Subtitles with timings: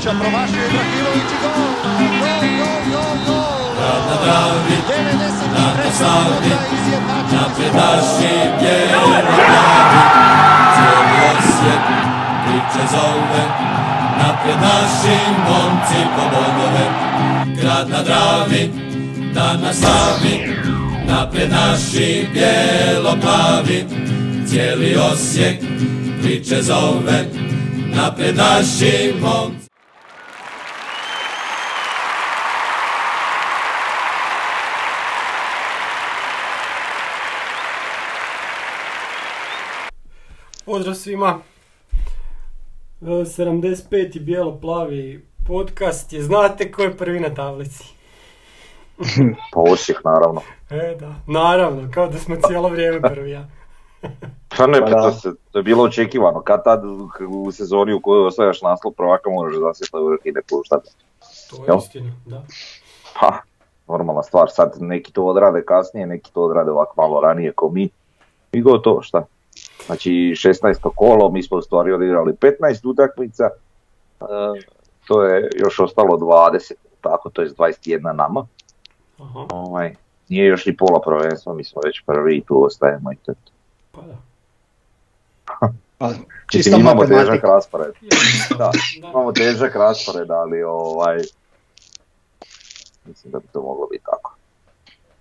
[0.00, 1.52] Ibrahimovića, promašio Ibrahimović i gol!
[2.20, 3.60] Gol, gol, gol, gol!
[3.76, 5.84] Grad na Dravi, 93.
[5.84, 10.00] na Savi, minuta izjednačen napred naši bijelo plavi,
[10.74, 11.82] cijeli Osijek
[12.44, 13.44] priče zove,
[14.22, 15.16] napred naši
[15.46, 16.86] momci po bodove.
[17.60, 18.70] Grad na Dravi,
[19.34, 20.56] dan na Savi,
[21.08, 23.84] napred naši bijelo plavi,
[24.46, 25.58] cijeli Osijek
[26.22, 27.24] priče zove,
[27.94, 29.59] napred naši momci.
[40.70, 41.38] Pozdrav svima.
[43.02, 44.20] E, 75.
[44.20, 47.84] bijelo-plavi podcast je, znate ko je prvi na tablici?
[49.52, 50.40] Pa Osijek, naravno.
[50.70, 51.14] E, da.
[51.26, 53.48] Naravno, kao da smo cijelo vrijeme prvi, ja.
[54.56, 55.02] Pa ne, Pa pa da.
[55.02, 56.40] to, se, to je bilo očekivano.
[56.40, 56.82] Kad tad
[57.28, 60.90] u sezoni u kojoj osvajaš naslov prvaka moraš zasjeti vrh i ne puštati.
[61.50, 61.78] To je Jel?
[61.78, 62.42] istina, da.
[63.20, 63.38] Pa,
[63.88, 64.50] normalna stvar.
[64.50, 67.88] Sad neki to odrade kasnije, neki to odrade ovako malo ranije ko mi.
[68.52, 69.26] I gotovo, šta?
[69.86, 70.90] Znači 16.
[70.94, 73.44] kolo, mi smo u stvari odigrali 15 utakmica.
[74.20, 74.24] E,
[75.06, 78.46] to je još ostalo 20, tako, to je 21 nama.
[79.18, 79.94] Aha, Ovaj,
[80.28, 83.32] nije još ni pola prvenstva, mi smo već prvi i tu ostajemo i to.
[83.92, 84.16] pa da.
[85.98, 86.10] Pa,
[86.52, 87.94] Čista imamo težak raspored.
[88.50, 88.70] Da, Da.
[88.96, 91.16] imamo težak raspored, ali ovaj,
[93.04, 94.34] mislim da bi to moglo biti tako.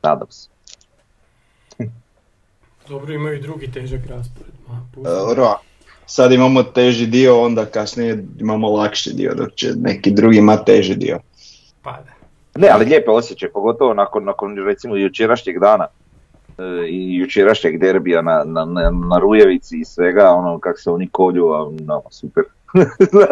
[0.04, 0.50] Nadam se.
[2.90, 4.54] Dobro, imaju i drugi težak raspored.
[4.68, 4.82] Ma.
[5.04, 5.56] Dobro,
[6.06, 10.96] sad imamo teži dio, onda kasnije imamo lakši dio, dok će neki drugi ima teži
[10.96, 11.20] dio.
[11.82, 12.20] Pa da.
[12.60, 15.88] Ne, ali lijepe osjećaj, pogotovo nakon, nakon recimo jučerašnjeg dana
[16.58, 21.10] e, i jučerašnjeg derbija na, na, na, na Rujevici i svega, ono kak se oni
[21.10, 22.44] kolju, a nama super.
[23.12, 23.26] to,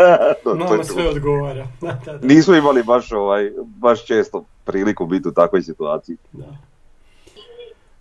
[0.43, 0.83] to Nama je to.
[0.83, 1.67] sve odgovara.
[1.81, 2.27] Da, da, da.
[2.27, 6.17] Nismo imali baš, ovaj, baš često priliku biti u takvoj situaciji.
[6.31, 6.45] da.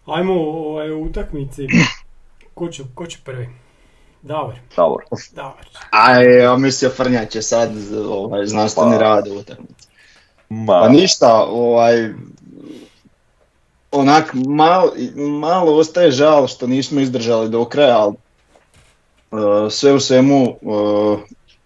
[0.06, 1.66] Ajmo ovaj, u utakmici.
[2.54, 3.48] Ko će, ko će prvi?
[4.22, 4.54] Davor.
[4.76, 5.02] Davor.
[5.32, 5.66] Davor.
[5.90, 7.70] A ja mislio Frnja će sad
[8.08, 8.98] ovaj, znanstveni Pa.
[8.98, 9.88] rad u utakmici.
[10.48, 12.10] Ma, Pa ništa, ovaj,
[13.90, 14.92] onak malo,
[15.40, 18.14] malo ostaje žal što nismo izdržali do kraja, ali
[19.66, 20.56] e, sve u svemu, e,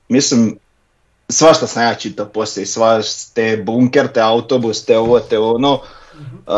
[0.09, 0.59] mislim,
[1.29, 5.81] svašta sam ja čitao poslije, svašta te bunker, te autobus, te ovo, te ono,
[6.47, 6.51] E,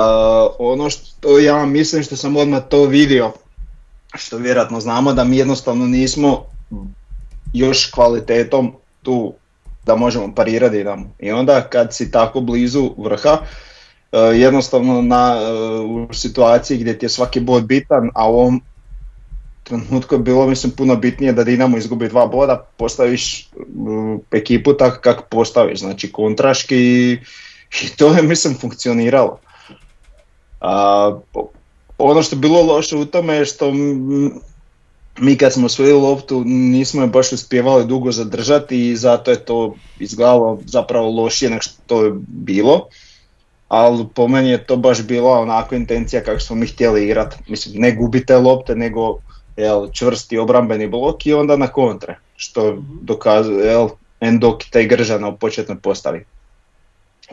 [0.58, 3.32] ono što ja mislim što sam odmah to vidio,
[4.14, 6.44] što vjerojatno znamo da mi jednostavno nismo
[7.52, 8.72] još kvalitetom
[9.02, 9.34] tu
[9.86, 11.04] da možemo parirati Dinamu.
[11.18, 13.38] I onda kad si tako blizu vrha,
[14.12, 18.60] e, jednostavno na, e, u situaciji gdje ti je svaki bod bitan, a u ovom
[19.62, 25.00] trenutku je bilo mislim puno bitnije da Dinamo izgubi dva boda, postaviš mm, ekipu tako
[25.00, 26.76] kako postaviš, znači kontraški
[27.82, 29.38] i to je mislim funkcioniralo.
[30.62, 31.12] A,
[31.98, 33.72] ono što je bilo loše u tome je što
[35.18, 39.74] mi kad smo osvojili loptu nismo je baš uspjevali dugo zadržati i zato je to
[39.98, 42.88] izgledalo zapravo lošije nego što je bilo.
[43.68, 47.36] Ali po meni je to baš bila onakva intencija kako smo mi htjeli igrati.
[47.48, 49.18] Mislim, ne gubite lopte, nego
[49.56, 52.18] jel, čvrsti obrambeni blok i onda na kontre.
[52.36, 53.88] Što dokazuje jel,
[54.20, 56.24] Endok i Gržana u početnoj postavi.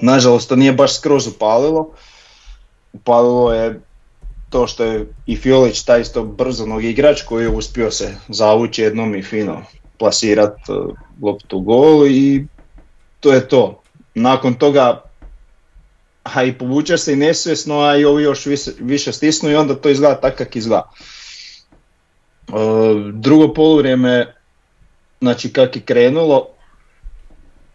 [0.02, 1.90] Nažalost, to nije baš skroz upalilo.
[2.94, 3.80] Upalilo je
[4.50, 9.16] to što je i Fiolić taj isto brzonog igrač koji je uspio se zavući jednom
[9.16, 9.64] i fino
[9.98, 10.74] plasirat e,
[11.22, 12.46] loptu gol i
[13.20, 13.82] to je to.
[14.16, 15.10] Nakon toga
[16.24, 19.76] a i povuče se i nesvjesno, a i ovi još više, više stisnu i onda
[19.76, 20.90] to izgleda tako kako izgleda.
[20.90, 22.52] E,
[23.14, 24.36] drugo poluvrijeme,
[25.22, 26.48] znači kak je krenulo,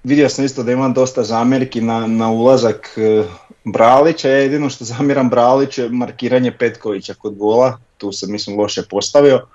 [0.05, 3.25] vidio sam isto da imam dosta zamjerki na, na ulazak e,
[3.65, 8.83] Bralića, ja jedino što zamjeram Braliću je markiranje Petkovića kod gola, tu se mislim loše
[8.91, 9.47] postavio,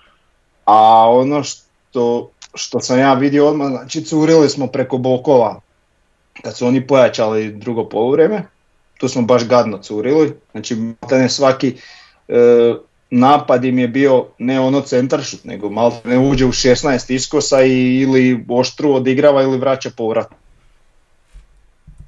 [0.66, 5.62] a ono što, što sam ja vidio odmah, znači curili smo preko bokova
[6.44, 8.44] kad su oni pojačali drugo poluvrijeme,
[8.98, 11.76] tu smo baš gadno curili, znači maltene svaki
[12.28, 12.74] e,
[13.10, 18.46] napad im je bio ne ono centaršut, nego maltene uđe u 16 iskosa i ili
[18.50, 20.28] oštru odigrava ili vraća povrat.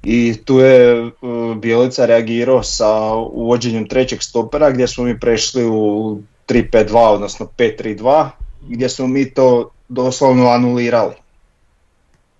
[0.04, 1.10] I tu je e,
[1.56, 6.18] Bjelica reagirao sa uvođenjem trećeg stopera gdje smo mi prešli u
[6.48, 8.28] 3-5-2 odnosno 5-3-2
[8.68, 11.14] gdje smo mi to doslovno anulirali.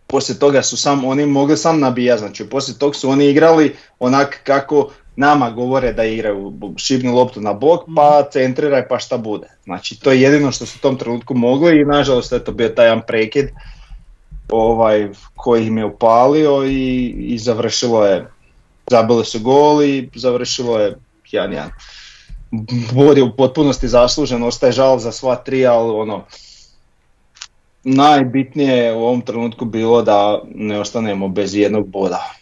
[0.06, 4.40] Poslije toga su sam oni mogli sam nabijati, znači poslije toga su oni igrali onak
[4.44, 9.46] kako nama govore da igraju, šibni loptu na bok pa centriraj pa šta bude.
[9.64, 12.86] Znači to je jedino što su u tom trenutku mogli i nažalost eto bio taj
[12.86, 13.48] jedan prekid
[14.52, 18.28] ovaj, koji im je upalio i, i završilo je,
[18.90, 20.96] zabili su gol i završilo je
[21.32, 21.68] 1-1.
[22.92, 26.24] Bod je u potpunosti zaslužen, ostaje žal za sva tri, ali ono,
[27.84, 32.34] najbitnije je u ovom trenutku bilo da ne ostanemo bez jednog boda.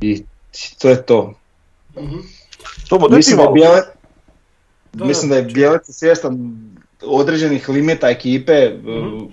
[0.00, 0.22] I
[0.78, 1.34] to je to.
[1.96, 2.16] Mhm.
[2.88, 3.80] To Mislim da je, Bijele,
[4.92, 6.60] Da, mislim da, je Bijelac svjestan
[7.02, 9.24] određenih limita ekipe, Mhm.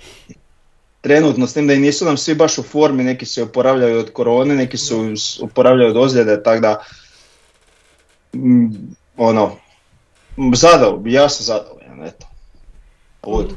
[1.01, 4.13] Trenutno s tim da i nisu nam svi baš u formi, neki se oporavljaju od
[4.13, 6.83] korone, neki su s- oporavljaju od ozljede, tako da
[8.33, 8.67] mm,
[9.17, 9.51] ono,
[10.37, 12.27] m, zadovoljan, ja sam zadovoljan, eto.
[13.21, 13.53] Od.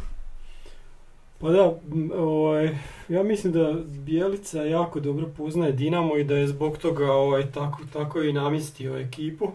[1.39, 2.79] Pa da, m, ovaj,
[3.09, 7.79] ja mislim da Bijelica jako dobro poznaje Dinamo i da je zbog toga ovaj, tako,
[7.93, 9.51] tako i namjestio ekipu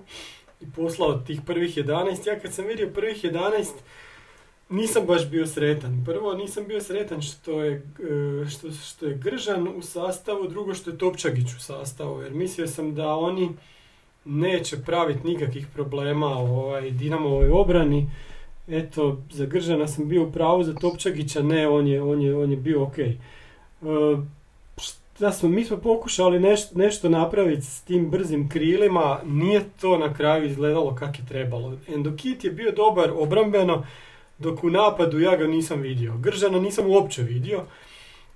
[0.62, 2.28] i poslao tih prvih 11.
[2.28, 3.66] Ja kad sam vidio prvih 11,
[4.70, 6.04] nisam baš bio sretan.
[6.06, 10.90] Prvo, nisam bio sretan što je, e, što, što je Gržan u sastavu, drugo što
[10.90, 13.50] je Topčagić u sastavu, jer mislio sam da oni
[14.26, 18.10] neće praviti nikakvih problema ovaj, Dinamovoj obrani.
[18.68, 22.52] Eto, za Gržana sam bio u pravu, za Topčagića ne, on je, on je, on
[22.52, 22.98] je bio ok.
[22.98, 23.16] E,
[24.78, 30.14] šta smo, mi smo pokušali neš- nešto napraviti s tim brzim krilima, nije to na
[30.14, 31.74] kraju izgledalo kako je trebalo.
[31.88, 33.84] Endokit je bio dobar obrambeno,
[34.40, 36.14] dok u napadu ja ga nisam vidio.
[36.18, 37.64] Gržana nisam uopće vidio.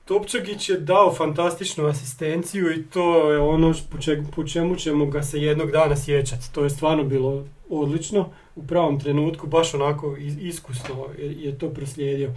[0.06, 5.24] Topčagić je dao fantastičnu asistenciju i to je ono po, če- po čemu ćemo ga
[5.24, 6.54] se jednog dana sjećati.
[6.54, 8.25] To je stvarno bilo odlično
[8.56, 12.31] u pravom trenutku, baš onako is- iskusno je, to proslijedio.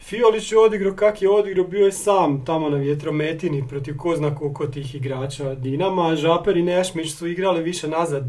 [0.00, 4.34] Fiolić je odigrao kak je odigrao, bio je sam tamo na vjetrometini protiv ko zna
[4.34, 8.24] koliko tih igrača Dinama, Žaper i Nešmić su igrali više nazad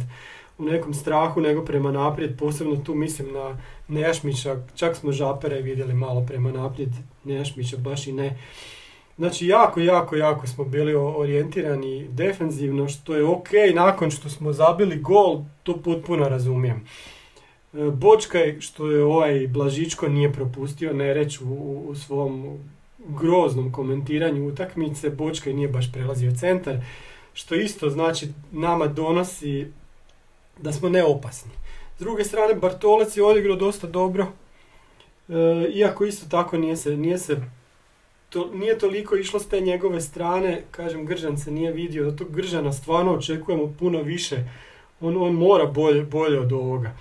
[0.58, 3.58] u nekom strahu nego prema naprijed, posebno tu mislim na
[3.88, 6.90] Nešmića, čak smo Žapera i vidjeli malo prema naprijed,
[7.24, 8.38] Nešmića baš i ne.
[9.18, 15.00] Znači jako, jako, jako smo bili orijentirani defenzivno, što je ok, nakon što smo zabili
[15.00, 16.86] gol, to potpuno razumijem.
[17.74, 22.58] E, Bočkaj, što je ovaj Blažičko nije propustio, ne reći u, u svom
[23.08, 26.78] groznom komentiranju utakmice, Bočkaj nije baš prelazio centar,
[27.34, 29.68] što isto znači nama donosi
[30.58, 31.52] da smo neopasni.
[31.98, 34.28] S druge strane, Bartolec je odigrao dosta dobro,
[35.30, 35.34] e,
[35.74, 37.42] iako isto tako nije se, nije se
[38.30, 42.32] to, nije toliko išlo s te njegove strane, kažem, Gržan se nije vidio, da tog
[42.32, 44.44] Gržana stvarno očekujemo puno više,
[45.02, 46.92] on, on mora bolje, bolje od ovoga.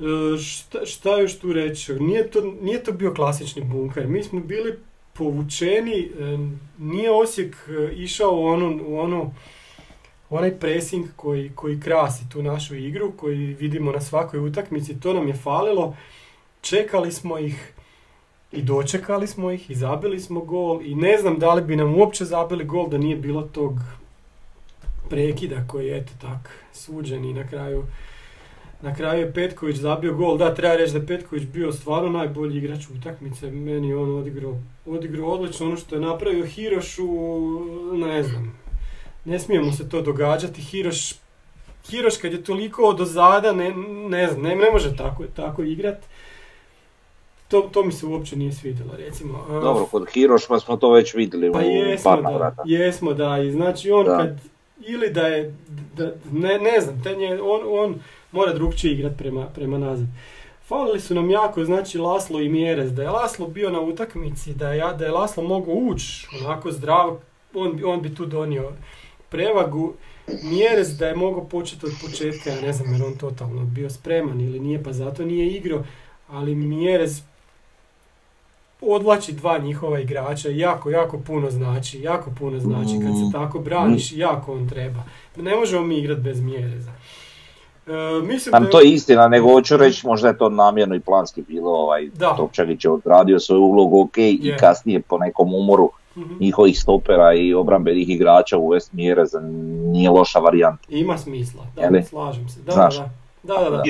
[0.00, 1.94] E, šta, šta još tu reći?
[1.94, 4.06] Nije to, nije to bio klasični bunker.
[4.06, 4.78] Mi smo bili
[5.12, 6.38] povučeni, e,
[6.78, 7.56] nije Osijek
[7.96, 9.34] išao u onu, u onu
[10.30, 15.28] onaj pressing koji, koji krasi tu našu igru, koji vidimo na svakoj utakmici, to nam
[15.28, 15.96] je falilo.
[16.60, 17.72] Čekali smo ih
[18.52, 21.94] i dočekali smo ih i zabili smo gol i ne znam da li bi nam
[21.94, 23.72] uopće zabili gol da nije bilo tog
[25.08, 27.84] prekida koji je eto tak suđen i na kraju
[28.84, 30.38] na kraju je Petković zabio gol.
[30.38, 33.50] Da, treba reći da je Petković bio stvarno najbolji igrač utakmice.
[33.50, 35.66] Meni je on odigrao, odigrao odlično.
[35.66, 37.08] Ono što je napravio Hirošu,
[37.92, 38.63] ne znam.
[39.24, 40.62] Ne smije mu se to događati.
[40.62, 41.14] Hiroš,
[41.90, 43.74] Hiroš kad je toliko odozada, ne,
[44.08, 45.98] ne znam, ne, ne može tako, tako igrat.
[47.48, 49.46] To, to mi se uopće nije svidjelo, recimo.
[49.48, 53.50] Dobro, kod Hiroš pa smo to već vidjeli pa u jesmo da, jesmo da, i
[53.50, 54.16] znači on Da.
[54.16, 54.40] kad,
[54.86, 55.54] ili da je,
[55.96, 57.94] da, ne, ne znam, te nje, on, on
[58.32, 60.06] mora drugčije igrat prema, prema nazad.
[60.66, 64.72] Falili su nam jako, znači Laslo i Mjerez, da je Laslo bio na utakmici, da
[64.72, 67.16] je, da je Laslo mogao ući onako zdrav,
[67.54, 68.70] on, on bi tu donio
[69.28, 69.92] prevagu.
[70.42, 74.40] Mjerez da je mogao početi od početka, ja ne znam jer on totalno bio spreman
[74.40, 75.82] ili nije, pa zato nije igrao,
[76.28, 77.22] ali Mjerez
[78.80, 83.58] odvlači dva njihova igrača i jako, jako puno znači, jako puno znači kad se tako
[83.58, 85.02] braniš, jako on treba.
[85.36, 86.90] Ne možemo mi igrati bez Mjereza.
[87.86, 91.42] E, mislim da to je istina, nego hoću reći možda je to namjerno i planski
[91.42, 92.36] bilo, ovaj, Da.
[92.36, 94.56] Topčagić je odradio svoju ulogu ok i Je.
[94.56, 95.90] kasnije po nekom umoru.
[96.40, 99.40] Njihovih stopera i obrambenih igrača uvesti mjere za
[99.84, 100.82] nije loša varijanta.
[100.88, 102.60] Ima smisla, da, slažem se.
[102.60, 102.96] Da, Znaš.
[102.96, 103.10] da,
[103.42, 103.60] da.
[103.60, 103.82] Da, da,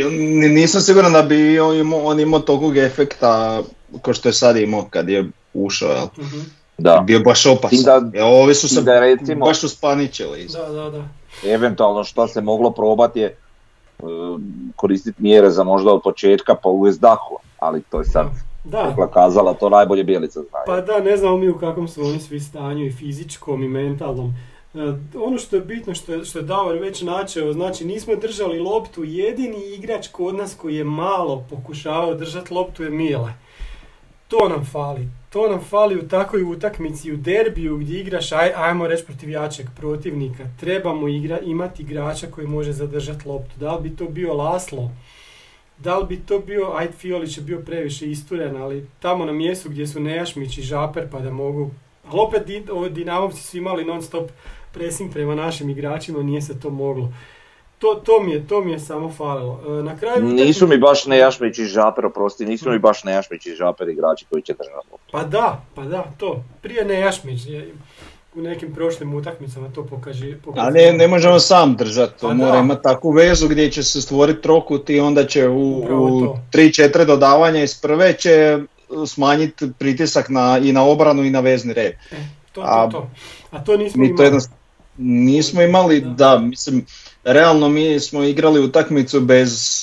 [0.49, 3.63] Nisam siguran da bi on imao, on imao tog efekta
[4.03, 6.07] kao što je sad imao kad je ušao, jel?
[6.19, 6.39] Mhm.
[6.79, 7.03] Da.
[7.07, 7.83] Bio baš opasan.
[8.03, 10.47] Da- Jel, ovi su se da recimo- baš uspaničili.
[10.47, 11.05] Da, da, da.
[11.45, 13.37] Eventualno što se moglo probati je
[14.77, 18.31] koristiti mjere za možda od početka pa uvesti Dahova, ali to je sad Da,
[18.65, 20.59] rekla kazala, to najbolje Bijelica zna.
[20.67, 24.35] Pa da, ne znamo mi u kakvom su oni svi stanju i fizičkom i mentalnom.
[24.75, 24.79] E,
[25.19, 29.05] ono što je bitno, što je, što je Davor već načeo, znači nismo držali loptu,
[29.05, 33.33] jedini igrač kod nas koji je malo pokušavao držati loptu je Mile.
[34.29, 35.09] To nam fali.
[35.31, 39.67] To nam fali u takvoj utakmici, u derbiju gdje igraš, aj, ajmo reći protiv jačeg
[39.77, 40.45] protivnika.
[40.61, 43.53] Trebamo igra, imati igrača koji može zadržati loptu.
[43.61, 44.91] Da li bi to bio Laslo?
[45.79, 49.69] Da li bi to bio, aj Fiolić je bio previše isturen, ali tamo na mjestu
[49.69, 51.71] gdje su Nejašmić i Žaper pa da mogu...
[52.05, 52.43] Ali opet
[52.91, 54.31] Dinamovci su imali non stop
[54.73, 57.13] pressing prema našim igračima, nije se to moglo.
[57.79, 59.61] To, to, mi, je, to mi je samo falilo.
[59.67, 63.55] E, Na kraju Nisu mi baš Nejašmić i Žaper, oprosti, nisu mi baš Nejašmić i
[63.55, 64.89] Žaper igrači koji će držati.
[65.13, 66.45] Pa da, pa da, to.
[66.63, 67.75] Prije Nejašmić je
[68.35, 70.39] u nekim prošlim utakmicama to pokaže.
[70.57, 74.03] A ne, ne možemo sam držati, to Pa mora imati takvu vezu gdje će se
[74.03, 76.39] stvoriti trokut i onda će u, u to.
[76.53, 78.59] 3-4 dodavanja iz prve će
[79.07, 81.93] smanjiti pritisak na, i na obranu i na vezni red.
[82.13, 82.17] E,
[82.53, 83.11] to, A to, to.
[83.51, 84.27] A to nismo Mi to imali.
[84.27, 84.59] jednostavno
[84.99, 86.09] nismo imali, Da.
[86.09, 86.39] da.
[86.39, 86.87] mislim,
[87.25, 89.83] realno mi smo igrali utakmicu bez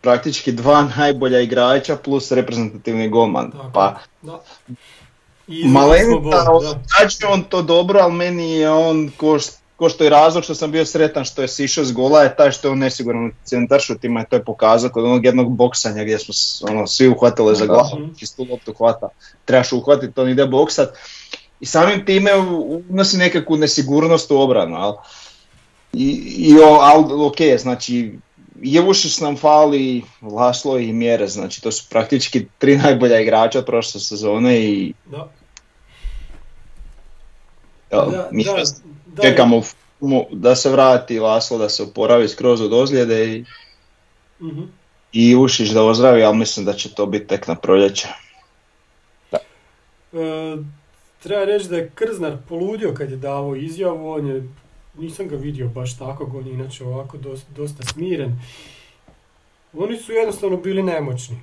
[0.00, 3.50] praktički dva najbolja igrača plus reprezentativni golman.
[3.50, 4.42] Tako, Pa da.
[5.48, 6.50] Malenta, da.
[6.52, 9.38] odrađuje on to dobro, ali meni je on, ko,
[9.76, 12.50] ko što je razlog što sam bio sretan što je sišao s gola je taj
[12.50, 16.18] što je on nesiguran u centaršutima i to je pokazao kod onog jednog boksanja gdje
[16.18, 16.34] smo
[16.70, 18.14] ono, svi uhvatili za glavu, Mhm.
[18.18, 19.08] čistu loptu hvata,
[19.44, 20.88] trebaš uhvatiti, on ide boksat.
[21.60, 22.30] I samim time
[22.90, 24.96] unosi nekakvu nesigurnost u obranu, al.
[25.92, 28.18] I, i o, al, ok, znači
[28.62, 34.00] Jevušić nam fali, Laslo i Mjere, znači to su praktički tri najbolja igrača od prošle
[34.00, 35.28] sezone i Da.
[37.92, 38.54] Jel, Da, mi da,
[39.06, 39.62] da, čekamo
[40.00, 43.44] mu- da se vrati Laslo, da se oporavi skroz od ozljede i,
[44.40, 44.62] Mhm.
[45.12, 48.08] i Ušić da ozdravi, ali mislim da će to biti tek na proljeće.
[49.32, 50.56] E,
[51.20, 54.48] treba reći da je Krznar poludio kad je davao izjavu, on je,
[54.94, 58.40] nisam ga vidio baš tako, on je inače ovako dosta, dosta smiren.
[59.72, 61.36] Oni su jednostavno bili nemoćni.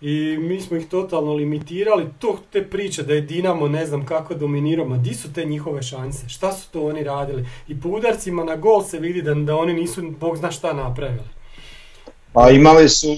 [0.00, 4.34] I mi smo ih totalno limitirali, to te priče da je Dinamo ne znam kako
[4.34, 7.46] dominirao, ma di su te njihove šanse, šta su to oni radili?
[7.68, 11.28] I po udarcima na gol se vidi da, da oni nisu, bog zna šta napravili.
[12.32, 13.16] Pa imali su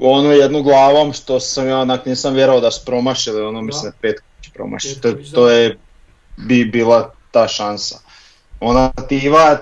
[0.00, 3.96] ono jednu glavom što sam ja onak nisam vjerovao da su promašili, ono mislim da
[4.00, 4.94] Petković promašio.
[5.02, 5.78] To, to je
[6.36, 8.05] bi bila ta šansa.
[8.60, 9.56] Ona Tiva,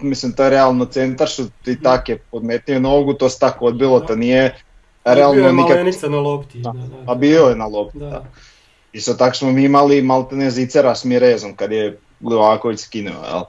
[0.00, 4.00] mislim to je realno centar što ti tak je podmetio nogu, to se tako odbilo,
[4.00, 4.54] to nije
[5.04, 5.52] Bio je realno.
[5.52, 6.58] Malenica na lopti.
[6.58, 6.70] Da.
[6.70, 7.12] da, da.
[7.12, 8.06] A bio je na lopti, Da.
[8.06, 8.24] da.
[8.92, 13.40] Isto tako smo mi imali maltene Zicera s Mirezom kad je Livaković skinuo, jel?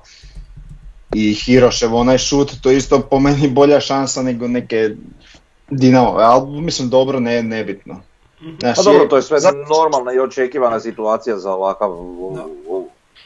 [1.13, 4.89] I Hirošev onaj šut, to je isto po meni bolja šansa nego neke
[5.69, 8.01] Dinamo, ali mislim dobro, ne, nebitno.
[8.59, 11.89] Znaš, Pa dobro, to je sve zato- normalna i očekivana situacija za ovakav.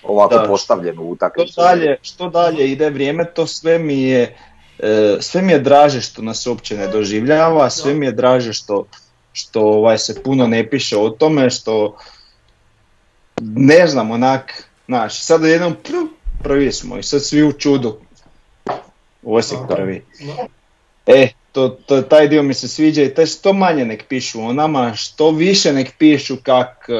[0.03, 0.47] Ovako Da.
[0.47, 1.61] postavljenu što utakmicu.
[1.61, 4.35] dalje, što dalje ide vrijeme, to sve mi je,
[4.79, 8.87] e, sve mi je draže što nas uopće ne doživljava, sve mi je draže što,
[9.33, 11.97] što ovaj, se puno ne piše o tome, što
[13.41, 16.07] ne znam, onak, znaš, sad jednom pr-
[16.43, 17.97] prvi smo i sad svi u čudu.
[19.23, 20.05] Osijek prvi.
[21.05, 24.53] E, to, to, taj dio mi se sviđa i taj što manje nek pišu o
[24.53, 26.93] nama, što više nek pišu kak e,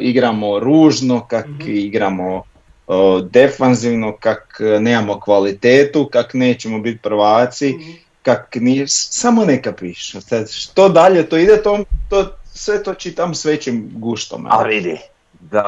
[0.00, 1.70] igramo ružno, kak Mhm.
[1.70, 2.42] igramo
[2.88, 7.90] e, defanzivno, kak e, nemamo kvalitetu, kak nećemo biti prvaci, Mhm.
[8.22, 10.20] kak nije, samo neka pišu.
[10.20, 11.78] Sad, što dalje to ide, to,
[12.10, 14.46] to, sve to čitam s većim guštom.
[14.46, 14.96] A vidi,
[15.40, 15.64] da,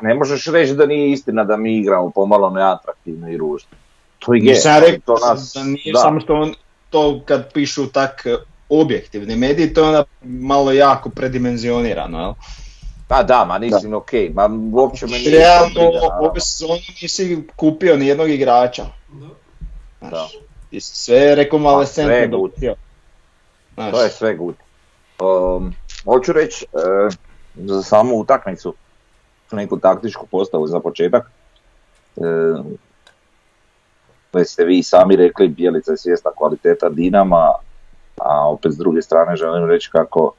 [0.00, 3.68] ne možeš reći da nije istina da mi igramo pomalo neatraktivno i ružno.
[4.18, 5.98] To je Nisam rekao to nas, da nije da.
[5.98, 6.54] samo što on,
[6.96, 8.36] to kad pišu tak e,
[8.68, 12.32] objektivni mediji, to je onda malo jako predimenzionirano, jel?
[13.08, 18.06] Pa da, ma mislim okej, ma uopće me nije Realno, ove sezone nisi kupio ni
[18.06, 18.84] jednog igrača.
[19.08, 19.26] Da.
[19.98, 20.32] Znaš,
[20.72, 20.80] Da.
[20.80, 22.74] Si sve rekonvalescentno Pa sve.
[23.74, 24.54] Znaš, To je sve good.
[25.20, 25.74] Um,
[26.04, 27.16] hoću reći, e,
[27.54, 28.74] za samu utakmicu,
[29.52, 31.30] neku taktičku postavu za početak.
[32.16, 32.20] E,
[34.36, 37.52] već ste vi sami rekli, Bijelica je svjesna kvaliteta Dinama,
[38.20, 40.32] a opet s druge strane želim reći kako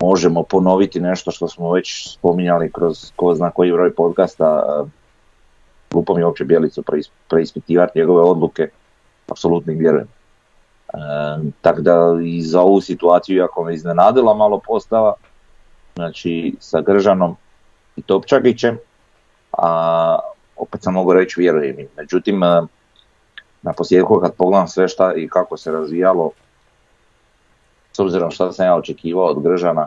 [0.00, 4.62] možemo ponoviti nešto što smo već spominjali kroz ko zna koji broj podcasta.
[5.90, 8.68] Glupo mi je uopće Bijelicu preis- preispitivati njegove odluke,
[9.28, 10.08] apsolutno im vjerujem.
[10.88, 10.98] E,
[11.60, 15.14] tako da i za ovu situaciju, iako me iznenadila malo postava,
[15.94, 17.36] znači sa Gržanom
[17.96, 18.78] i Topčagićem,
[19.52, 20.18] a
[20.56, 21.88] opet sam mogu reći vjerujem im.
[21.96, 22.62] Međutim, e,
[23.62, 26.30] na posljedku kad pogledam sve šta i kako se razvijalo,
[27.92, 29.86] s obzirom šta sam ja očekivao od Gržana,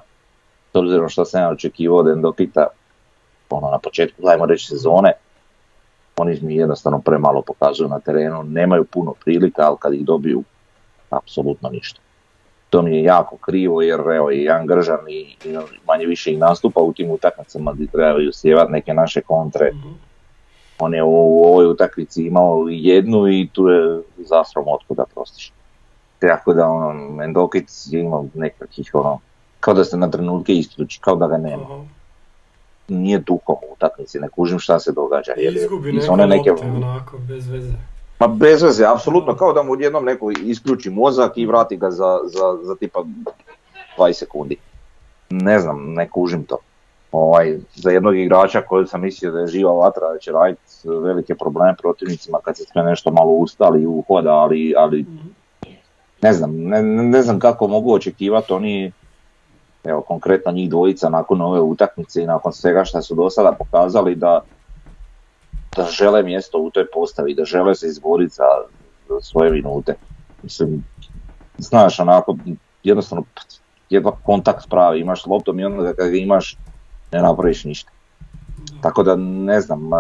[0.74, 2.68] s obzirom šta sam ja očekivao od Endokita,
[3.50, 5.14] ono na početku, dajmo reći, sezone,
[6.18, 10.44] oni mi jednostavno premalo pokazuju na terenu, nemaju puno prilika, ali kad ih dobiju,
[11.10, 12.02] apsolutno ništa.
[12.70, 15.36] to mi je jako krivo jer evo i Jan Gržan i,
[15.88, 19.72] manje više i nastupa u tim utakmicama gdje trebaju sjevati neke naše kontre.
[19.72, 19.90] Mhm.
[20.80, 25.54] On je u, ovoj utakmici imao jednu i tu je zastrom otkuda prostiš.
[26.20, 29.20] Tako da ono, Mendokic je imao nekakvih ono,
[29.60, 31.66] kao da se na trenutke isključi, kao da ga nema.
[32.88, 35.34] Nije duhom u utakmici, ne kužim šta se događa.
[35.38, 37.74] I izgubi iz neke one lopte onako, bez veze.
[38.20, 42.20] Ma bez veze, apsolutno, kao da mu odjednom neko isključi mozak i vrati ga za,
[42.26, 43.04] za, za tipa
[43.98, 44.58] 20 sekundi.
[45.30, 46.58] Ne znam, ne kužim to.
[47.12, 50.62] Ovaj, za jednog igrača koji sam mislio da je živa vatra, da će raditi
[51.04, 55.06] velike probleme protivnicima kad se sve nešto malo ustali i uhoda, ali, ali
[56.22, 58.92] ne znam, ne, ne znam kako mogu očekivati oni,
[59.84, 64.16] evo konkretno njih dvojica nakon ove utakmice i nakon svega što su do sada pokazali
[64.16, 64.42] da,
[65.76, 68.46] da žele mjesto u toj postavi, da žele se izboriti za,
[69.22, 69.96] svoje minute.
[70.44, 70.84] Mislim,
[71.58, 72.38] znaš onako,
[72.84, 73.24] jednostavno
[73.90, 76.58] jedva kontakt pravi, imaš loptom i onda kad imaš
[77.12, 77.92] ne napraviš ništa.
[78.82, 79.94] Tako da ne znam,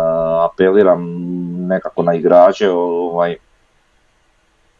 [0.46, 1.06] apeliram
[1.68, 3.36] nekako na igrače, ovaj,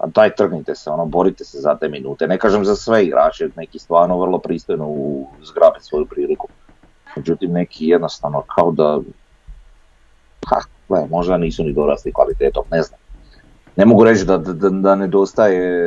[0.06, 2.28] daj trgnite se, ono, borite se za te minute.
[2.28, 4.88] Ne kažem za sve igrače, neki stvarno vrlo pristojno
[5.44, 6.48] zgrabe svoju priliku.
[7.16, 9.00] Međutim, neki jednostavno kao da,
[10.48, 13.00] ha, gle, možda nisu ni dorasli kvalitetom, ne znam.
[13.76, 15.82] Ne mogu reći da, da, da nedostaje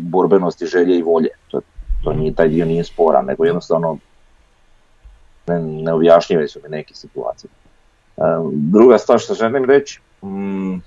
[0.00, 1.28] borbenosti, želje i volje.
[1.48, 1.60] To,
[2.04, 3.98] to nije, taj dio nije sporan, nego jednostavno
[5.46, 7.48] neobjašnjive su mi neke situacije.
[8.16, 8.20] E,
[8.52, 10.78] druga stvar što želim reći, mm,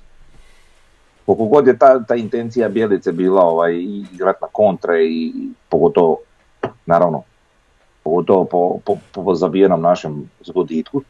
[1.26, 3.76] koliko god je ta, ta intencija Bjelice bila ovaj,
[4.14, 5.34] igrat na kontre i
[5.70, 6.18] pogotovo,
[6.86, 7.24] naravno,
[8.04, 11.02] pogotovo po, po, po zabijenom našem zgoditku,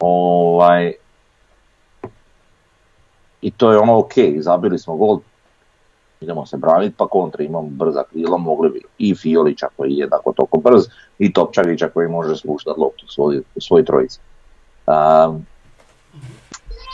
[0.00, 0.92] ovaj,
[3.42, 5.20] i to je ono ok, zabili smo gol,
[6.24, 10.32] idemo se braniti, pa kontra imamo brza krila, mogli bi i Fiolića koji je jednako
[10.32, 10.84] toliko brz
[11.18, 14.18] i Topčagića koji može spuštati loptu u svoj, svoj trojici.
[14.86, 15.46] Um,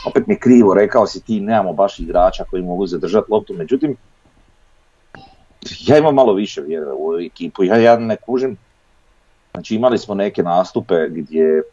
[0.07, 3.97] opet mi je krivo, rekao si ti nemamo baš igrača koji mogu zadržati loptu, međutim
[5.87, 8.57] ja imam malo više vjere u ovu ekipu, ja, ja ne kužim,
[9.51, 11.63] znači imali smo neke nastupe gdje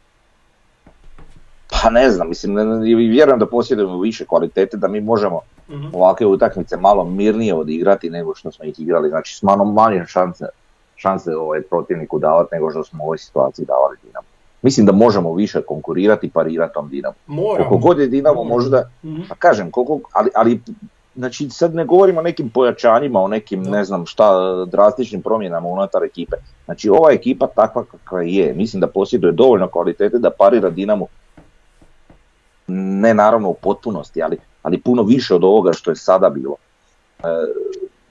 [1.68, 2.80] pa ne znam, mislim,
[3.10, 5.86] vjerujem da posjedujemo više kvalitete, da mi možemo Mhm.
[5.92, 10.44] ovakve utakmice malo mirnije odigrati nego što smo ih igrali, znači s malo manje šanse,
[10.96, 14.26] šanse ovaj protivniku davati nego što smo u ovoj situaciji davali Dinamo.
[14.62, 17.14] Mislim da možemo više konkurirati i parirati tom Dinamo.
[17.26, 17.68] Moramo.
[17.68, 18.54] Koliko god je Dinamo Moramo.
[18.54, 19.20] možda, Mhm.
[19.28, 20.60] pa kažem, koliko, ali, ali
[21.16, 24.30] znači sad ne govorimo o nekim pojačanjima, o nekim ne znam šta,
[24.64, 26.36] drastičnim promjenama unutar ekipe.
[26.64, 31.06] Znači ova ekipa takva kakva je, mislim da posjeduje dovoljno kvalitete da parira Dinamo
[32.66, 34.36] ne naravno u potpunosti, ali,
[34.68, 36.56] ali puno više od ovoga što je sada bilo.
[37.18, 37.22] E,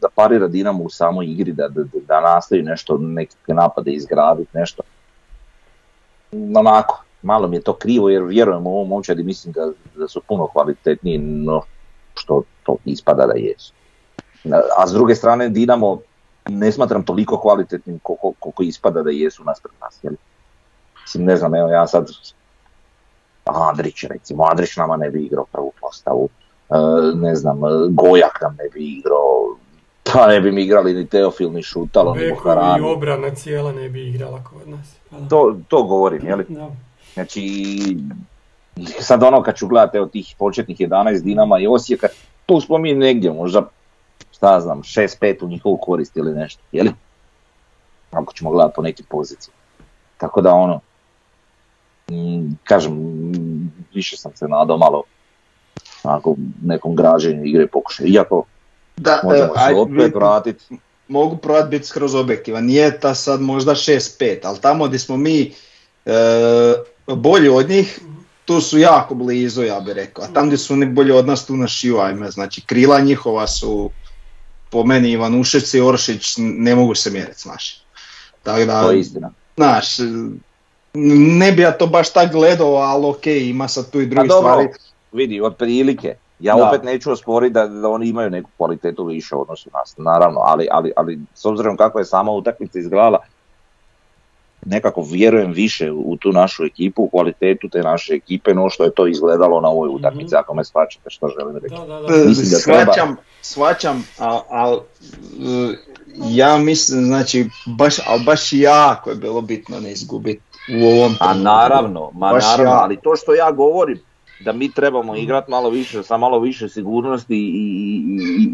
[0.02, 4.84] da parira Dinamo u samoj igri, da, da, da nastavi nešto, neke napade izgraditi, nešto.
[6.56, 10.22] Onako, malo mi je to krivo jer vjerujem u ovom momčadi, mislim da, da su
[10.28, 11.62] puno kvalitetniji no
[12.16, 13.74] što to ispada da jesu.
[14.78, 16.00] A s druge strane Dinamo
[16.50, 20.00] ne smatram toliko kvalitetnim koliko, koliko ispada da jesu naspred nas.
[20.04, 20.14] Jel?
[21.02, 22.10] Mislim, ne znam, evo ja sad
[23.46, 26.47] Andrić recimo, Andrić nama ne bi igrao prvu postavu, E,
[27.16, 29.56] ne znam, Gojak nam ne bi igrao,
[30.04, 32.86] pa ne bi mi igrali ni Teofil, ni Šutalo, ni Bekovi i Buharani.
[32.92, 34.96] obrana cijela ne bi igrala kod nas.
[35.10, 35.18] Pa.
[35.30, 36.46] To, to govorim, jeli?
[36.50, 36.70] Da.
[37.14, 37.44] Znači,
[39.00, 42.08] sad ono kad ću gledati evo tih početnih 11 Dinama i Osijeka,
[42.46, 43.70] tu smo mi negdje možda,
[44.32, 46.92] šta znam, 6-5 u njihovu korist ili nešto, jeli?
[48.12, 49.58] Ako ćemo gledati po nekim pozicijama.
[50.18, 50.80] Tako da ono,
[52.12, 55.04] mm, kažem, mm, više sam se nadao malo
[56.04, 58.10] onako nekom građenju igre pokušaju.
[58.14, 58.44] Iako
[58.98, 60.78] Da, možemo se opet vratiti.
[61.08, 65.52] mogu probat biti skroz objektivan, nije ta sad možda 6-5, ali tamo gdje smo mi
[66.06, 66.14] e,
[67.08, 68.00] bolji od njih,
[68.46, 70.26] tu su jako blizu, ja bih rekao.
[70.26, 72.32] A tam gdje su oni bolji od nas, tu šiju, ajme.
[72.32, 73.90] Znači, krila njihova su,
[74.70, 77.80] po meni, Ivanušec i Oršić ne mogu se mjeriti s našim.
[78.44, 79.32] Tako da, To je istina.
[79.56, 79.86] znaš,
[81.40, 84.68] ne bi ja to baš tak gledao, ali ok, ima sad tu i drugi stvari.
[85.12, 86.16] Vidi, od prilike.
[86.40, 86.68] Ja Da.
[86.68, 90.40] opet neću osporiti da, da oni imaju neku kvalitetu više u odnosu na nas, naravno,
[90.40, 93.18] ali, ali, ali s obzirom kako je sama utakmica izgledala,
[94.66, 98.92] nekako vjerujem više u tu našu ekipu, u kvalitetu te naše ekipe, no što je
[98.92, 101.76] to izgledalo na ovoj utakmici, ako me shvaćate što želim reći.
[101.76, 102.14] Da, da, da.
[102.16, 104.08] E, Mislim da treba- Shvaćam, shvaćam,
[104.50, 104.80] ali
[106.20, 110.42] ja mislim, znači, baš, ali baš jako je bilo bitno ne izgubiti
[110.82, 112.80] u ovom A naravno, ma Baš naravno, ja.
[112.82, 114.00] ali to što ja govorim,
[114.40, 118.04] da mi trebamo igrati malo više, sa malo više sigurnosti i,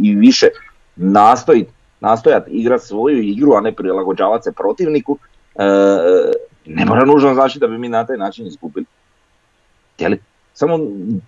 [0.04, 0.48] i, i, više
[0.96, 5.18] nastojiti nastojati igrati svoju igru, a ne prilagođavati se protivniku,
[5.56, 5.64] e,
[6.66, 8.86] ne mora nužno znači da bi mi na taj način izgubili.
[10.00, 10.20] Jeli?
[10.54, 10.80] Samo,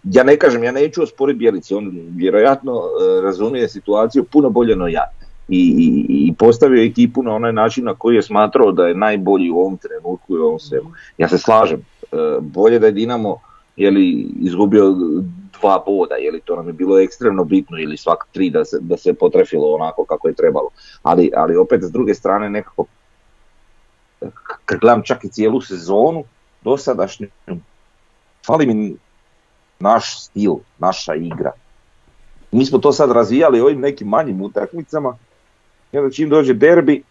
[0.04, 4.88] ja ne kažem, ja neću osporiti Bjelici, on vjerojatno e, razumije situaciju puno bolje no
[4.88, 5.04] ja.
[5.50, 9.50] I, i, i postavio ekipu na onaj način na koji je smatrao da je najbolji
[9.50, 10.92] u ovom trenutku i u ovom svemu.
[11.18, 13.40] Ja se slažem, e, bolje da je Dinamo
[13.76, 14.96] je li izgubio
[15.60, 18.78] dva boda, je li to nam je bilo ekstremno bitno ili svak tri da se,
[18.82, 20.70] da se potrefilo onako kako je trebalo.
[21.04, 22.86] Ali, ali opet s druge strane nekako
[24.66, 26.24] kad gledam čak i cijelu sezonu
[26.62, 27.28] dosadašnju,
[28.46, 28.96] fali mi
[29.80, 31.52] naš stil, naša igra.
[32.52, 35.18] Mi smo to sad razvijali ovim nekim manjim utakmicama,
[35.92, 37.04] i onda čim dođe derbi,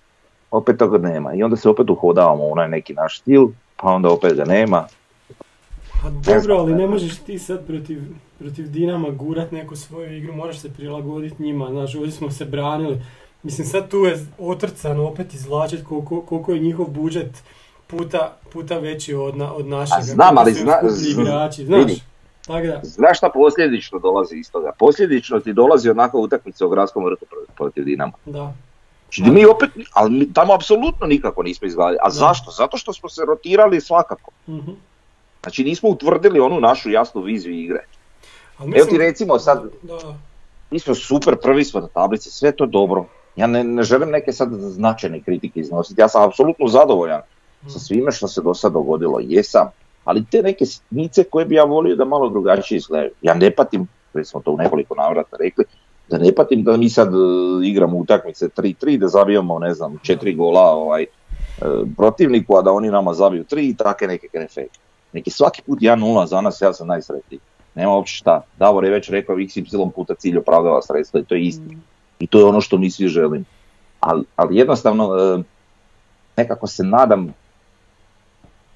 [0.50, 1.34] opet toga nema.
[1.34, 4.86] I onda se opet uhodavamo u onaj neki naš stil, pa onda opet ga nema.
[6.04, 8.02] A dobro, ali ne možeš ti sad protiv,
[8.38, 13.00] protiv Dinama gurat neku svoju igru, moraš se prilagoditi njima, znaš, ovdje smo se branili.
[13.42, 17.42] Mislim, sad tu je otrcano opet izvlačiti koliko, koliko je njihov budžet
[17.86, 18.20] puta,
[18.52, 19.98] puta veći od, na, od našega.
[19.98, 20.80] A znam, ali zna-
[21.12, 21.80] igrači, znaš.
[21.80, 22.00] vidi.
[22.42, 24.72] Tako da, Znaš šta posljedično dolazi iz toga?
[24.78, 28.12] Posljedično ti dolazi onako utakmica u gradskom vrtu protiv- Dinama.
[28.26, 28.52] da.
[29.04, 31.96] Znači mi opet, ali mi tamo apsolutno nikako nismo izgledali.
[31.96, 32.10] A Da.
[32.10, 32.50] zašto?
[32.50, 34.30] Zato što smo se rotirali svakako.
[34.48, 34.70] Mhm.
[35.44, 37.84] Znači nismo utvrdili onu našu jasnu viziju igre.
[38.58, 39.98] Ali Evo ti recimo sad, Da,
[40.70, 43.04] mi smo super, prvi smo na tablici, sve to dobro.
[43.36, 47.20] Ja ne, ne želim neke sad značajne kritike iznositi, ja sam apsolutno zadovoljan
[47.68, 49.68] sa svime što se do sad dogodilo, jesam.
[50.04, 53.10] Ali te neke sitnice koje bi ja volio da malo drugačije izgledaju.
[53.22, 55.64] Ja ne patim, već smo to u nekoliko navrata rekli,
[56.08, 57.18] da ne patim da mi sad e,
[57.66, 61.06] igramo utakmice 3-3, da zabijamo, ne znam, četiri gola ovaj, e,
[61.96, 64.66] protivniku, a da oni nama zabiju tri i take neke krefe.
[65.14, 67.40] Neki svaki put 1-0 za nas, ja sam najsretniji.
[67.74, 68.42] Nema uopće šta.
[68.58, 71.76] Davor je već rekao XY puta cilj opravdava sredstva i to je isti.
[72.18, 73.44] I to je ono što mi svi želimo.
[74.00, 75.42] Ali, ali jednostavno, e,
[76.36, 77.34] nekako se nadam,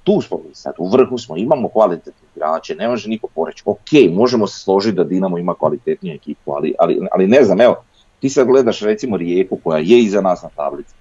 [0.05, 3.91] tu smo mi sad, u vrhu smo, imamo kvalitetne igrače, ne može niko poreći, ok,
[4.13, 7.85] možemo se složiti da Dinamo ima kvalitetniju ekipu, ali, ali, ali ne znam, evo,
[8.21, 10.95] ti sad gledaš recimo Rijeku koja je iza nas na tablici.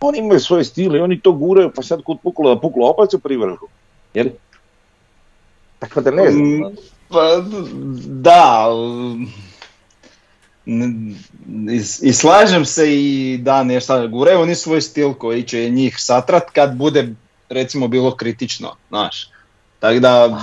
[0.00, 3.10] Oni imaju svoj stil i oni to guraju, pa sad kod puklo da puklo, opet
[3.10, 3.66] su pri vrhu.
[4.14, 4.26] Jel?
[5.88, 6.44] Tako da ne znam.
[6.44, 6.62] Mm,
[7.08, 7.44] Pa,
[8.06, 8.66] da,
[10.66, 11.16] n-
[11.70, 16.50] i, i slažem se i da nešto guraju oni svoj stil koji će njih satrat
[16.50, 17.08] kad bude
[17.48, 19.28] recimo bilo kritično, znaš.
[19.78, 20.40] Tako da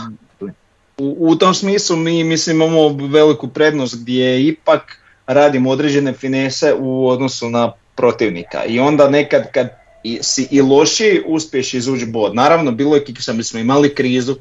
[0.98, 7.08] u, u tom smislu mi mislim imamo veliku prednost gdje ipak radimo određene finese u
[7.10, 9.70] odnosu na protivnika i onda nekad kad
[10.04, 12.36] i, si i loši uspiješ izvući bod.
[12.36, 14.36] Naravno bilo je kiksa, mi smo imali krizu,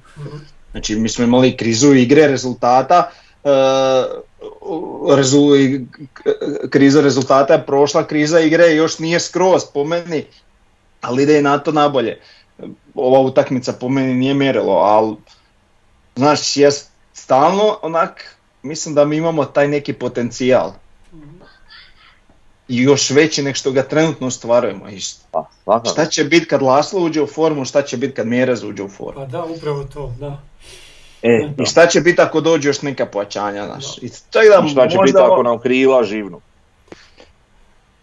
[0.70, 3.11] Znači mi smo imali krizu igre rezultata,
[3.44, 3.48] e,
[6.14, 6.22] k-
[6.70, 10.24] kriza rezultata je prošla, kriza igre još nije skroz po meni,
[11.00, 12.20] ali ide i na to nabolje.
[12.94, 15.16] Ova utakmica po meni nije mjerilo, ali
[16.16, 16.70] znaš, ja
[17.12, 20.72] stalno onak, mislim da mi imamo taj neki potencijal.
[22.70, 24.88] I još veći nek što ga trenutno ostvarujemo.
[24.88, 24.98] I
[25.30, 25.88] Pa, svakako.
[25.88, 28.88] šta će biti kad Laslo uđe u formu, šta će biti kad Mjerez uđe u
[28.88, 29.20] formu.
[29.20, 30.38] Pa da, upravo to, da.
[31.22, 33.98] E, I šta će biti ako dođe još neka pojačanja, znaš.
[33.98, 36.40] I tako da šta će možda biti ako ovo- nam krila živnu?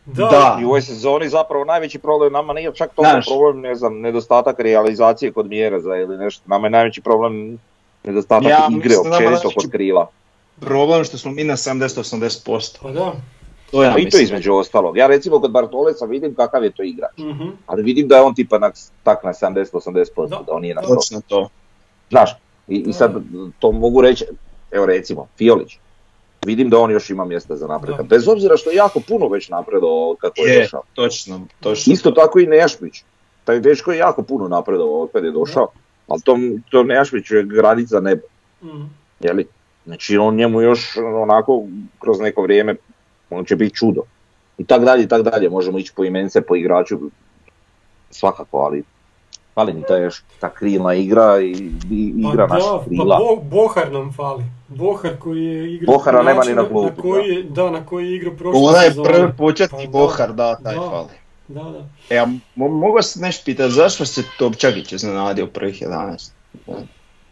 [0.06, 0.58] Da, Da.
[0.62, 3.25] I u ovoj sezoni zapravo najveći problem nama nije čak to Znaš.
[3.25, 6.43] problem, ne znam, nedostatak realizacije kod mjereza ili nešto.
[6.45, 7.60] Nama je najveći problem
[8.03, 10.08] nedostatak Ja igre da općenito kod krila.
[10.60, 12.77] Problem što smo mi na 70-80%.
[12.82, 13.13] Pa da.
[13.71, 14.23] To ja I to mislim.
[14.23, 14.97] između ostalog.
[14.97, 17.17] Ja recimo kod Bartoleca vidim kakav je to igrač.
[17.17, 17.47] Mhm.
[17.65, 18.71] Ali vidim da je on tipa na,
[19.03, 20.43] tak na 70-80%, Da.
[20.47, 20.88] da on nije na 100%.
[20.95, 21.49] Točno to.
[22.10, 22.32] Znaš,
[22.67, 23.15] i, i sad
[23.60, 24.25] to mogu reći,
[24.71, 25.77] evo recimo, Fiolić.
[26.45, 27.97] Vidim da on još ima mjesta za napredak.
[28.01, 28.03] Da.
[28.08, 30.82] Bez obzira što je jako puno već napredovao od kako je, Je, došao.
[30.93, 31.93] točno, točno.
[31.93, 33.03] Isto tako i Nešmić.
[33.43, 35.67] Taj dečko je jako puno napredovao od kad je došao.
[36.08, 36.38] Ali to,
[36.71, 38.21] to Nešmić je granica neba.
[38.63, 38.84] Mhm.
[39.19, 39.45] Jeli?
[39.86, 41.63] Znači on njemu još onako
[41.99, 42.75] kroz neko vrijeme
[43.30, 44.02] on će biti čudo.
[44.58, 45.50] I tak dalje i tak dalje.
[45.50, 47.00] Možemo ići po imence, po igraču.
[48.10, 48.84] Svakako, ali
[49.56, 51.52] fali mi ta još ta krilna igra i,
[51.92, 53.18] i Pa igra da, naših pa krila.
[53.18, 54.44] Bo- Bohar nam fali.
[54.68, 55.96] Bohar koji je igrao...
[55.98, 58.88] Bohara nema ni na način klupi, koji je, da, na koji je igrao prošle Onaj
[58.88, 59.10] sezone.
[59.10, 60.82] prvi početni Pa Bohar, da, taj da.
[60.82, 61.10] fali.
[61.48, 61.86] Da, da.
[62.10, 66.32] E, a mo- mogu se nešto pitati, zašto se Topčagić iznenadio prvih 11?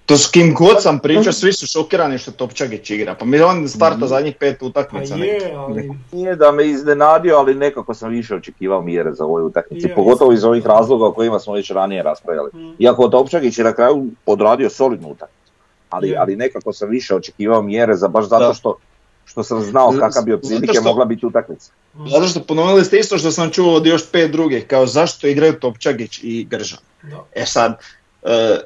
[0.05, 3.15] To s kim god sam pričao, svi su šokirani što Topčagić igra.
[3.15, 5.15] Pa mi on starta zadnjih pet Pa utakmica.
[5.15, 5.55] je, neki.
[5.55, 5.91] ali...
[6.11, 9.89] Nije da me iznenadio, ali nekako sam više očekivao mjere za ovoj utakmici.
[9.95, 12.49] Pogotovo iz ovih razloga o kojima smo već ranije raspravljali.
[12.53, 12.75] Mm.
[12.79, 15.51] Iako Topčagić je na kraju odradio solidnu utakmicu.
[15.89, 16.17] Ali, Je.
[16.17, 18.77] ali nekako sam više očekivao mjere za baš zato što
[19.25, 21.71] što sam znao kakav bi otprilike mogla biti utakmica.
[22.11, 25.59] Zato što ponovili ste isto što sam čuo od još pet drugih, kao zašto igraju
[25.59, 26.79] Topčagić i Gržan.
[27.03, 27.25] Da.
[27.35, 27.79] E sad,
[28.23, 28.59] e,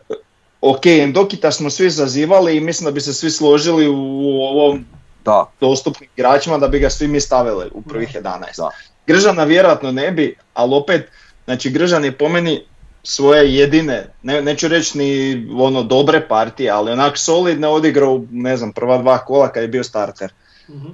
[0.61, 4.85] ok, Endokita smo svi zazivali i mislim da bi se svi složili u ovom
[5.25, 8.57] Da, dostupnim igračima da bi ga svi mi stavili u prvih 11.
[8.57, 8.69] Da.
[9.07, 11.09] Gržana vjerojatno ne bi, ali opet,
[11.45, 12.63] znači Gržan je po meni
[13.03, 18.71] svoje jedine, ne, neću reći ni ono dobre partije, ali onak solidne odigrao, ne znam,
[18.71, 20.33] prva dva kola kad je bio starter.
[20.69, 20.87] Mhm.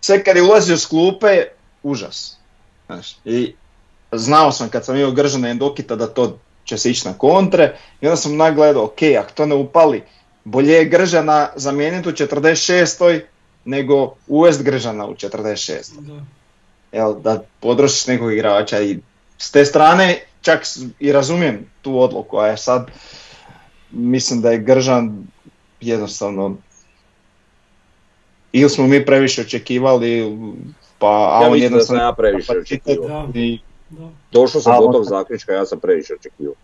[0.00, 1.44] Sve kad je ulazio s klupe,
[1.82, 2.36] užas.
[2.86, 3.54] Znaš, I
[4.12, 8.06] znao sam kad sam imao Gržana Endokita da to će se ići na kontre i
[8.06, 10.02] onda sam nagledao, ok, ako to ne upali,
[10.44, 13.20] bolje je Gržana zamijeniti u 46.
[13.64, 16.00] nego uvest Gržana u 46.
[16.00, 16.24] Da.
[16.92, 18.98] Jel, da podržiš nekog igrača i
[19.38, 20.62] s te strane čak
[20.98, 22.90] i razumijem tu odluku, a sad
[23.90, 25.26] mislim da je Gržan
[25.80, 26.56] jednostavno
[28.52, 30.38] ili smo mi previše očekivali,
[30.98, 33.28] pa a Ja on mislim da sam jednostavno ja previše očekivao.
[33.34, 33.58] I.
[34.32, 36.54] Došao sam do tog zaključka, ja sam previše očekivao.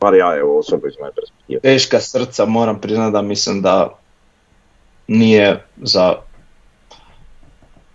[0.00, 1.60] Bar ja, evo, osobno iz moje perspektive.
[1.60, 3.98] teška srca moram priznati da mislim da
[5.08, 6.14] nije za...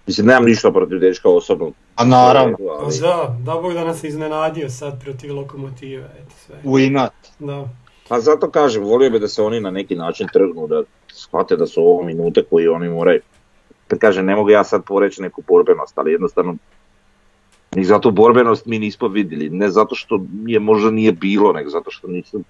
[0.07, 1.71] Mislim, nemam ništa protiv dečka osobno.
[1.95, 6.55] A naravno, Pa Ali, da, da Bog da nas iznenadio sad protiv lokomotive, eto sve.
[6.63, 7.13] u inat.
[7.39, 7.67] Da.
[8.09, 11.65] a zato kažem, volio bi da se oni na neki način trgnu, da shvate da
[11.65, 13.21] su ovo minute koje oni moraju.
[13.87, 16.55] Kad kažem, ne mogu ja sad poreći neku borbenost, ali jednostavno
[17.77, 19.49] ni za tu borbenost mi nismo vidjeli.
[19.49, 22.41] Ne zato što je možda nije bilo, nego zato što nisu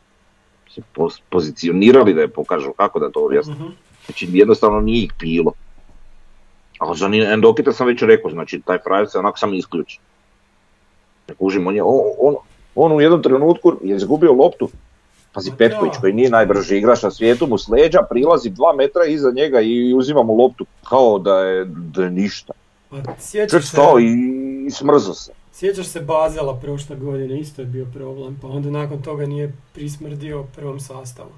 [0.69, 0.81] se
[1.29, 3.55] pozicionirali da je pokažu kako da to objasnim.
[3.55, 3.67] Mhm.
[4.05, 5.51] Znači jednostavno nije ih bilo.
[6.79, 9.99] A za Endokita sam već rekao, znači taj frajer se onako sam isključi.
[11.27, 12.35] Ne kužim, on, je, on, on,
[12.75, 14.69] on u jednom trenutku je izgubio loptu.
[15.33, 19.31] Pazi, Petković koji nije najbrži igrač na svijetu mu s leđa, prilazi dva metra iza
[19.31, 22.53] njega i uzima mu loptu kao da je, da je ništa.
[22.89, 25.31] Pa sjećaš se, i, i smrzo se.
[25.51, 30.45] sjećaš se Bazela prošle godine, isto je bio problem, pa onda nakon toga nije prismrdio
[30.55, 31.31] prvom sastavu.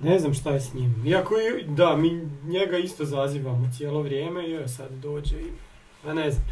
[0.00, 1.02] Ne znam šta je s njim.
[1.06, 1.34] Iako,
[1.68, 5.50] da, mi njega isto zazivamo cijelo vrijeme i sad dođe i...
[6.08, 6.44] A ne znam.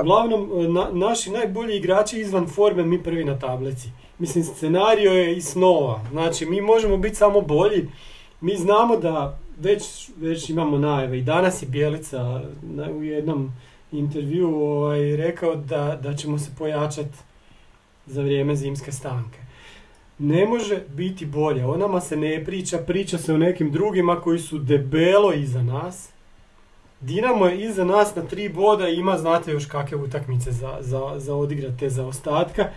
[0.00, 3.88] Uglavnom, na- naši najbolji igrači izvan forme, mi prvi na tablici.
[4.18, 6.00] Mislim, scenario je i snova.
[6.10, 7.88] Znači, mi možemo biti samo bolji.
[8.40, 11.18] Mi znamo da već, već imamo najave.
[11.18, 12.42] I danas je Bjelica
[12.98, 13.52] u jednom
[13.92, 17.18] intervju ovaj, rekao da, da ćemo se pojačati
[18.06, 19.38] za vrijeme zimske stanke.
[20.18, 21.66] Ne može biti bolje.
[21.66, 26.08] O nama se ne priča, priča se o nekim drugima koji su debelo iza nas.
[27.00, 31.00] Dinamo je iza nas na tri boda i ima, znate još kakve utakmice za, za,
[31.16, 32.70] za odigrate za ostatka.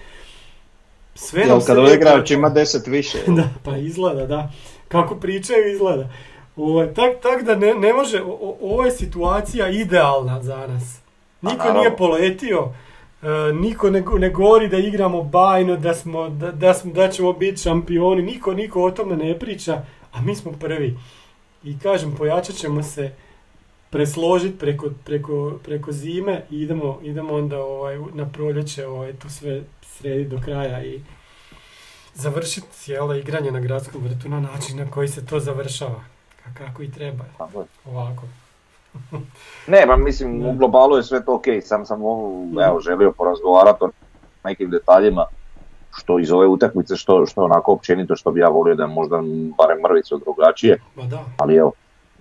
[1.15, 2.33] Sve Jel kad ne igrač priča.
[2.33, 3.17] ima 10 više?
[3.37, 4.51] Da, pa izgleda, da.
[4.87, 6.09] Kako pričaju, izgleda.
[6.55, 10.99] Ovaj, tak, tak da ne, ne može, o- ovo je situacija idealna za nas.
[11.41, 12.73] Niko nije poletio,
[13.21, 17.33] e, niko ne, ne govori da igramo bajno, da, smo, da, da, smo, da ćemo
[17.33, 19.81] biti šampioni, niko, niko o tome ne priča,
[20.13, 20.97] a mi smo prvi.
[21.63, 23.11] I kažem, pojačat ćemo se,
[23.89, 29.61] presložiti preko, preko, preko zime i idemo, idemo onda ovaj, na proljeće ovaj, to sve
[29.83, 31.01] srediti do kraja i
[32.13, 36.03] završiti cijelo igranje na gradskom vrtu na način na koji se to završava.
[36.43, 37.23] Ka- Kako i treba.
[37.85, 38.23] Ovako.
[39.67, 43.83] Ne, pa mislim, u globalu je sve to ok, sam sam ovo, evo, želio porazgovarati
[43.83, 43.89] o
[44.43, 45.25] nekim detaljima,
[45.97, 49.15] što iz ove utakmice, što, što onako općenito, što bi ja volio da je možda
[49.57, 51.25] barem mrvicu drugačije, Ma da.
[51.37, 51.71] ali evo,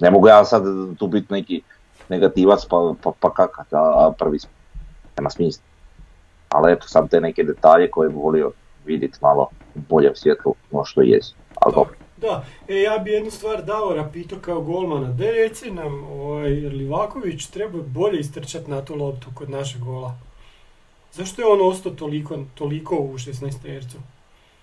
[0.00, 0.62] ne mogu ja sad
[0.98, 1.62] tu biti neki
[2.09, 4.52] negativac pa, pa, pa kakat, a, prvi smo.
[5.18, 5.62] Nema smisla.
[6.48, 8.52] Ali eto, sam te neke detalje koje bi volio
[8.85, 11.37] vidjeti malo u boljem svjetlu, no što jesu.
[11.54, 11.94] Ali dobro.
[12.20, 15.12] Da, e, ja bi jednu stvar Davora pitao kao golmana.
[15.12, 20.18] De reci nam, ovaj, Livaković treba bolje istrčati na tu loptu kod našeg gola.
[21.12, 23.96] Zašto je on ostao toliko, toliko u 16 tercu?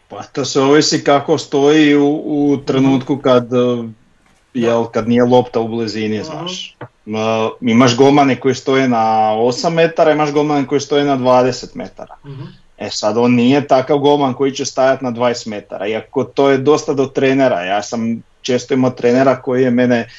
[0.07, 3.89] Pa to se ovisi kako stoji u, u trenutku kad, eh,
[4.53, 6.23] jel, kad nije lopta u blizini, Aha.
[6.23, 6.75] znaš.
[7.05, 12.15] Ma, imaš golmane koji stoje na 8 metara, imaš golmane koji stoje na 20 metara.
[12.25, 12.43] Mhm.
[12.77, 16.57] E sad on nije takav golman koji će stajati na 20 metara, iako to je
[16.57, 17.61] dosta do trenera.
[17.61, 20.09] Ja sam često imao trenera koji je mene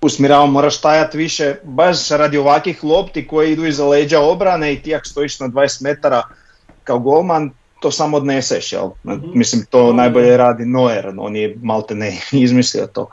[0.00, 4.94] usmjeravao moraš stajati više baš radi ovakvih lopti koje idu iza leđa obrane i ti
[4.94, 6.22] ako stojiš na 20 metara
[6.84, 7.50] kao golman
[7.80, 8.90] to samo odneseš, jel?
[9.06, 9.30] Mhm.
[9.34, 13.08] Mislim to Da, najbolje radi Neuer, on je malte ne izmislio to.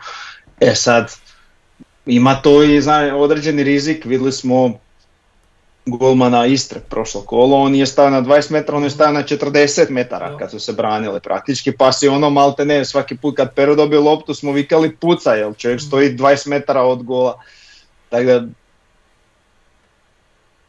[0.60, 1.12] E sad,
[2.06, 4.80] ima to i zna, određeni rizik, vidjeli smo
[5.88, 9.90] golmana Istre prošlo kolo, on je stao na 20 metara, on je stao na 40
[9.90, 13.76] metara kad su se branili praktički, pa si ono malte ne, svaki put kad Pero
[13.76, 17.40] dobio loptu smo vikali puca, jer čovjek stoji 20 metara od gola.
[18.10, 18.46] Tako da,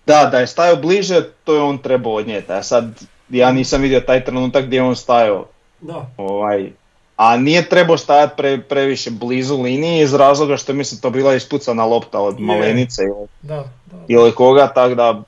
[0.06, 2.52] da, da je stajao bliže, to je on trebao odnijeti.
[2.52, 5.46] A sad, ja nisam vidio taj trenutak gdje je on stajao.
[5.80, 6.72] Da, Ovaj,
[7.16, 11.84] a nije trebao stajati pre, previše blizu liniji iz razloga što mislim to bila ispucana
[11.84, 12.40] lopta od.
[12.40, 13.02] Malenice
[13.42, 13.64] da.
[14.08, 15.22] Ili koga, tako da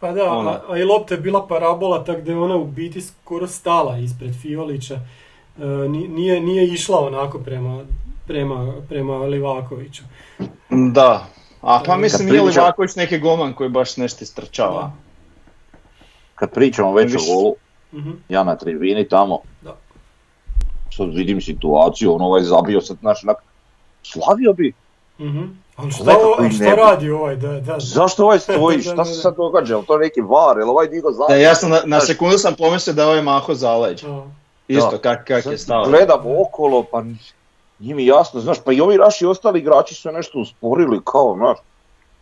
[0.00, 0.50] Pa da, Ono.
[0.50, 3.98] a, a i lopta je bila parabola, tako da je ona u biti skoro stala
[3.98, 4.94] ispred Fiolića.
[4.94, 7.84] E, ni- nije, nije išla onako prema,
[8.26, 10.02] prema, prema Livakoviću.
[10.70, 11.26] Da,
[11.62, 14.92] a pa mislim nije pričam- Livaković neki golman koji baš nešto istrčava.
[16.34, 17.54] Kad pričamo već o golu,
[17.92, 18.10] Mhm.
[18.28, 19.76] ja na tribini tamo, Da.
[20.90, 23.36] sad vidim situaciju, on ovaj zabio sad, znaš, onak,
[24.02, 24.72] slavio bi,
[25.20, 25.42] Mhm.
[25.76, 27.36] Ali šta, Nekako o- i šta radi ovaj?
[27.36, 27.76] Da, da, da.
[27.78, 29.16] zašto ovaj stoji, Da, šta da, se da.
[29.16, 31.36] sad događa, jel to neki var, jel ovaj digo Da, zabio?
[31.38, 34.04] ja sam na, na sekundu sam pomislio da je ovaj maho zaleđ.
[34.04, 34.22] A,
[34.68, 34.98] Isto Da.
[34.98, 35.84] kak, kak je stao.
[35.84, 37.02] Gledam okolo, pa
[37.78, 41.58] nije mi jasno, znaš, pa i ovi naši ostali igrači su nešto usporili, kao, znaš,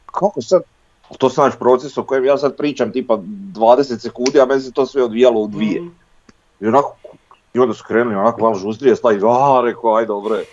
[0.06, 0.62] kako sad,
[1.18, 4.72] to sam naš proces o kojem ja sad pričam, tipa 20 sekundi, a meni se
[4.72, 5.80] to sve odvijalo u dvije.
[5.80, 5.90] mhm.
[6.60, 6.94] I onako,
[7.54, 10.44] i onda su krenuli onako malo žustrije, stavi, a, rekao, aj dobro je.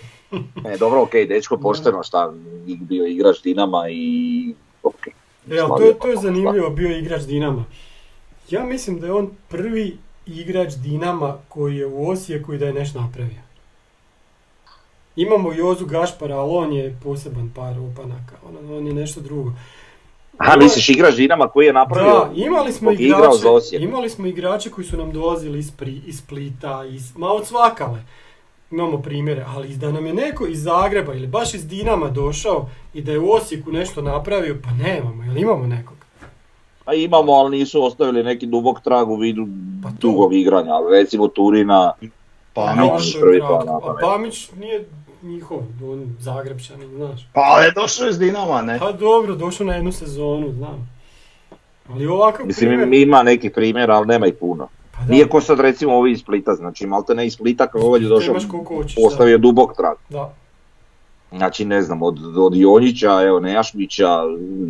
[0.63, 2.33] Ne, dobro, okej, dečko pošteno, šta,
[2.79, 5.13] bio igrač Dinama i, okej.
[5.49, 7.65] E, ali to, je- to je zanimljivo, bio je igrač Dinama.
[8.49, 12.73] Ja mislim da je on prvi igrač Dinama koji je u Osijeku i da je
[12.73, 13.41] nešto napravio.
[15.15, 19.51] Imamo Jozu Gašpara, ali on je poseban par opanaka, on, on je nešto drugo.
[20.37, 22.11] Aha, misliš igrač Dinama koji je napravio?
[22.11, 23.81] Da, imali smo igrače, Osijek.
[23.83, 27.99] imali smo igrače koji su nam dolazili iz, Pri, iz Splita, iz, ma od svakale.
[28.71, 33.01] Imamo primjere, ali da nam je neko iz Zagreba ili baš iz Dinama došao i
[33.01, 35.97] da je u Osijeku nešto napravio, pa nemamo, jel imamo nekog?
[36.85, 39.47] A imamo, ali nisu ostavili neki dubok trag u vidu
[39.83, 41.93] Pa dugog igranja, ali recimo Turina,
[42.53, 43.79] Pa, Pamić, prvi plan na.
[44.01, 44.85] Pamić nije
[45.21, 47.27] njihov, on Zagrebčanin, znaš.
[47.33, 48.79] pa ali je došao iz Dinama, ne?
[48.79, 50.89] Pa dobro, došao na jednu sezonu, znam.
[51.89, 52.93] Ali ovakav mislim primjer...
[52.93, 54.67] ima neki primjer, ali nema ih puno.
[55.01, 57.81] Pa da, Nije ko sad recimo ovi iz Splita, znači malte ne iz Splita kao
[57.81, 58.35] ovaj je došao,
[59.03, 59.97] postavio dubok trag.
[60.09, 60.33] Da.
[61.31, 64.09] Znači ne znam, od, od Jonjića, evo Nejašmića,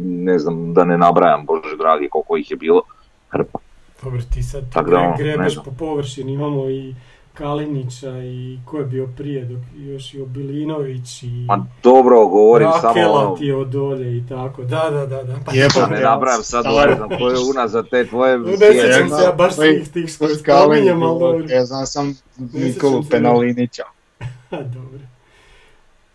[0.06, 2.82] ne znam da ne nabrajam, bože dragi koliko ih je bilo,
[3.30, 3.60] hrpa.
[4.04, 6.96] Dobro, ti sad ti Tak da, ono, grebeš po površini, imamo i
[7.34, 13.12] Kalinića i ko je bio prije, dok još i Obilinović i Ma dobro, govorim samo
[13.12, 15.36] ono, ti je od dolje i tako, da, da, da, da.
[15.46, 18.74] Pa Jebo, da ne nabrajam sad, ne znam ko je unazad te tvoje Ne sjene.
[18.74, 21.46] sjećam se ja baš svih tih što spominjem, ali dobro.
[21.50, 22.16] Ja znam sam
[22.54, 23.04] Nikolu.
[23.12, 23.84] Penalinića.
[24.76, 25.00] dobro.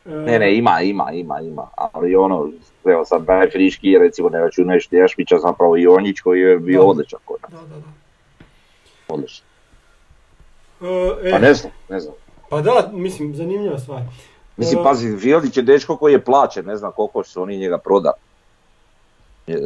[0.06, 2.48] E, Ne, ne, ima, ima, ima, ima, ali ono,
[2.84, 6.86] evo sad najfriškiji, recimo ne računajući Nejašmića, zapravo Jonjić koji je bio Da.
[6.86, 7.86] odličan kod nas, Da, da, da.
[9.08, 9.45] odličan.
[11.22, 12.14] E, Pa ne znam, ne znam.
[12.50, 14.02] Pa da, mislim, zanimljiva stvar.
[14.56, 17.78] Mislim, E, pazi, Fiolić je dečko koji je plaćen, ne znam koliko su oni njega
[17.78, 18.12] proda.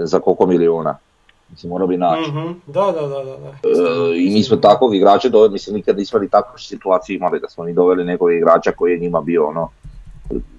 [0.05, 0.99] Za koliko miliona.
[1.51, 2.31] Mislim, morao bi naći.
[2.31, 3.37] mhm, Da, da, da, da.
[3.37, 3.49] da.
[3.49, 7.49] E, I mi smo takvog igrača doveli, mislim, nikad nismo ni takvu situaciju imali da
[7.49, 9.69] smo ni doveli nekog igrača koji je njima bio ono,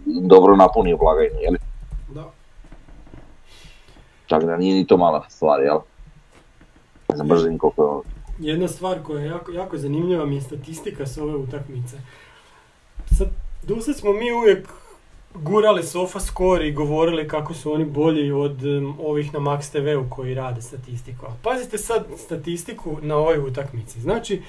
[0.06, 1.54] dobro napunio blagajnu, jel?
[2.10, 2.24] da.
[4.26, 5.78] Čak da nije ni to mala stvar, jel?
[7.10, 8.02] Ne znam baš ni koliko je ono.
[8.42, 11.98] Jedna stvar koja je jako, jako zanimljiva mi je statistika s ove utakmice.
[13.18, 13.28] Sad,
[13.64, 14.68] dosad smo mi uvijek
[15.36, 20.10] gurali sofa score i govorili kako su oni bolji od em, ovih na Max TV-u
[20.10, 21.26] koji rade statistiku.
[21.26, 24.02] A pazite sad statistiku na ovoj utakmici.
[24.02, 24.42] Znači,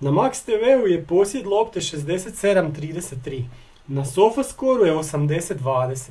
[0.00, 3.42] na Max TV-u je posjed lopte 67-33.
[3.86, 6.10] Na sofa scoru je 80-20.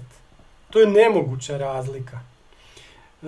[0.70, 2.20] To je nemoguća razlika.
[2.20, 3.28] E,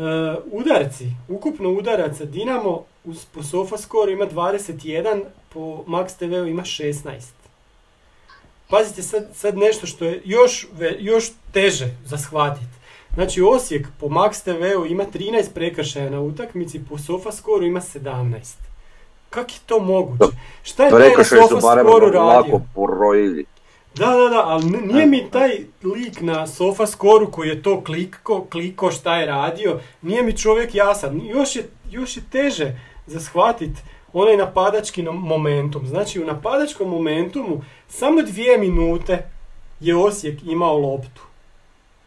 [0.52, 7.22] udarci, ukupno udaraca Dinamo uz, po Sofascore ima 21, po Max TV-u ima 16.
[8.70, 10.68] Pazite sad, sad nešto što je još,
[11.00, 12.66] još teže za shvatiti.
[13.14, 18.36] Znači Osijek po Max TV-u ima 13 prekršaja na utakmici, po Sofascore ima 17.
[19.30, 20.38] Kak je to moguće?
[20.64, 22.62] Šta je taj na Sofascore radio?
[22.76, 23.46] porojili.
[23.96, 28.92] Da, da, da, ali nije mi taj lik na Sofascoru koji je to kliko, kliko
[28.92, 31.22] šta je radio, nije mi čovjek jasan.
[31.26, 33.72] Još je, još je teže za shvatit
[34.14, 35.88] onaj napadački momentum.
[35.88, 39.26] Znači u napadačkom momentumu samo dvije minute
[39.80, 41.22] je Osijek imao loptu.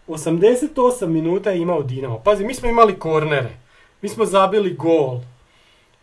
[0.08, 2.18] 88 minuta je imao Dinamo.
[2.18, 3.50] Pazi, mi smo imali kornere.
[4.02, 5.20] Mi smo zabili gol.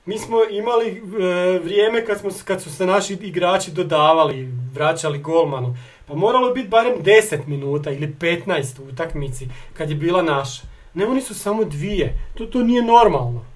[0.05, 5.77] Mi smo imali e, vrijeme kad, smo, kad su se naši igrači dodavali, vraćali golmanu.
[6.07, 10.63] Pa moralo biti barem 10 minuta ili 15 u utakmici kad je bila naša.
[10.93, 12.19] Ne, oni su samo dvije.
[12.33, 13.54] To, to nije normalno.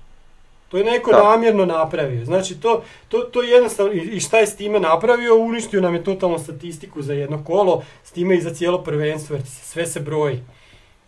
[0.70, 1.24] To je neko Da.
[1.24, 2.26] namjerno napravio.
[2.26, 6.04] Znači to, to, to je jednostavno, i šta je s time napravio, uništio nam je
[6.04, 10.40] totalno statistiku za jedno kolo, s time i za cijelo prvenstvo, jer sve se broji.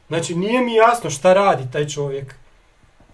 [0.07, 2.35] Znači nije mi jasno šta radi taj čovjek.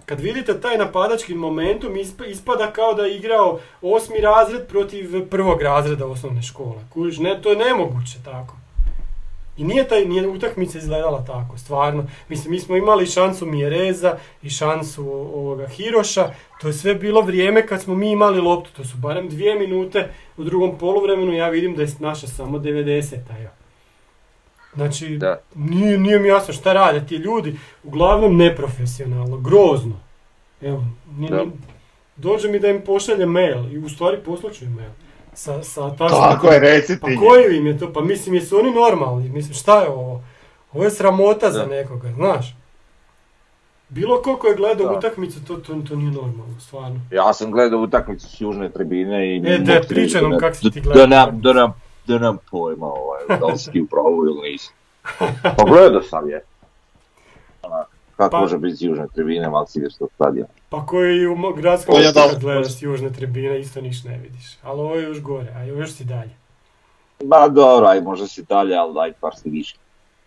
[0.06, 5.62] Kad vidite taj napadački momentum isp- ispada kao da je igrao osmi razred protiv prvog
[5.62, 6.80] razreda osnovne škole.
[6.94, 8.57] Kužiš, ne, to je nemoguće tako.
[9.58, 12.08] I nije taj, nije utakmica izgledala tako, stvarno.
[12.30, 16.30] Mislim, mi smo imali šansu Mjereza i šansu ovoga Hiroša.
[16.62, 18.70] To je sve bilo vrijeme kad smo mi imali loptu.
[18.74, 21.34] To su barem dvije minute u drugom poluvremenu.
[21.34, 23.50] Ja vidim da je naša samo 90 evo.
[24.76, 25.40] Znači, Da.
[25.56, 27.56] nije, nije mi jasno šta rade ti ljudi.
[27.84, 30.00] Uglavnom neprofesionalno, grozno.
[30.62, 31.38] Evo, ni- Da.
[31.38, 31.52] ni-
[32.16, 34.90] dođe mi da im pošalje mail i u stvari poslaću im mail.
[35.38, 37.94] Sa, sa Tako je, reci pa koji im je to?
[37.94, 39.30] Pa mislim, jesu oni normalni?
[39.30, 40.24] Mislim, šta je ovo?
[40.74, 42.56] Ovo je sramota za nekoga, znaš.
[43.90, 44.98] Bilo ko ko je gledao Da.
[44.98, 47.00] utakmicu, to, to, to nije normalno, stvarno.
[47.12, 49.44] Ja sam gledao utakmicu s južne tribine i...
[49.46, 51.74] E, da, pričaj nam kak si ti da- gledao Da nam, da nam,
[52.08, 54.72] da nam pojma ovaj, da li si ti u pravu ili nisi.
[55.58, 56.44] Pa gledao sam je.
[58.18, 60.50] Kako Pa- može biti s južne tribine Maksivjerskog stadiona?
[60.70, 64.58] Pa koji i u gradskom dal- gledaš s južne tribine, isto niš ne vidiš.
[64.64, 66.32] Ali ovo je još gore, a još si dalje.
[67.24, 69.76] Ba dobro, aj možda si dalje, ali daj par si više.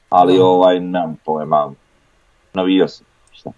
[0.09, 1.73] Ali ovaj, nemam pojma,
[2.55, 3.51] navijao sam, šta?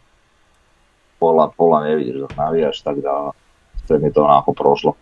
[1.19, 3.33] Pola, pola ne vidiš dok navijaš, tako da ono,
[3.87, 4.93] sve mi je to onako prošlo.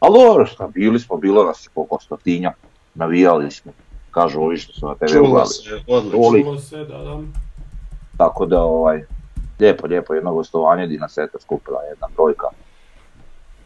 [0.00, 2.52] Ali dobro, šta, bili smo, bilo nas je koliko stotinja,
[2.94, 3.72] navijali smo.
[4.14, 6.58] Kažu ovi što su na TV Čulo se, odlično.
[6.58, 7.18] Se, da, da.
[8.16, 9.04] Tako da, ovaj,
[9.60, 12.46] lijepo, lijepo jedno gostovanje di nas eto skupila jedna brojka.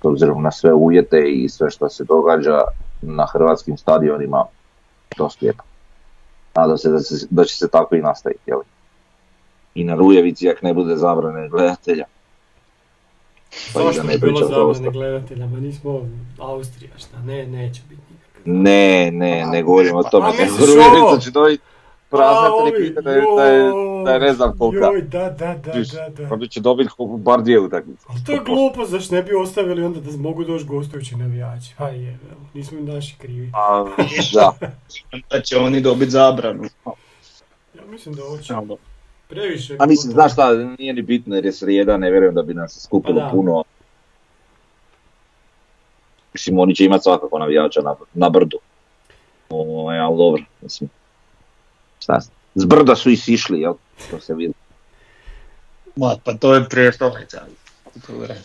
[0.03, 2.61] S obzirom na sve uvjete i sve što se događa
[3.03, 4.45] na hrvatskim stadionima,
[5.19, 5.65] dosta lijepo.
[6.55, 8.61] Nadam se da, se da će se tako i nastaviti, jel?
[9.75, 12.05] I na Rujevici, jak ne bude zabrane gledatelja.
[13.75, 15.47] Pa Zašto ne bi bilo zabrane gledatelja?
[15.47, 17.19] Ma nismo Austrija, šta?
[17.19, 18.08] Ne, neće biti.
[18.51, 20.27] Ne, ne, ne govorim o tome.
[20.27, 21.19] A nego misliš Rujevica ovo?
[21.19, 21.63] će dobiti
[22.11, 23.73] prazne A, ovi, tribine, da, je- da, je-
[24.05, 24.87] da je ne znam kolika.
[24.87, 26.35] Joj, da, da, da, Viš, da, da.
[26.35, 28.07] Onda će dobiti bar dvije utakmice.
[28.09, 31.75] Ali to je glupo, zašto ne bi ostavili onda da mogu doći gostujući navijači?
[31.79, 32.19] Pa je,
[32.55, 33.51] nismo im naši krivi.
[33.55, 33.85] A,
[34.35, 34.53] da.
[35.31, 36.65] Da će oni dobiti zabranu.
[37.75, 38.55] Ja mislim da hoće.
[39.29, 39.77] Previše.
[39.79, 42.81] A mislim, znaš šta, nije ni bitno jer je srijeda, ne vjerujem da bi nas
[42.81, 43.31] skupilo Pa da.
[43.31, 43.65] puno.
[46.33, 48.59] Mislim, oni će imati svakako navijača na, na brdu.
[49.51, 50.91] O, ali dobro, mislim.
[52.01, 52.21] Šta,
[52.55, 53.75] s brda su i sišli, jel?
[54.11, 54.55] To se vidi.
[55.97, 57.41] Ma, pa to je prijestolnica.
[58.07, 58.41] To je u redu.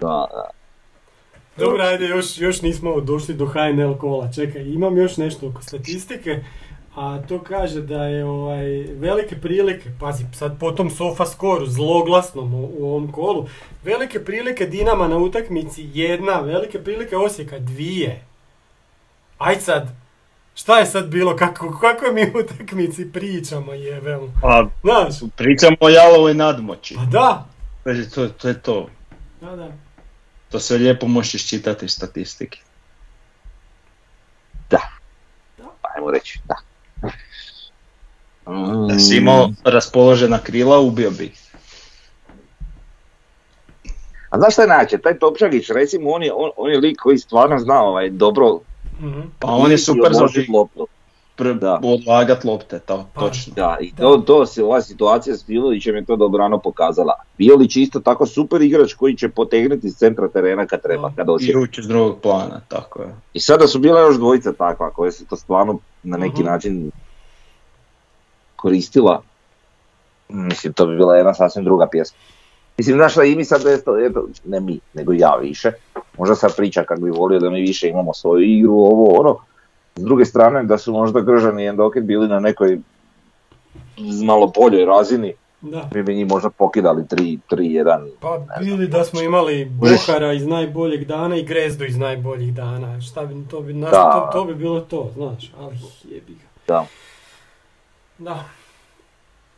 [0.00, 0.50] Da, da.
[1.56, 4.32] Dobro, ajde, još, još nismo došli do HNL kola.
[4.32, 6.44] Čekaj, imam još nešto oko statistike.
[6.96, 12.54] A to kaže da je ovaj, velike prilike, pazi, sad po tom sofa skoru, zloglasnom
[12.54, 13.48] u, u ovom kolu,
[13.84, 18.24] velike prilike Dinama na utakmici jedna, velike prilike Osijeka dvije.
[19.38, 19.88] Aj sad,
[20.54, 24.32] šta je sad bilo, kako, kako mi utakmici pričamo jebemo?
[24.42, 26.94] Pa, Znaš, pričamo o jalovoj nadmoći.
[26.94, 27.46] pa da,
[28.14, 28.88] To, to je to.
[29.40, 29.72] da, da.
[30.50, 32.58] To se lijepo možeš iščitati iz statistike.
[35.96, 36.54] Ajmo reći, da.
[38.88, 41.32] Da si imao raspoložena krila, ubio bi.
[44.30, 47.18] A znaš šta je najče, taj Topčagić, recimo, on je, on, on je lik koji
[47.18, 48.58] stvarno zna ovaj, dobro
[49.00, 49.20] Mhm.
[49.38, 50.86] Pa on je super za loptu.
[51.38, 51.80] pr- Da.
[51.84, 53.20] odlagat lopte, to, Pa.
[53.20, 53.52] točno.
[53.54, 57.14] Da, i to, to se, ova situacija s Violićem je to dobrano pokazala.
[57.38, 61.26] Violić je isto tako super igrač koji će potegnuti iz centra terena kad treba, kad
[61.26, 61.56] I osjeti.
[61.56, 63.08] ući iz drugog plana, tako je.
[63.32, 66.44] I sada su bila još dvojica takva koje se to stvarno na neki Mhm.
[66.44, 66.90] način
[68.56, 69.22] koristila.
[70.28, 72.18] Mislim, to bi bila jedna sasvim druga pjesma.
[72.78, 73.62] Mislim, znaš šta, i mi sad,
[74.44, 75.72] ne mi, nego ja više.
[76.18, 79.36] Možda sad priča kako bi volio da mi više imamo svoju igru, ovo, ono.
[79.96, 82.78] S druge strane, da su možda Gržan i Endoket bili na nekoj
[84.24, 85.88] malo boljoj razini, Da.
[85.94, 88.08] mi bi njih možda pokidali 3-1.
[88.20, 93.00] Pa bili da smo imali Buhara iz najboljeg dana i Grezdu iz najboljih dana.
[93.00, 94.30] Šta bi, to bi, naš, Da.
[94.32, 96.46] to, to bi bilo to, znaš, ali jebi ga.
[96.68, 96.86] Da.
[98.18, 98.44] Da.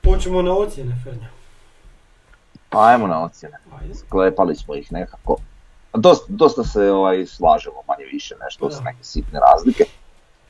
[0.01, 1.29] Počemo na ocjene, Fernja.
[2.71, 3.57] Pa ajmo na ocjene.
[3.81, 3.95] Ajde.
[3.95, 5.37] sklepali smo ih nekako.
[5.95, 9.85] Dosta, dosta se ovaj, slažemo manje više nešto su neke sitne razlike.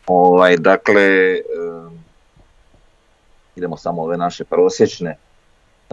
[0.07, 1.03] Ovaj, dakle,
[1.35, 2.05] em,
[3.57, 5.17] idemo samo ove naše prosječne.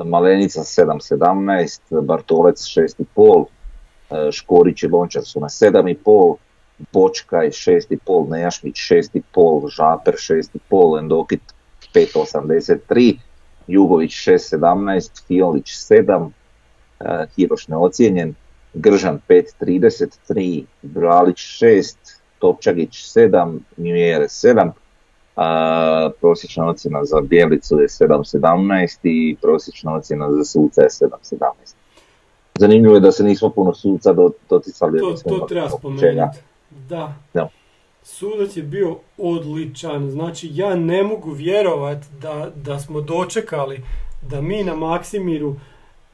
[0.03, 3.45] Malenica 7.17, Bartolec 6.5,
[4.09, 6.35] e, Škorić i Lončar su na 7.5,
[6.91, 11.54] Bočkaj 6.5, Nejašmić 6.5, Žaper 6.5, Endokit
[11.95, 13.17] 5.83,
[13.67, 16.29] Jugović 6.17, Fiolić 7,
[16.99, 18.33] e, Hiroš neocijenjen,
[18.73, 21.95] Gržan 5.33, Bralić 6,
[22.39, 24.71] Topčagić 7, Mjere 7,
[25.35, 31.75] a prosječna ocjena za Bijelicu je 7.17 i prosječna ocjena za suca je 7.17.
[32.59, 34.99] Zanimljivo je da se nismo puno suca do- doticali.
[34.99, 36.05] To, to treba spomenuti.
[36.89, 37.13] Da.
[37.33, 37.49] Da.
[38.05, 40.11] Sudac je bio odličan.
[40.11, 43.81] Znači, ja ne mogu vjerovat da, da smo dočekali
[44.21, 45.55] da mi na Maksimiru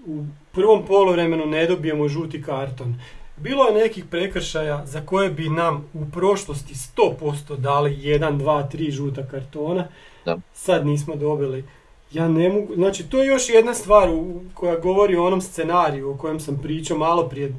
[0.08, 2.96] u prvom poluvremenu ne dobijemo žuti karton.
[3.38, 8.92] Bilo je nekih prekršaja za koje bi nam u prošlosti 100% dali 1, 2, 3
[8.92, 9.88] žuta kartona.
[10.26, 10.38] Da.
[10.54, 11.64] Sad nismo dobili.
[12.12, 16.12] Ja ne mogu, znači to je još jedna stvar u- koja govori o onom scenariju
[16.12, 17.54] o kojem sam pričao malo prije,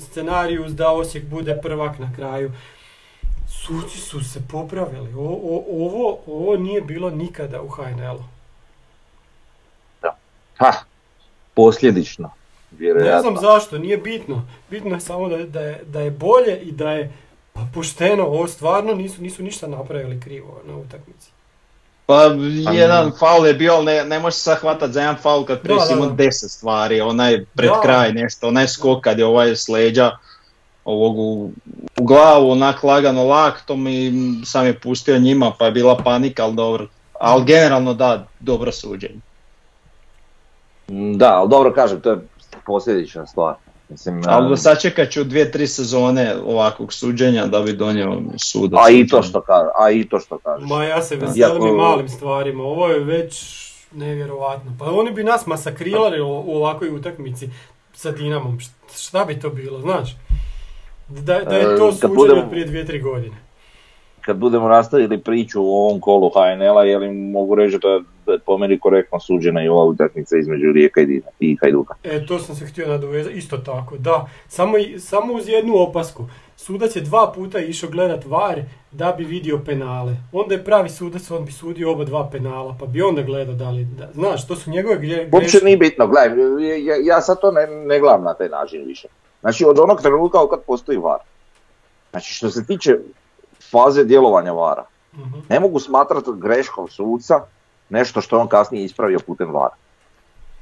[0.00, 2.52] scenariju da Osijek bude prvak na kraju.
[3.68, 8.24] Suci su se popravili, o, o- ovo, ovo nije bilo nikada u HNL-u.
[10.56, 10.72] Ha,
[11.54, 12.30] posljedično,
[12.70, 13.20] Ne vjerojatno.
[13.22, 14.42] znam zašto, nije bitno.
[14.70, 17.12] Bitno je samo da, je- da, je, da je bolje i da je
[17.52, 18.24] pa, pošteno.
[18.24, 21.30] Ovo stvarno nisu, nisu ništa napravili krivo na utakmici.
[22.06, 22.22] Pa
[22.72, 25.60] jedan faul je bio, ali ne, ne možeš se sad hvatat za jedan faul kad
[25.60, 26.14] prije Da, si da, imao da.
[26.14, 27.80] deset stvari, onaj pred Da.
[27.80, 30.10] kraj nešto, onaj skok kad je ovaj s leđa
[30.88, 31.50] ovog u,
[31.98, 34.12] u glavu, onak lagano laktom i
[34.44, 36.86] sam je pustio njima pa je bila panika, ali dobro.
[37.20, 39.20] Ali generalno da, dobro suđenje.
[41.14, 42.18] Da, ali dobro kažem, to je
[42.66, 43.54] posljedična stvar.
[43.88, 48.74] Mislim, Ali um, sačekat ću dvije, tri sezone ovakvog suđenja da bi donio sud.
[48.74, 50.68] a i to što kaže, a i to što kažeš.
[50.68, 53.58] Ma ja se veselim Iako- i malim stvarima, ovo je već
[53.92, 54.72] nevjerovatno.
[54.78, 57.48] Pa oni bi nas masakrirali u ovakvoj utakmici
[57.94, 58.58] sa Dinamom.
[58.58, 60.16] Št- Šta bi to bilo, znaš?
[61.08, 63.36] Da, da je E, to kad suđenje budemo- od prije dvije, tri godine.
[64.20, 68.38] Kad budemo nastavili priču o ovom kolu HNL-a, je li mogu reći da, da je
[68.38, 71.00] po meni korektno suđena i ova utakmica između Rijeka
[71.40, 71.94] i, Hajduka.
[72.04, 74.28] E, to sam se htio nadovezati, isto tako, da.
[74.48, 76.24] Samo, samo uz jednu opasku.
[76.56, 78.60] Sudac je dva puta išao gledat VAR
[78.92, 80.16] da bi vidio penale.
[80.32, 83.70] Onda je pravi sudac, on bi sudio oba dva penala, pa bi onda gledao da
[83.70, 83.84] li...
[83.84, 86.38] Da, znaš, to su njegove gre- Uopće nije bitno, gledaj,
[86.84, 89.08] ja, ja sad to ne, ne gledam na taj način više.
[89.40, 91.18] Znači od onog trenutka od kad postoji VAR.
[92.10, 92.98] Znači što se tiče
[93.62, 94.84] faze djelovanja VAR-a,
[95.14, 95.38] Mhm.
[95.48, 97.40] ne mogu smatrati greškom suca
[97.88, 99.70] nešto što on kasnije ispravio putem VAR.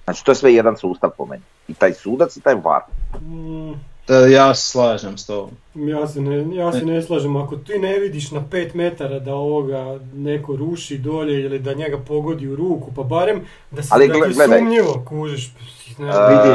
[0.04, 1.42] Znači to je sve jedan sustav po meni.
[1.68, 2.80] I taj sudac i taj VAR.
[3.20, 3.72] Mm,
[4.08, 5.50] Da, ja se slažem s tobom.
[5.76, 9.34] Ja se, ne, ja se ne slažem, ako ti ne vidiš na 5 metara da
[9.34, 14.08] ovoga neko ruši dolje ili da njega pogodi u ruku, pa barem da, se, Ali
[14.08, 14.58] da ti gledaj.
[14.58, 15.50] sumnjivo, kužiš.
[15.98, 16.54] Ne, E, Vidi,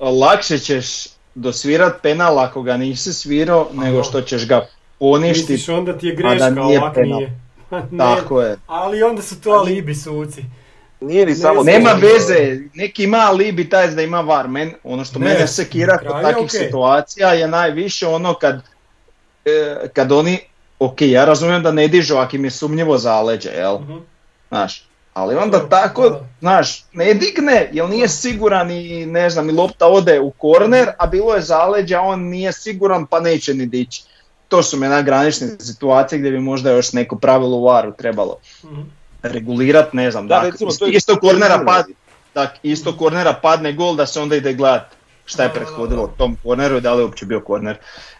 [0.00, 4.04] e, lakše ćeš dosvirat penal ako ga nisi svirao, nego Aha.
[4.04, 4.66] što ćeš ga
[4.98, 5.52] poništiti.
[5.52, 7.18] misliš onda ti je a da greška, nije ovak penal.
[7.18, 7.38] nije.
[7.90, 8.56] Ne, Tako je.
[8.66, 10.44] Ali onda su to alibi suci.
[11.00, 11.62] Nije ni Ne samo...
[11.62, 14.48] Nema to- veze, neki ima alibi taj da ima var.
[14.48, 16.60] Men, ono što Ne, mene sekira kod takvih okej.
[16.60, 18.62] situacija je najviše ono kad,
[19.44, 20.38] e, kad oni,
[20.78, 23.78] ok, ja razumijem da ne dižu ako im je sumnjivo zaleđe, jel?
[23.78, 23.96] Mhm.
[24.48, 26.10] Znaš, ali onda Da, tako,
[26.40, 31.06] znaš, ne digne, jer nije siguran i ne znam, i lopta ode u korner, a
[31.06, 34.02] bilo je zaleđe, a on nije siguran pa neće ni dići.
[34.48, 38.80] To su me granične situacije gdje bi možda još neko pravilo u varu trebalo Mhm.
[39.22, 41.66] regulirat, ne znam, Da, da, recimo, isto, to je- isto kornera sigurno.
[41.66, 41.84] pad,
[42.32, 44.82] tak, isto kornera padne gol da se onda ide gledat
[45.24, 47.76] šta je prethodilo tom korneru i da li je uopće bio korner.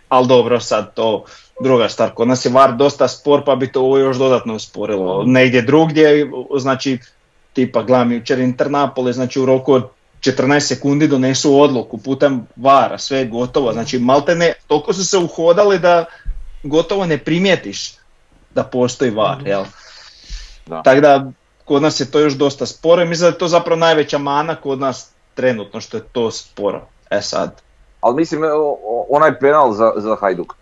[0.08, 1.24] Ali dobro, sad to
[1.62, 2.10] druga stvar.
[2.10, 5.22] Kod nas je VAR dosta spor pa bi to ovo još dodatno usporilo.
[5.26, 6.98] Negdje drugdje, znači
[7.52, 9.88] tipa gledam jučer Internapoli, znači u roku od
[10.20, 13.72] 14 sekundi donesu odluku putem VAR-a, sve je gotovo.
[13.72, 16.04] Znači malte ne, toliko su se uhodali da
[16.62, 17.92] gotovo ne primijetiš
[18.50, 19.46] da postoji VAR, Mhm.
[19.46, 19.64] jel?
[20.66, 20.82] Da.
[20.82, 21.30] Tako da
[21.64, 24.54] kod nas je to još dosta sporo i mislim da je to zapravo najveća mana
[24.54, 26.80] kod nas trenutno što je to sporo.
[27.10, 27.60] E sad,
[28.00, 28.78] Ali mislim, o-
[29.10, 30.54] onaj penal za, za Hajduk.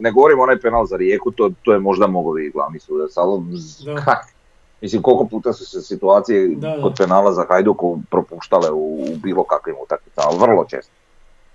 [0.00, 3.42] Ne govorim onaj penal za Rijeku, to, to je možda mogao biti glavni sudac, ali
[3.84, 4.20] Da.
[4.82, 6.82] Mislim, koliko puta su se situacije Da, da.
[6.82, 10.92] kod penala za Hajduku propuštale u, u bilo kakvim utakmicama, ali vrlo često.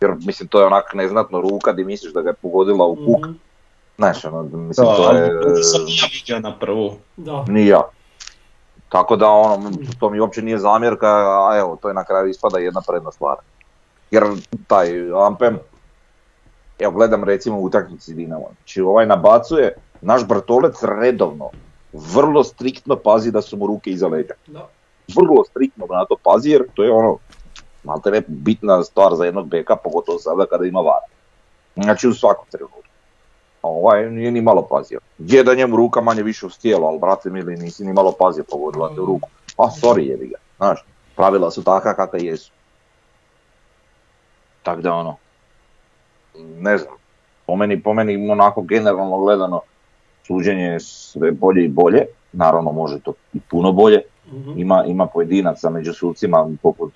[0.01, 3.25] Jer mislim, to je onak neznatno ruka di misliš da ga je pogodila u kuk,
[3.25, 3.31] Mhm.
[3.97, 5.41] znaš, ono, mislim, da, to je...
[5.41, 6.91] to sam ja vidio na prvu.
[7.17, 7.45] Da.
[7.47, 7.81] Ni ja.
[8.89, 11.07] Tako da ono, to mi uopće nije zamjerka,
[11.47, 13.35] a evo, to je na kraju ispada jedna predna stvar.
[14.11, 14.23] Jer
[14.67, 14.87] taj
[15.27, 15.57] Ampem,
[16.79, 21.49] evo gledam recimo u utakmici Dinamo, znači ovaj nabacuje, naš Bartolec redovno,
[21.93, 24.33] vrlo striktno pazi da su mu ruke iza leđa.
[24.47, 24.67] Da.
[25.15, 27.17] Vrlo striktno na to pazi jer to je ono,
[27.83, 31.01] malte ne bitna stvar za jednog beka, pogotovo sada kada ima var.
[31.75, 32.79] Znači u svakom trenutku.
[33.61, 34.99] A ovaj nije ni malo pazio.
[35.17, 38.43] Je da njemu ruka manje više uz tijelo, ali brate mili nisi ni malo pazio,
[38.51, 39.29] pogodila te u ruku.
[39.57, 42.51] A sorry jebi ga, znaš, pravila su takva kakva jesu.
[44.63, 45.17] Tak da ono,
[46.59, 46.93] ne znam,
[47.45, 49.61] po meni, po meni onako generalno gledano,
[50.27, 54.51] suđenje je sve bolje i bolje, naravno može to i puno bolje, Mhm.
[54.59, 56.93] ima, ima pojedinaca među sucima poput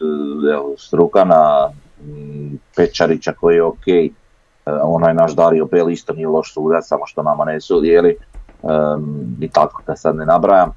[0.53, 1.69] evo, Strukana,
[2.75, 4.11] Pečarića koji je ok, e,
[4.83, 8.17] onaj naš Dario Bel isto nije loš sudac, samo što nama ne sudi, jeli,
[8.63, 10.71] Em, i tako da sad ne nabrajam,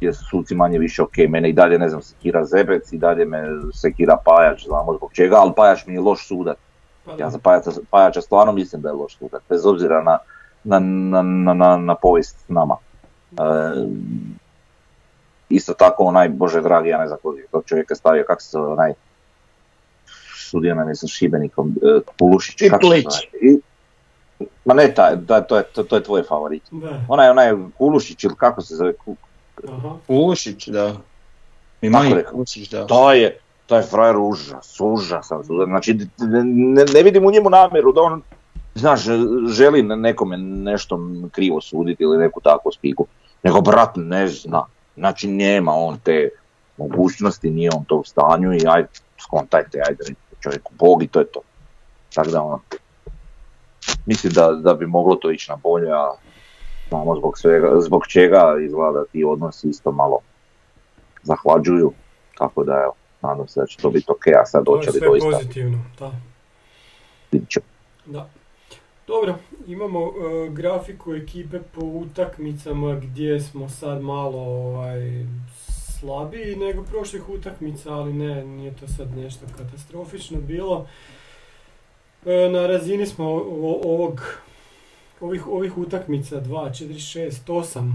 [0.00, 3.24] jer su suci manje više ok, mene i dalje ne znam sekira Zebec i dalje
[3.24, 3.42] me
[3.72, 6.67] sekira Pajač, znamo zbog čega, ali Pajač mi je loš sudac, da.
[7.18, 10.18] Ja za Pajača, Pajača stvarno mislim da je loš sudac, bez obzira na,
[10.64, 12.76] na, na, na, na, na povijest s nama.
[13.32, 13.42] E,
[15.48, 18.68] isto tako onaj, bože dragi, ja ne znam je tog čovjeka stavio, kako se zove
[18.72, 18.92] onaj
[20.50, 23.50] sudija nam je sa Šibenikom, e, Pulušić, kako se zove?
[23.52, 23.60] I-
[24.64, 26.62] Ma ne taj, da, to, je, to, to je tvoj favorit.
[26.70, 29.16] Da, Onaj, onaj Kulušić ili kako se zove, Ku-
[29.68, 29.96] aha.
[30.08, 30.86] Ušić, da.
[31.82, 32.38] Mi Tako manji rekao.
[32.40, 32.86] Ušić, da.
[32.86, 33.38] to je,
[33.68, 35.26] to je frajer užas, sudac.
[35.66, 38.22] Znači, ne, ne vidim u njemu namjeru da on,
[38.74, 39.00] znaš,
[39.48, 41.00] želi nekome nešto
[41.32, 43.06] krivo suditi ili neku takvu spiku.
[43.42, 44.64] Nego, brat, ne zna.
[44.96, 46.28] Znači, nema on te
[46.76, 48.88] mogućnosti, nije on to u stanju i ajde,
[49.18, 51.40] skontajte, ajde, čovjeku, Bog i to je to.
[52.14, 52.60] Tako da, ono,
[54.06, 56.12] mislim da, da bi moglo to ići na bolje, a
[56.88, 60.18] znamo zbog, svega, zbog čega izgleda da ti odnosi isto malo
[61.22, 61.92] zahlađuju,
[62.38, 65.30] tako da evo, nadam se da će to biti ok, a sad hoće li doista
[65.30, 66.12] pozitivno, da.
[67.48, 67.64] ćemo.
[68.06, 68.28] Da.
[69.06, 69.34] Dobro,
[69.66, 70.10] imamo e,
[70.50, 75.26] grafiku ekipe po utakmicama gdje smo sad malo ovaj,
[76.00, 80.86] slabiji nego prošlih utakmica, ali ne, nije to sad nešto katastrofično bilo.
[82.26, 84.38] E, na razini smo o- ovog,
[85.20, 87.92] ovih, ovih utakmica 2, 4, 6, 8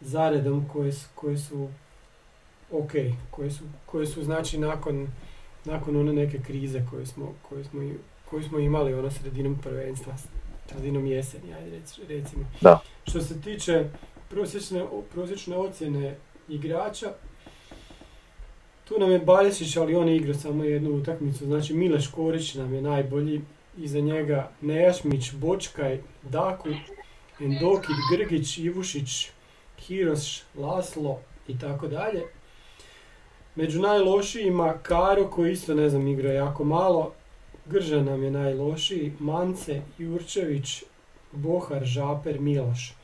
[0.00, 1.68] zaredom koje, koje su
[2.70, 2.92] ok,
[3.30, 5.08] koje su, koje su znači nakon,
[5.64, 7.80] nakon one neke krize koje smo, koje smo,
[8.30, 10.14] koju smo imali ono sredinom prvenstva,
[10.72, 12.44] sredinom jeseni, ajde rec- recimo.
[12.60, 12.80] Da.
[13.06, 13.84] Što se tiče
[14.30, 16.16] prosječne, prosječne ocjene
[16.48, 17.12] igrača,
[18.84, 22.74] tu nam je Balješić, ali on je igrao samo jednu utakmicu, znači Mileš Korić nam
[22.74, 23.40] je najbolji,
[23.78, 26.68] iza njega Nejašmić, Bočkaj, Daku,
[27.40, 29.30] Endokid, Grgić, Ivušić,
[29.78, 32.22] Hiroš, Laslo i tako dalje.
[33.56, 37.12] Među najlošijima Karo koji isto ne znam igra jako malo,
[37.66, 40.82] Grža nam je najlošiji, Mance, Jurčević,
[41.32, 42.94] Bohar, Žaper, Miloš.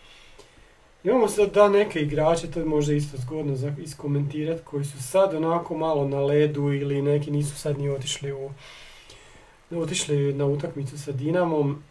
[1.04, 5.34] Imamo sad da neke igrače, to je možda isto zgodno za iskomentirati, koji su sad
[5.34, 8.50] onako malo na ledu ili neki nisu sad ni otišli u
[9.70, 11.82] otišli na utakmicu sa Dinamom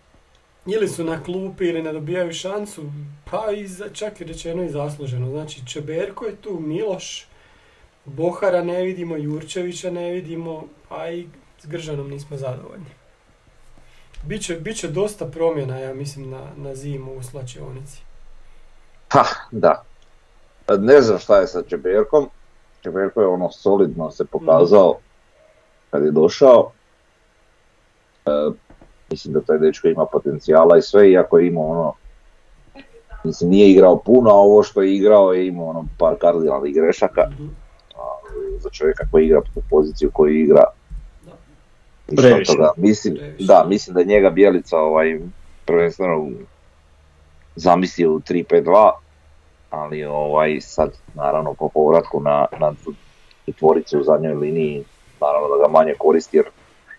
[0.65, 2.83] ili su na klupi ili ne dobijaju šansu,
[3.31, 5.29] pa i za, čak je rečeno i zasluženo.
[5.29, 7.27] Znači Čeberko je tu, Miloš,
[8.05, 11.27] Bohara ne vidimo, Jurčevića ne vidimo, pa i
[11.59, 12.85] s Gržanom nismo zadovoljni.
[14.23, 18.01] Biće, biće dosta promjena, ja mislim, na, na zimu u slačionici.
[19.07, 19.83] Pa, da.
[20.79, 22.29] Ne znam šta je sa Čeberkom.
[22.81, 24.97] Čeberko je ono solidno se pokazao
[25.89, 26.71] kad je došao.
[28.25, 28.29] E,
[29.09, 31.93] mislim da taj dečko ima potencijala i sve, iako je imao ono,
[33.23, 37.29] mislim nije igrao puno, a ovo što je igrao je imao ono par kardinalnih grešaka.
[37.31, 37.47] Mhm.
[38.61, 40.63] Za čovjeka koji igra po poziciju koju igra.
[42.15, 42.51] Previše.
[42.51, 42.71] toga.
[42.77, 43.45] Mislim, Previše.
[43.45, 45.19] da, mislim da je njega Bjelica ovaj,
[45.65, 46.29] prvenstveno
[47.55, 48.91] zamislio u 3-5-2,
[49.69, 52.93] ali ovaj sad naravno po povratku na, na tu
[53.59, 54.83] tvorice u zadnjoj liniji
[55.21, 56.45] naravno da ga manje koristi jer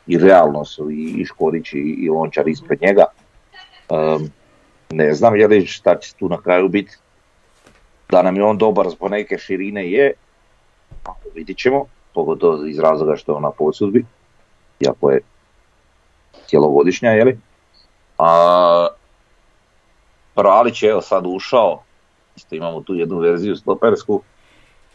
[0.06, 3.04] i realno su i, i Škorić i, i Lončar ispred njega.
[3.90, 4.30] Em,
[4.90, 6.96] ne znam je li šta će tu na kraju biti.
[8.10, 10.12] Da nam je on dobar zbog neke širine je,
[11.04, 11.84] a vidit ćemo,
[12.14, 14.04] pogotovo iz razloga što je on na posudbi,
[14.80, 15.20] iako je
[16.46, 17.38] cjelogodišnja, je li?
[18.18, 18.88] A,
[20.34, 21.82] Pralić je sad ušao,
[22.36, 24.22] isto imamo tu jednu verziju stopersku,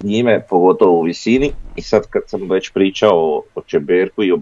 [0.04, 1.52] njime, pogotovo u visini.
[1.76, 4.40] I sad kad sam već pričao o Čeberku i o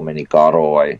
[0.00, 0.98] meni Karo ovaj,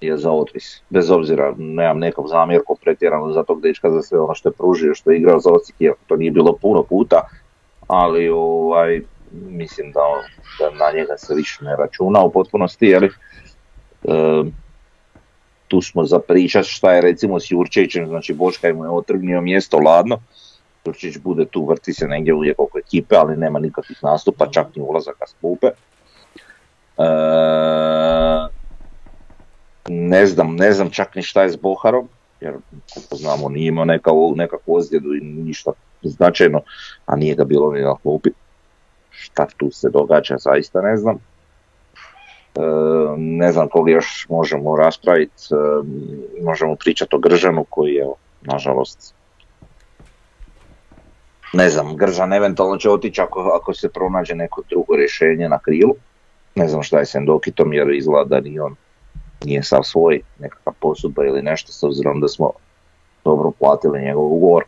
[0.00, 0.82] je za otpis.
[0.88, 4.94] Bez obzira, nemam nekog zamjerku pretjerano za tog dečka za sve ono što je pružio,
[4.94, 7.28] što je igrao za Osijek, to nije bilo puno puta,
[7.88, 9.00] ali ovaj,
[9.32, 10.00] mislim da,
[10.58, 13.08] da na njega se više ne računa u potpunosti, jer
[15.68, 19.78] tu smo za pričat šta je recimo s Jurčevićem, znači Boška mu je otrgnio mjesto
[19.78, 20.20] ladno,
[20.86, 24.82] Jurčević bude tu, vrti se negdje uvijek oko ekipe, ali nema nikakvih nastupa, čak ni
[24.82, 25.66] ulazaka s klupe.
[26.98, 27.08] E,
[29.88, 32.08] ne znam, ne znam čak ni šta je s Boharom,
[32.40, 32.54] jer
[33.10, 35.72] znamo nije imao neka, nekakvu ozljedu i ništa
[36.02, 36.60] značajno,
[37.06, 38.30] a nije ga bilo ni na klupi.
[39.10, 41.16] Šta tu se događa, zaista ne znam.
[41.16, 42.60] E,
[43.16, 45.56] ne znam koga još možemo raspraviti, e,
[46.42, 48.06] možemo pričati o Gržanu koji je,
[48.42, 49.14] nažalost,
[51.52, 55.94] ne znam, Gržan eventualno će otići ako, ako se pronađe neko drugo rješenje na krilu.
[56.54, 58.76] Ne znam šta je s Endokitom jer izgleda da ni on
[59.44, 62.52] nije sav svoj nekakav posudba ili nešto s obzirom da smo
[63.24, 64.64] dobro platili njegov ugovor.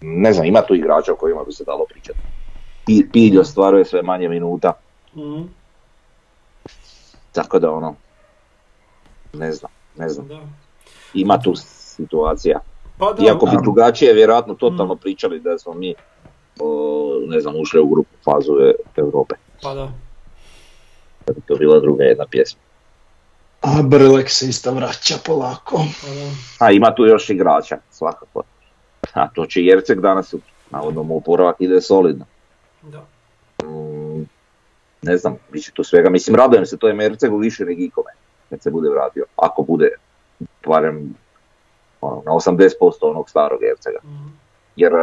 [0.00, 2.18] Ne znam, ima tu igrača o kojima bi se dalo pričati.
[2.86, 4.72] Pi- Pilj ostvaruje sve manje minuta,
[5.12, 5.42] Mhm,
[7.32, 7.96] tako da ono,
[9.32, 10.48] ne znam, ne znam, da.
[11.12, 12.60] ima tu situacija.
[12.98, 15.94] Pa da, Iako bi drugačije vjerojatno totalno pričali da smo mi,
[16.60, 19.34] o, ne znam, ušli u grupu fazu E- Europe.
[19.62, 19.92] pa da.
[21.26, 22.60] Da bi to bila druga jedna pjesma.
[23.60, 25.76] A Brlek se isto vraća polako.
[25.76, 26.30] Pa da.
[26.60, 28.42] A ima tu još igrača, svakako.
[29.14, 30.50] A to će Jercek danas, sutra.
[30.70, 32.24] navodno mu oporavak ide solidno.
[32.82, 33.06] da.
[33.66, 34.26] Mm,
[35.02, 36.10] ne znam, bit će tu svega.
[36.10, 38.10] Mislim, radujem se, to je Mercegu više nego ikome
[38.50, 39.24] kad se bude vratio.
[39.36, 39.88] Ako bude,
[40.66, 41.14] barem
[42.00, 43.98] ono, na 80% onog starog Ercega.
[44.04, 44.28] Mhm.
[44.76, 44.96] Jer e,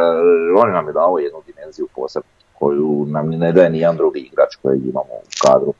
[0.56, 4.56] on nam je dao jednu dimenziju posebnu koju nam ne daje ni jedan drugi igrač
[4.62, 5.74] kojeg imamo u kadru.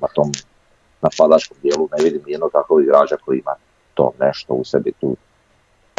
[0.00, 0.32] Na tom
[1.02, 3.54] napadačkom dijelu ne vidim nijednog takvog igrača koji ima
[3.94, 5.16] to nešto u sebi tu.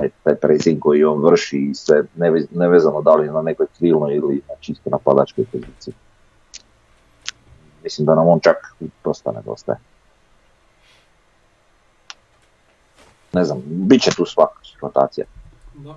[0.02, 4.16] Taj, taj pressing koji on vrši i sve neve- nevezano da li na nekoj krilnoj
[4.16, 5.94] ili na čisto napadačkoj poziciji.
[7.84, 8.56] Mislim da nam on čak
[9.04, 9.78] dosta nedostaje.
[13.34, 15.26] Ne znam, bit će tu svaka rotacija.
[15.76, 15.96] Da.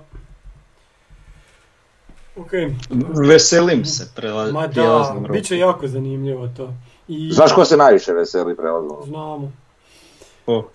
[2.37, 2.51] Ok,
[3.21, 6.73] Veselim se prela- ma da, bit će jako zanimljivo to.
[7.07, 8.97] I Znaš ko se najviše veseli prelazom?
[9.03, 9.51] Znamo,
[10.47, 10.67] O.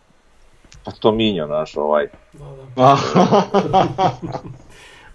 [0.85, 2.07] Pa Tominjo naš ovaj.
[2.33, 2.97] da, da.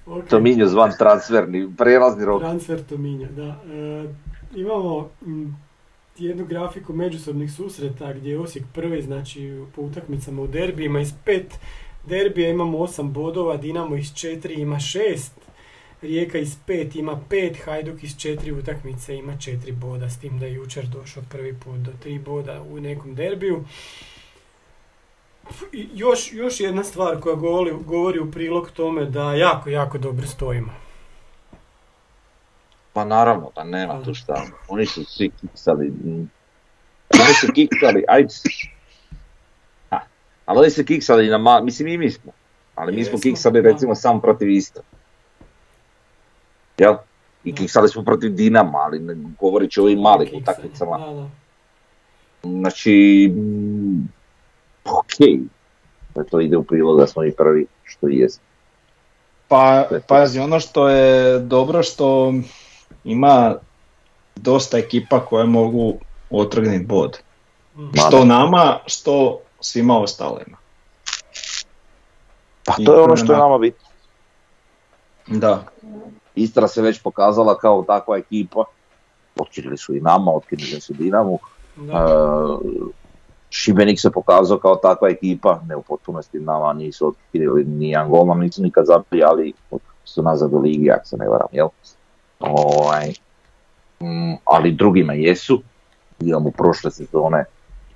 [0.06, 0.28] Ok.
[0.30, 2.42] Tominjo zvan transferni, prelazni rok.
[2.42, 3.62] Transfer Tominja, da.
[3.74, 4.08] E,
[4.56, 5.58] imamo m,
[6.18, 11.60] jednu grafiku međusobnih susreta gdje je Osijek prvi, znači po utakmicama u derbijima iz pet
[12.08, 15.34] derbija imamo osam bodova, Dinamo iz četiri ima šest,
[16.02, 20.46] Rijeka iz pet ima pet, Hajduk iz četiri utakmice ima četiri boda, s tim da
[20.46, 23.64] je jučer došao prvi put do tri boda u nekom derbiju.
[25.94, 30.72] Još, još jedna stvar koja govori, govori u prilog tome da jako, jako dobro stojimo.
[32.94, 34.04] Pa naravno, da nema Da.
[34.04, 34.42] tu šta.
[34.68, 35.88] Oni su svi kiksali.
[35.88, 36.30] mm.
[37.14, 38.34] Oni su kiksali, ajde.
[39.90, 40.00] Ha,
[40.46, 41.62] Ali oni su kiksali na ma...
[41.62, 42.32] Mislim i mi smo.
[42.76, 44.84] Ali mi smo kiksali recimo samo protiv Istra.
[46.78, 46.96] Jel?
[47.44, 51.30] I kiksali smo protiv Dinama, ali ne govoreći o ovim malim utakmicama.
[52.44, 53.32] Znači,
[54.86, 55.40] okej.
[56.16, 58.42] Da to ide u prilog da smo i prvi što i jest.
[59.48, 62.34] Pa, pazi, ono što je dobro što
[63.04, 63.56] ima
[64.36, 65.94] dosta ekipa koje mogu
[66.30, 67.18] otrgniti bod.
[68.08, 70.58] Što nama, što svima ostalima.
[72.66, 73.88] Pa I to je ono to što je na- nama bitno.
[75.28, 75.64] Da.
[76.36, 78.64] Istra se već pokazala kao takva ekipa.
[79.40, 81.40] Otkinuli su i nama, otkinuli su Dinamu.
[81.76, 81.94] Da.
[81.94, 83.05] E,
[83.58, 88.40] Šibenik se pokazao kao takva ekipa, ne u potpunosti nama nisu otkinuli ni jedan golman,
[88.40, 89.54] nisu nikad zabili, ali
[90.04, 91.68] su nazad u ligi, ako se ne varam, jel?
[92.40, 93.14] Ovaj,
[94.00, 95.62] mm, ali drugima jesu,
[96.20, 97.46] imamo prošle sezone,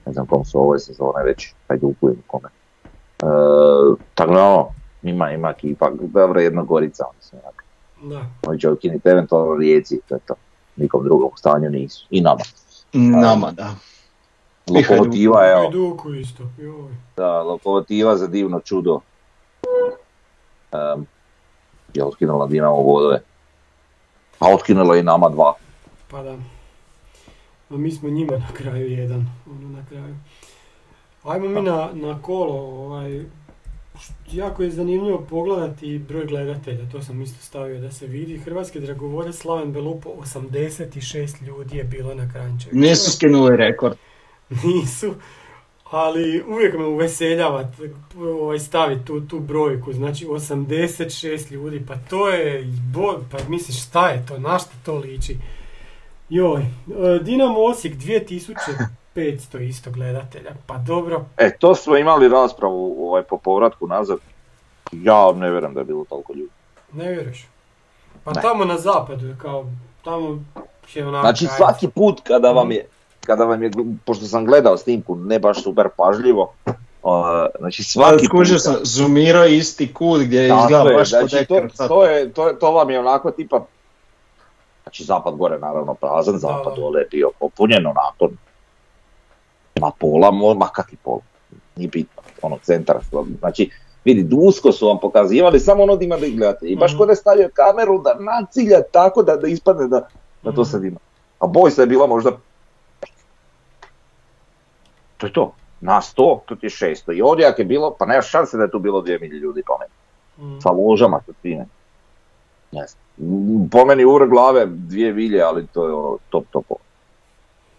[0.06, 2.50] ne znam kom su ove sezone već, Hajduku ili kome.
[2.50, 3.26] E,
[4.14, 4.70] tako da ono,
[5.04, 7.64] ima, ima ekipa, dobro jedna gorica, oni su onak,
[8.04, 8.50] da.
[8.50, 10.34] oni će ukinuti eventualno rijeci, to je to,
[10.76, 12.42] nikom drugom stanju nisu, i nama.
[12.94, 13.76] Nama, da.
[14.78, 14.94] I Hajduku.
[14.94, 16.44] Lokomotiva, evo, Hajduku isto.
[16.58, 16.92] Joj.
[17.18, 19.00] da, lokomotiva za divno čudo.
[20.72, 21.06] Um,
[21.94, 23.22] je otkinula Dinamo bodove.
[24.40, 25.54] A otkinula i nama dva.
[26.08, 26.38] Pa da.
[27.70, 29.30] A mi smo njima na kraju jedan.
[29.52, 30.16] Ono na kraju.
[31.24, 32.54] Ajmo mi na, na kolo.
[32.54, 33.26] Ovaj,
[34.32, 36.90] jako je zanimljivo pogledati broj gledatelja.
[36.92, 38.38] To sam isto stavio da se vidi.
[38.38, 42.80] Hrvatski dragovoljac Slaven Belupo 86 ljudi je bilo na Kranjčevi.
[42.80, 43.98] Nisu skinuli rekord.
[44.64, 45.14] Nisu.
[45.92, 47.70] Ali uvijek me uveseljava
[48.18, 54.10] ovaj, staviti tu, tu brojku, znači 86 ljudi, pa to je, bo, pa misliš šta
[54.10, 55.38] je to, na šta to liči?
[56.30, 56.66] Joj, e,
[57.22, 57.96] Dinamo Osijek
[59.16, 64.18] 2500 isto gledatelja, pa dobro, E, to smo imali raspravu ovaj, po povratku nazad.
[64.92, 66.52] Ja ne vjerujem da je bilo toliko ljudi.
[66.94, 67.48] ne vjeruješ.
[68.24, 68.42] Pa Ne.
[68.42, 69.66] tamo na zapadu kao,
[70.04, 70.44] tamo
[70.94, 71.28] je onako...
[71.28, 72.88] Znači svaki put kada vam je,
[73.22, 73.72] kada vam je,
[74.06, 76.74] pošto sam gledao snimku, ne baš super pažljivo, uh,
[77.60, 82.06] znači svaki skužio sam, zoomirao isti kut gdje Tako izgleda je, baš znači to, to,
[82.06, 83.66] je, to, je- to vam je onako tipa
[84.84, 88.30] Znači zapad gore naravno prazan, zapad dole je bio popunjen onako.
[89.80, 91.20] Ma pola, ma kakvi pola,
[91.76, 92.98] nije bitno, ono centar.
[93.40, 93.70] Znači,
[94.06, 96.66] vidi, usko su vam pokazivali samo ono da ima da ih gledate.
[96.66, 96.98] I baš Mhm.
[96.98, 100.08] kod je stavio kameru da nacilja tako da, da ispadne da,
[100.44, 100.70] da to Mhm.
[100.72, 101.00] sad ima.
[101.40, 102.32] A bojsa je bila možda...
[105.20, 105.54] To je to.
[105.82, 107.14] Na 100, tu ti je 600.
[107.14, 109.74] I ovdje ako je bilo, pa nema šanse da je tu bilo 2000 ljudi po
[109.80, 109.94] meni.
[110.38, 110.62] Mm.
[110.62, 111.66] Sa ložama, sa svime.
[112.72, 113.70] Ne znam.
[113.72, 116.66] Po meni uvre glave dvije vilje, ali to je ono top top.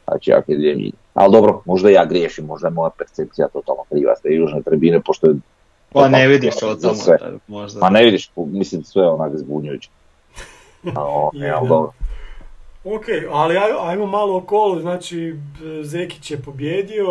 [0.09, 0.93] Znači, ako je dvije milje.
[1.15, 5.01] Ali dobro, možda ja griješim, možda je moja percepcija totalno kriva s te južne tribine,
[5.01, 5.35] pošto je...
[5.93, 7.81] Pa ne vidiš od tamo, možda.
[7.81, 9.91] Pa ne vidiš, mislim sve onak zbunjujuće.
[10.97, 11.75] A, o, Je, ali da.
[11.75, 11.93] dobro.
[12.85, 15.35] Ok, ali aj- ajmo malo okolo, znači
[15.83, 17.07] Zekić je pobjedio,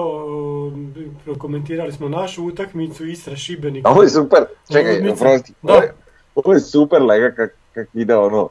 [0.97, 3.87] e, prokomentirali smo našu utakmicu, Istra Šibenik.
[3.87, 4.39] Ovo je super,
[4.69, 5.53] čekaj, oprosti.
[6.35, 8.49] Ovo je- super lega kak, kak ide ono,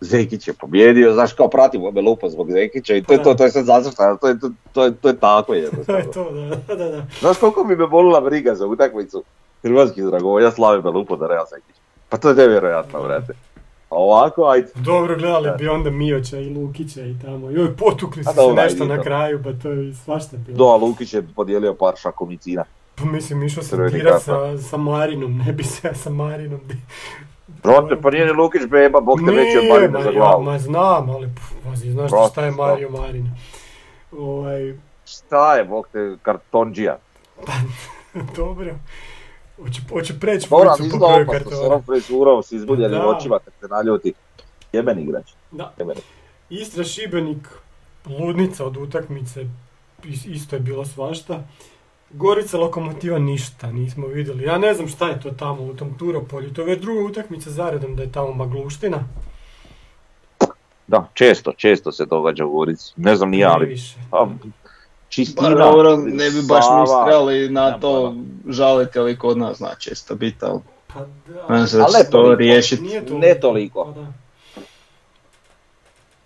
[0.00, 3.44] Zekić je pobjedio, znaš kao pratimo me lupa zbog Zekića i to je to, to
[3.44, 6.12] je sad zacrtano, to je, to, to je, to je tako To je jednostavno.
[6.14, 6.30] to,
[6.68, 7.06] da, da, da.
[7.20, 9.24] Znaš koliko bi me bolila briga za utakmicu
[9.62, 11.76] hrvatskih dragovolja Slave Belupo da Real Zekić.
[12.08, 13.32] Pa to je nevjerojatno, brate.
[13.90, 14.68] A ovako, ajde.
[14.74, 17.50] Dobro gledali bi onda Mioća i Lukića i tamo.
[17.50, 20.58] Joj, potukli su se nešto na kraju, pa to je svašta bilo.
[20.58, 22.64] Do, a Lukić je podijelio par šakomicina.
[22.94, 26.74] Pa mislim, išao sam dirat sa, sa Marinom, ne bi se ja sa Marinom di...
[27.62, 30.14] Brate, pa nije ni Lukić beba, bog te veći od Nije, Marine ma, za ja,
[30.14, 30.42] glavu.
[30.42, 31.30] ma znam, ali
[31.64, 32.50] pazi, znaš Brate, šta je?
[32.50, 33.30] Mario Marin.
[34.18, 34.74] Ovaj,
[35.04, 36.98] Šta je, bog te, kartonđija.
[38.36, 38.74] dobro.
[39.56, 41.60] Hoće, hoće preći Moram po broju kartona.
[41.62, 44.12] onom frizurom, s izbuljenim očima kad se naljuti.
[44.72, 45.30] Jeben igrač.
[45.50, 45.72] Da.
[46.50, 47.48] Istra Šibenik,
[48.06, 49.46] ludnica od utakmice,
[50.04, 51.42] is- isto je bilo svašta.
[52.10, 54.44] Gorica Lokomotiva ništa nismo vidjeli.
[54.44, 56.52] Ja ne znam šta je to tamo u tom Turopolju.
[56.52, 58.98] To je već druga utakmica zaredom da je tamo magluština.
[60.86, 62.92] Da, često, često se događa u Gorici.
[62.96, 63.94] Ne znam ni ja, ali više.
[65.16, 68.14] Čistina, dobro, ne bi baš mi na to
[68.48, 70.60] žaliti, ali kod nas zna često biti, ali
[70.94, 71.44] Pa da.
[71.48, 72.82] Ali ne to riješiti.
[72.82, 73.84] Nije ne toliko.
[73.84, 74.06] Pa da.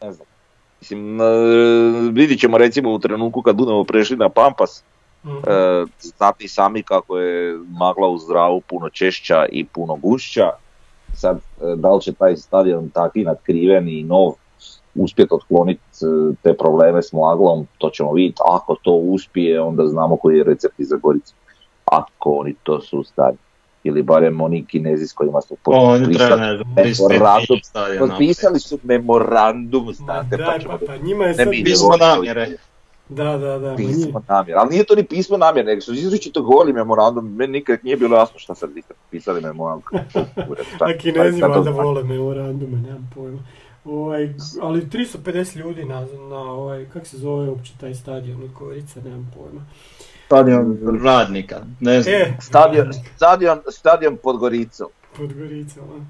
[0.06, 0.26] ne znam.
[0.80, 1.24] Mislim, e,
[2.12, 4.82] vidit ćemo recimo u trenutku kad budemo prešli na Pampas,
[5.24, 5.36] Mhm.
[5.46, 10.50] e, znati sami kako je magla u zdravu puno češća i puno gušća.
[11.14, 14.32] Sad, e, da li će taj stadion takvi natkriven i nov
[14.94, 18.42] uspjeti otkloniti e, te probleme s maglom, to ćemo vidjeti.
[18.46, 21.34] Ako to uspije, onda znamo koji je recept za Goricu.
[21.84, 23.36] Ako oni to sustave.
[23.84, 28.06] Ili barem oni kinezi s kojima su potpisali, ne znam, memorandum, 35 stadiona.
[28.06, 31.50] potpisali su memorandum, Ma znate, pa daj, ćemo pa, pa njima je sad...
[31.50, 32.48] Pismo namjere.
[33.08, 33.76] Da, da, da.
[33.76, 34.60] pismo namjere.
[34.60, 37.34] Ali nije to ni pismo namjere, nego su izričito govorili memorandum.
[37.34, 39.82] Meni nikad nije bilo jasno šta sad vi ste potpisali memorandum.
[40.80, 41.76] A kinezi valjda znači?
[41.76, 43.38] vole memorandume, nemam pojma.
[43.84, 46.00] Ovaj, ali 350 ljudi na,
[46.30, 49.60] na ovaj, kak se zove uopće taj stadion od Gorice, nemam pojma.
[50.26, 52.14] Stadion radnika, ne znam.
[52.14, 54.88] E, Stadion, stadion, stadion pod Goricom.
[55.16, 56.04] pod Goricom, a?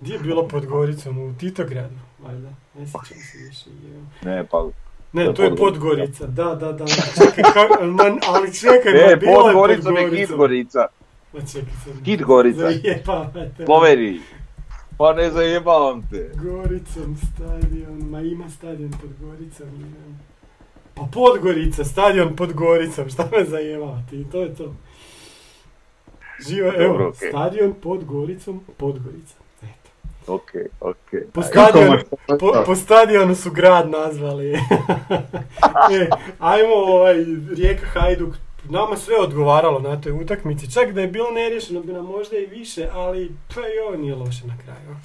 [0.00, 1.18] Gdje je bilo pod Goricom?
[1.18, 2.48] U Titogradu, valjda.
[2.78, 3.70] Ne sjećam se više.
[3.70, 4.30] je.
[4.30, 4.66] Ne, pa...
[5.12, 6.84] Ne, to je Podgorica, da, da, da.
[6.86, 10.86] Čekaj, man, ali čekaj, ma Ne, bilo pod je Goricom je Hit Gorica.
[11.32, 12.04] Ma čekaj sad.
[12.04, 12.68] Hit Gorica.
[14.98, 16.30] Pa ne zajebavam te.
[16.34, 19.68] Goricom stadion, ma ima stadion pod Goricom.
[19.80, 20.14] ne.
[20.94, 24.74] Pa Podgorica, stadion pod Goricom, šta me zajebavate i to je to.
[26.48, 29.34] Živo, evo, stadion pod Goricom, Podgorica.
[29.62, 29.90] Eto.
[30.32, 30.96] Ok, ok.
[31.32, 31.48] Po, Ajde.
[31.48, 31.98] stadionu,
[32.40, 34.52] po, po stadionu su grad nazvali.
[36.00, 37.24] e, ajmo ovaj,
[37.56, 38.34] Rijeka Hajduk,
[38.64, 42.46] nama sve odgovaralo na toj utakmici, čak da je bilo neriješeno bi nam možda i
[42.46, 44.96] više, ali pa i ovo nije loše na kraju.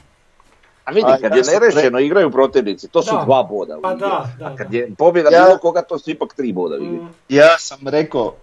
[0.85, 3.23] A vidi, kad je nerešeno, igraju protivnici, to su Da.
[3.25, 3.77] dva boda.
[3.81, 6.75] Pa da, da, A kad je pobjeda Ja- bilo koga, to su ipak tri boda.
[6.75, 6.91] vidi.
[6.91, 8.33] Mm, Ja sam rekao,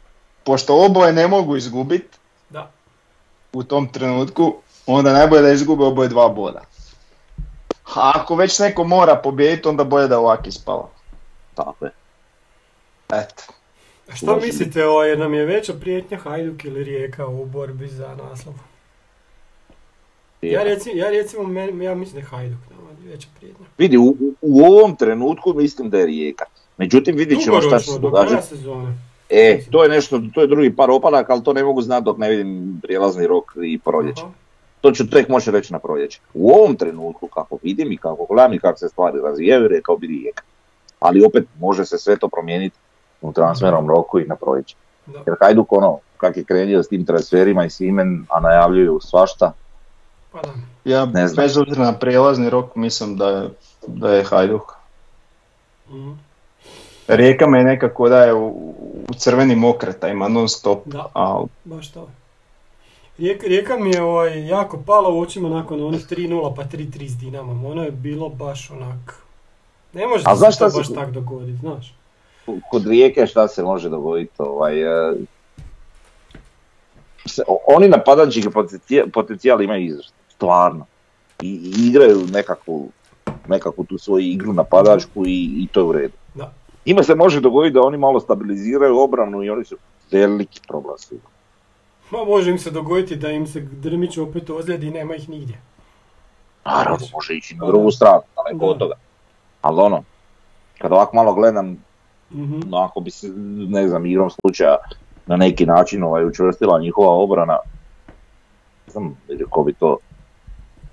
[0.45, 2.19] pošto oboje ne mogu izgubiti
[2.51, 2.71] da.
[3.53, 4.55] u tom trenutku,
[4.87, 6.61] onda najbolje da izgube oboje dva boda.
[7.87, 10.89] A ako već neko mora pobijediti, onda bolje da ovak ispala.
[11.55, 11.91] Tako je.
[13.13, 13.43] Eto.
[14.15, 18.55] Što mislite, ovaj, nam je veća prijetnja Hajduk ili Rijeka u borbi za naslov?
[20.43, 23.67] Ja, reci, ja recimo, ja mislim da je Hajduk nama veća prijetnja.
[23.79, 26.45] Vidi, u, u- ovom trenutku mislim da je Rijeka.
[26.77, 28.49] Međutim, vidit ćemo šta se Dugoročno, do kraja događati.
[28.49, 28.95] sezone.
[29.31, 32.19] E, to je nešto, to je drugi par opadaka, ali to ne mogu znati dok
[32.19, 34.23] ne vidim prijelazni rok i proljeće.
[34.23, 34.33] Aha.
[34.81, 36.21] To ću tek moći reći na proljeće.
[36.35, 40.07] U ovom trenutku, kako vidim i kako gledam i kako se stvari razvijaju, rekao bi
[40.07, 40.43] Rijeka.
[41.01, 42.77] Ali opet može se sve to promijeniti
[43.21, 44.77] u transfernom roku i na proljeće.
[45.07, 49.53] Jer Hajduk ono, kak je krenio s tim transferima i svime, a najavljuju svašta,
[50.37, 50.53] Pa da.
[50.85, 51.45] Ja Ne znam.
[51.45, 53.51] bez obzira na prijelazni rok mislim da je,
[53.87, 54.73] da je Hajduk.
[55.89, 56.13] Mhm.
[57.09, 58.47] Rijeka me nekako da je u,
[59.11, 61.07] u crvenim okretajima non stop, Da.
[61.13, 62.09] ali Baš to.
[63.19, 67.17] Rijeka, Rijeka mi je ovaj, jako pala u očima nakon onih 3-0 pa 3-3 s
[67.17, 67.65] Dinamom.
[67.65, 69.23] Ono je bilo baš onak...
[69.93, 71.95] Ne može A se to baš tak dogoditi, znaš.
[72.71, 75.15] Kod Rijeke šta se može dogoditi, ovaj, e,
[77.27, 80.87] se- oni napadački potencija- potencijal imaju izvrsno, stvarno.
[81.43, 82.89] I, i igraju nekakvu,
[83.49, 86.15] nekakvu tu svoju igru napadačku i, i to je u redu.
[86.35, 86.53] Da.
[86.85, 89.77] Ima se može dogoditi da oni malo stabiliziraju obranu i oni su
[90.11, 90.97] veliki problem.
[92.11, 95.59] Ma može im se dogoditi da im se Drmić opet ozljedi i nema ih nigdje.
[96.65, 98.95] Naravno, može ići na drugu stranu, daleko od toga.
[99.63, 100.03] Ali ono,
[100.79, 101.85] kad ovako malo gledam,
[102.31, 102.61] Mhm.
[102.67, 103.29] no ako bi se,
[103.69, 104.77] ne znam, igrom slučaja
[105.27, 107.59] na neki način ovaj, učvrstila njihova obrana,
[108.87, 109.17] ne znam
[109.51, 109.97] ko bi to,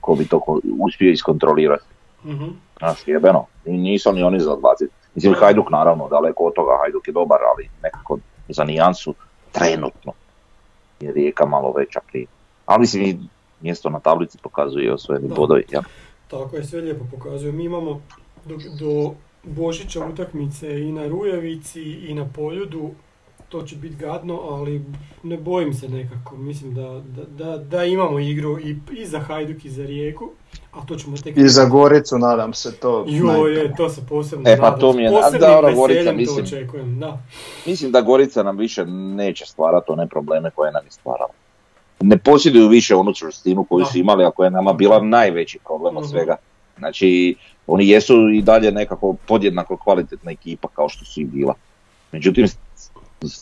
[0.02, 1.84] ko bi to ko- uspio iskontrolirati.
[2.26, 2.46] Mhm.
[2.78, 4.94] Znaš, jebeno, nisu ni oni za odbaciti.
[5.16, 8.18] Mislim, Hajduk naravno, daleko od toga, Hajduk je dobar, ali nekako
[8.50, 9.16] za nijansu
[9.52, 10.12] trenutno
[11.00, 12.26] je rijeka malo veća prije.
[12.66, 13.30] Ali mislim,
[13.62, 15.82] mjesto na tablici pokazuje osvojeni bodovi, jel?
[16.28, 17.52] Tako je, sve lijepo pokazuje.
[17.52, 18.02] Mi imamo
[18.46, 19.14] do, do
[19.46, 22.90] Božića utakmice i na Rujevici i na Poljudu.
[23.50, 24.82] To će biti gadno, ali
[25.24, 26.36] ne bojim se nekako.
[26.38, 30.30] Mislim da, da, da, da imamo igru i, i za Hajduk i za Rijeku.
[30.72, 31.38] A to ćemo tek...
[31.38, 33.06] i za Goricu nadam se to.
[33.08, 34.80] Jo, je, to se posebno E, pa nadam.
[34.80, 37.18] to mi je- da, Gorica, mislim- to očekujem, da.
[37.66, 41.32] Mislim da Gorica nam više neće stvarati one probleme koje nam je stvarala.
[42.02, 43.86] Ne posjeduju više onu čvrstinu koju Da.
[43.86, 46.10] su imali, a koja je nama bila najveći problem od Mhm.
[46.10, 46.36] svega.
[46.78, 47.36] Znači,
[47.68, 51.54] oni jesu i dalje nekako podjednako kvalitetna ekipa kao što su i bila.
[52.12, 52.58] Međutim, s-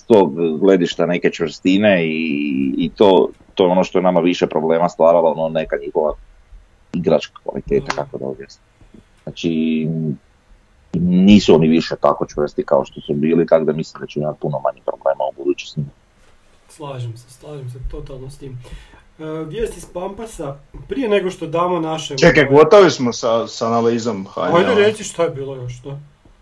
[0.08, 2.44] tog gledišta neke čvrstine i,
[2.78, 6.14] i to, to je ono što je nama više problema stvaralo, ono neka njihova
[6.94, 8.64] igračka kvaliteta, kako da objasnim.
[9.24, 9.88] Znači,
[10.94, 14.40] nisu oni više tako čvrsti kao što su bili, tako da mislim da će imati
[14.40, 15.82] puno manje problema u budućnosti.
[16.70, 18.60] Slažem se, slažem se totalno s tim.
[19.22, 20.56] E, vijesti s Pampasa,
[20.88, 22.18] prije nego što damo naše...
[22.18, 24.56] Čekaj, gotovi smo sa, sa analizom HNL.
[24.58, 25.98] Ajde reci šta je bilo još, da?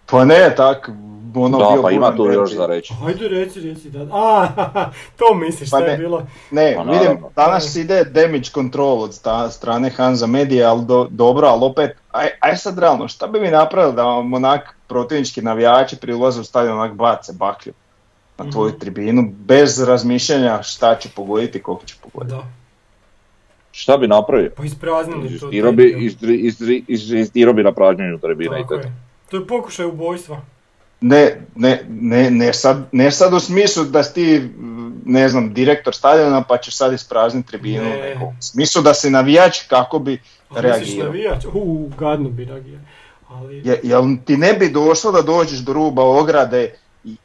[0.05, 0.89] Pa ne, tak,
[1.35, 2.93] ono Da, bio pa ima tu još za reći.
[3.05, 4.07] Ajde reci, reci da.
[4.11, 4.47] A,
[5.17, 5.97] to misliš Pa šta je ne.
[5.97, 6.23] bilo?
[6.51, 7.29] Ne, Pa vidim, naravno.
[7.35, 12.27] danas ide damage control od sta, strane Hanza Media, ali do, dobro, ali opet, aj,
[12.39, 16.45] aj sad realno, šta bi mi napravili da vam onak protivnički navijači pri ulazu u
[16.45, 17.73] stadion onak bace baklju
[18.37, 18.79] na tvoju Mhm.
[18.79, 22.35] tribinu, bez razmišljanja šta će pogoditi, koliko će pogoditi.
[22.35, 22.43] Da,
[23.71, 24.51] Šta bi napravio?
[24.51, 25.47] pa ispraznili to.
[25.71, 28.77] Bi, istri- istri- izistirao bi na pražnjenju tribina i Tako
[29.29, 29.37] to.
[29.37, 30.41] je pokušaj ubojstva.
[31.01, 34.49] Ne, ne, ne, ne, sad, ne sad u smislu da si ti,
[35.05, 38.17] ne znam, direktor stadiona pa ćeš sad isprazniti tribinu, Ne.
[38.17, 40.17] u smislu da si navijač kako bi A
[40.53, 41.05] misliš reagirao.
[41.05, 41.45] navijač?
[41.45, 42.81] U, gadno bi reagirao.
[43.29, 46.73] Ali, Je, jel ti ne bi došlo da dođeš do ruba ograde
[47.05, 47.15] i,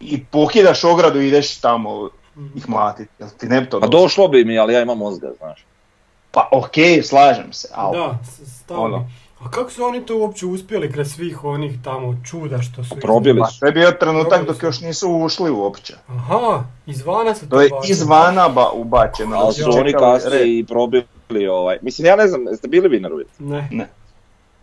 [0.00, 2.58] i pokidaš ogradu i ideš tamo Mhm.
[2.58, 3.10] ih mlatiti?
[3.18, 4.00] Jel ti ne bi to Pa došlo?
[4.00, 5.64] došlo bi mi, ali ja imam mozga, znaš.
[6.30, 8.84] Pa okej, slažem se, ali Da, stavno.
[8.84, 9.10] Ono.
[9.40, 12.96] A kako su oni to uopće uspjeli kraj svih onih tamo čuda što su...
[12.96, 13.60] Probili pa su.
[13.60, 15.94] to je bio trenutak dok još nisu ušli uopće.
[16.08, 17.92] Aha, izvana su To je bacili.
[17.92, 19.36] izvana ba, ubačeno.
[19.36, 21.78] Ali su oni kasnije i probili ovaj.
[21.82, 23.08] Mislim, ja ne znam, jeste bili vi na?
[23.38, 23.68] Ne.
[23.70, 23.88] Ne.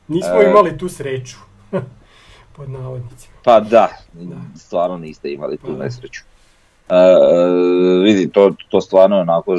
[0.07, 0.49] Nismo E.
[0.49, 1.35] imali tu sreću.
[2.55, 3.33] Pod navodnicima.
[3.43, 4.35] Pa da, Da.
[4.55, 6.21] stvarno niste imali tu Pa nesreću.
[6.89, 6.95] E,
[8.03, 9.55] vidi, to, to stvarno je onako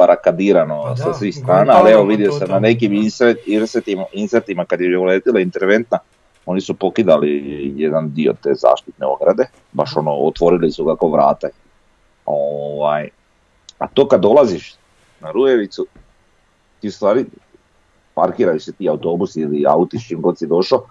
[0.00, 4.64] zabarakadirano Pa sa da, svih strana, ali evo vidio sam na nekim insert, insertima, insertima
[4.64, 5.98] kad je uletila interventna,
[6.46, 7.42] oni su pokidali
[7.76, 11.48] jedan dio te zaštitne ograde, baš ono, otvorili su kako vrate.
[12.26, 13.08] Ovaj,
[13.78, 14.74] a to kad dolaziš
[15.20, 15.86] na Rujevicu,
[16.80, 17.24] ti u stvari
[18.14, 20.86] parkiraju se ti autobusi ili auti s čim god si došao,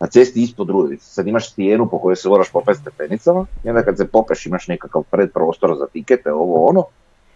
[0.00, 1.06] na cesti ispod Rujevice.
[1.06, 4.68] Sad imaš stijenu po kojoj se moraš popeti stepenicama i onda kad se popeš imaš
[4.68, 6.84] nekakav predprostor za tikete, ovo ono,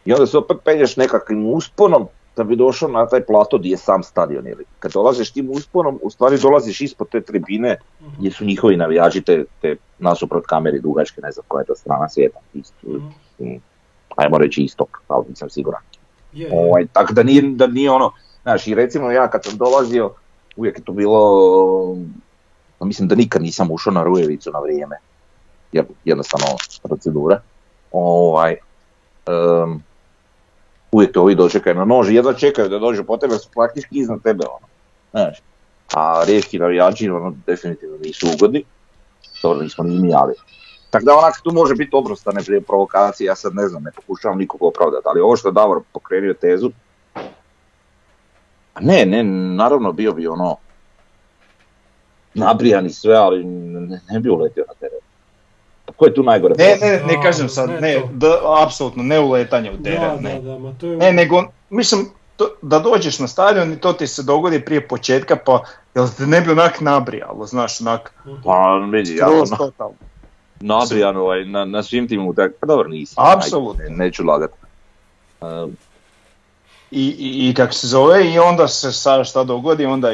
[0.09, 2.07] i onda se opet penješ nekakvim usponom
[2.37, 4.47] da bi došao na taj plato gdje je sam stadion.
[4.47, 7.77] Ili kad dolaziš tim usponom, u stvari dolaziš ispod te tribine
[8.19, 12.09] gdje su njihovi navijači te, te nasuprot kameri dugačke, ne znam koja je to strana
[12.09, 12.75] svijeta, ist,
[13.41, 13.57] Mhm.
[14.17, 15.83] ajmo reći istok, ali nisam siguran.
[16.33, 16.51] Je, je.
[16.53, 20.11] Ovaj, tako da nije, da nije ono, znaš, i recimo ja kad sam dolazio,
[20.57, 21.97] uvijek je to bilo,
[22.79, 24.97] pa mislim da nikad nisam ušao na Rujevicu na vrijeme,
[25.73, 26.47] jer jednostavno
[26.83, 27.41] procedura.
[27.93, 28.57] Ovaj,
[29.27, 29.88] em,
[30.93, 33.99] uvijek te ovi dočekaju na nož i jedva čekaju da dođu po tebe, su praktički
[33.99, 34.67] iznad tebe, ono,
[35.11, 35.39] znaš.
[35.95, 38.65] A riječki navijači, ono, definitivno nisu ugodni,
[39.43, 40.35] dobro nismo ni ali
[40.91, 44.39] tako da onak tu može biti obrostane prije provokacije, ja sad ne znam, ne pokušavam
[44.39, 46.71] nikog opravdati, ali ovo što je Davor pokrenio tezu,
[48.81, 49.25] ne, ne,
[49.55, 50.57] naravno bio bi ono
[52.35, 54.99] nabrijan i sve, ali ne, ne bi uletio na teren.
[55.97, 56.55] Ko je tu najgore?
[56.59, 58.09] Ne, ne, ne Da, kažem sad, ne ne, to.
[58.13, 58.29] da,
[58.59, 60.41] apsolutno, ne uletanje u teren, da, ne.
[60.41, 60.97] da, ma to je...
[60.97, 65.37] Ne, nego, mislim, to, da dođeš na stadion i to ti se dogodi prije početka,
[65.37, 65.63] pa
[65.95, 68.15] jel te ne bi onak nabrijalo, znaš, onak,
[68.45, 68.53] Pa
[68.93, 69.95] vidi, ja ono, totalno.
[70.61, 73.25] nabrijan ovaj, na, na svim tim utak, pa dobro nisam.
[73.29, 73.83] Apsolutno.
[73.83, 74.51] ajde, ne- neću lagat.
[75.41, 75.71] Uh,
[76.91, 80.13] I, i, i kako se zove, i onda se sad šta dogodi, onda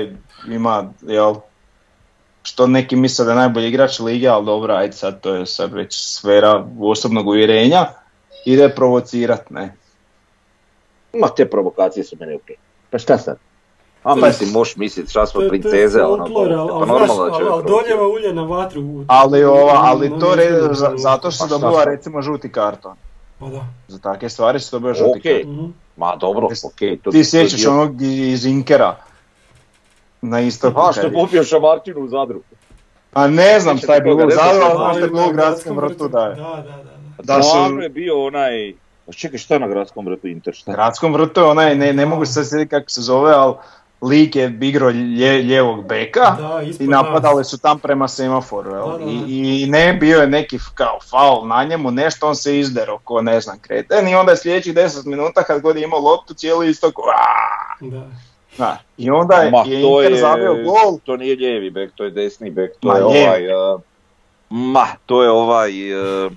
[0.48, 1.34] ima, jel,
[2.44, 5.72] što neki misle da je najbolji igrač lige, ali dobro, ajde sad, to je sad
[5.72, 7.86] već sfera osobnog uvjerenja,
[8.44, 9.74] ide provocirat, ne.
[11.14, 12.56] ma te provokacije su meni okej.
[12.90, 13.36] Pa šta sad?
[14.02, 16.30] A Pa- mislim, možeš misliti šta smo To je- to je princeze, ono, pa
[16.86, 18.82] normalno da će ali, doljeva ulje na vatru.
[19.06, 20.34] Ali, ova, ali to
[20.96, 22.96] zato što Pa se dobiva recimo žuti karton.
[23.38, 23.64] Pa da.
[23.88, 25.54] Za takve stvari se dobiva žuti karton.
[25.54, 25.66] Mhm.
[25.96, 26.98] Ma dobro, okej.
[26.98, 28.96] to- Ti sjećaš onog iz Inkera
[30.24, 30.80] na istoku.
[30.80, 32.40] A što je- popio šamarčinu u Zadru.
[33.12, 35.76] A ne znam šta je bilo u Zadru, ali znam šta je bilo u gradskom
[35.76, 36.34] vrtu, da je.
[36.34, 36.82] Da, da,
[37.18, 37.36] da.
[37.36, 37.42] da.
[37.42, 38.72] Su- je bio onaj...
[39.06, 40.50] Pa čekaj, šta je na gradskom vrtu Inter?
[40.50, 40.72] U Šta?
[40.72, 43.54] gradskom vrtu je onaj, ne, ne mogu se sad sjetiti kako se zove, ali
[44.02, 46.78] lik je igrao lje, lijevog beka Da, i nas.
[46.80, 48.70] napadali su tam prema semaforu.
[48.70, 48.86] jel?
[48.86, 49.10] Da, da, da.
[49.10, 53.22] I, I ne, bio je neki kao faul na njemu, nešto on se izdero ko
[53.22, 56.70] ne znam kreten i onda je sljedećih 10 minuta kad god je imao loptu cijeli
[56.70, 58.04] istok, aaa,
[58.54, 58.64] Da.
[58.64, 58.78] znaš.
[58.98, 62.04] I onda je, Ma, je to Inter je- zabio gol, To nije lijevi bek, to
[62.04, 63.48] je desni bek, to Ma, je ovaj...
[63.74, 63.80] uh,
[64.50, 65.70] ma, to je ovaj...
[66.24, 66.32] uh,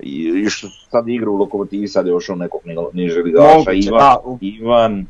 [0.00, 3.76] i- i što sad igra u Lokomotivi, sad je došao nekog ni- niže ligaša, Moguće,
[3.78, 5.06] Ivan, da, u- Ivan,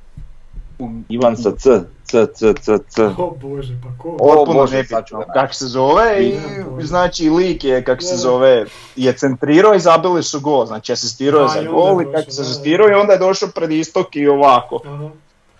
[1.09, 1.71] Ivan sa C,
[2.05, 3.05] C, C, C, C.
[3.09, 4.09] O bože, pa ko?
[4.11, 6.35] O, potpuno Bože, sad ću nebitno ga kako se zove i
[6.81, 8.65] znači lik je kako se zove
[8.97, 12.89] je centrirao i zabili su gol, znači asistirao je za gol i kako se asistirao
[12.89, 14.81] i onda je došao pred istok i ovako.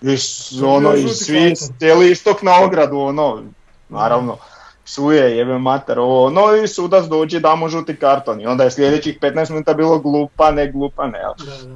[0.01, 0.11] Aha.
[0.11, 0.17] I
[0.65, 3.43] ono i svi cijeli istok na ogradu ono
[3.89, 4.37] naravno
[4.85, 8.71] suje jebe mater ovo ono i sudac dođe da mu žuti karton i onda je
[8.71, 11.19] sljedećih 15 minuta bilo glupa ne glupa ne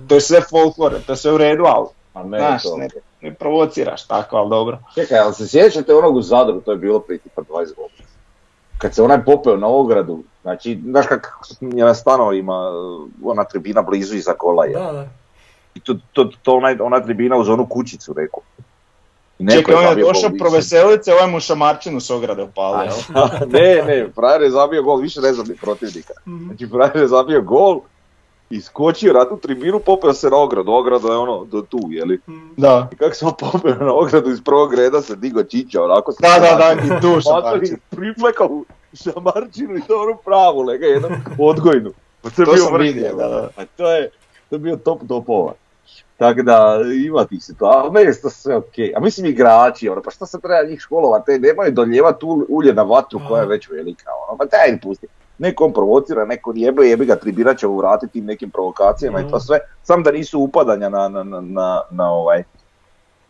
[0.07, 2.87] to je sve folklore, to je sve u redu ali A meni znaš to- ne,
[3.21, 4.79] ne provociraš tako ali dobro.
[4.95, 8.07] Čekaj, ali se sjećate onog u Zadru, to je bilo prije tipa 20 godina.
[8.77, 11.27] Kad se onaj popeo na ogradu, znači, znaš kak
[11.61, 12.71] je na stanovima
[13.23, 14.73] ona tribina blizu iza kola je.
[14.73, 15.07] Da, da.
[15.75, 18.39] I to, to, to onaj, ona tribina uz onu kućicu, rekao.
[19.39, 20.39] I neko Čekaj, on je došao više.
[20.39, 22.91] proveselit se, ovaj mu šamarčinu s ograde upalio.
[23.09, 23.27] jel?
[23.53, 26.13] ne, ne, frajer je zabio gol, više ne znam ni protivnika.
[26.27, 26.45] Mhm.
[26.45, 27.79] Znači, frajer je zabio gol,
[28.49, 32.19] iskočio na tu tribinu, popeo se na ogradu, ograda je ono do tu, jeli?
[32.29, 32.47] Mhm.
[32.57, 32.89] Da.
[32.91, 36.17] I kako se on popeo na ogradu iz prvog reda se digo čića, onako se
[36.21, 37.77] Da, da, da, i tu šamarčinu.
[37.89, 38.65] priflekao u
[38.95, 41.09] šamarčinu i to onu pravu, lega jednu
[41.49, 41.91] odgojnu.
[42.21, 43.49] Pa to To bio sam vidio, da, da.
[43.55, 44.09] Pa to je,
[44.51, 45.53] to je bio top topova.
[46.17, 46.75] Tako da
[47.05, 48.93] ima tih situacija, ali meni je to sve okej.
[48.95, 52.83] A mislim igrači, ono, pa šta se treba njih školovati, nemaju doljevati ul- ulje na
[52.83, 55.07] vatru koja je već velika, ono, pa daj im pusti.
[55.37, 59.27] Neko on provocira, neko jebe, jebi ga, tribina će vratiti tim nekim provokacijama i to
[59.29, 59.37] Mhm.
[59.37, 62.43] sve, sam da nisu upadanja na, na, na, na, na ovaj,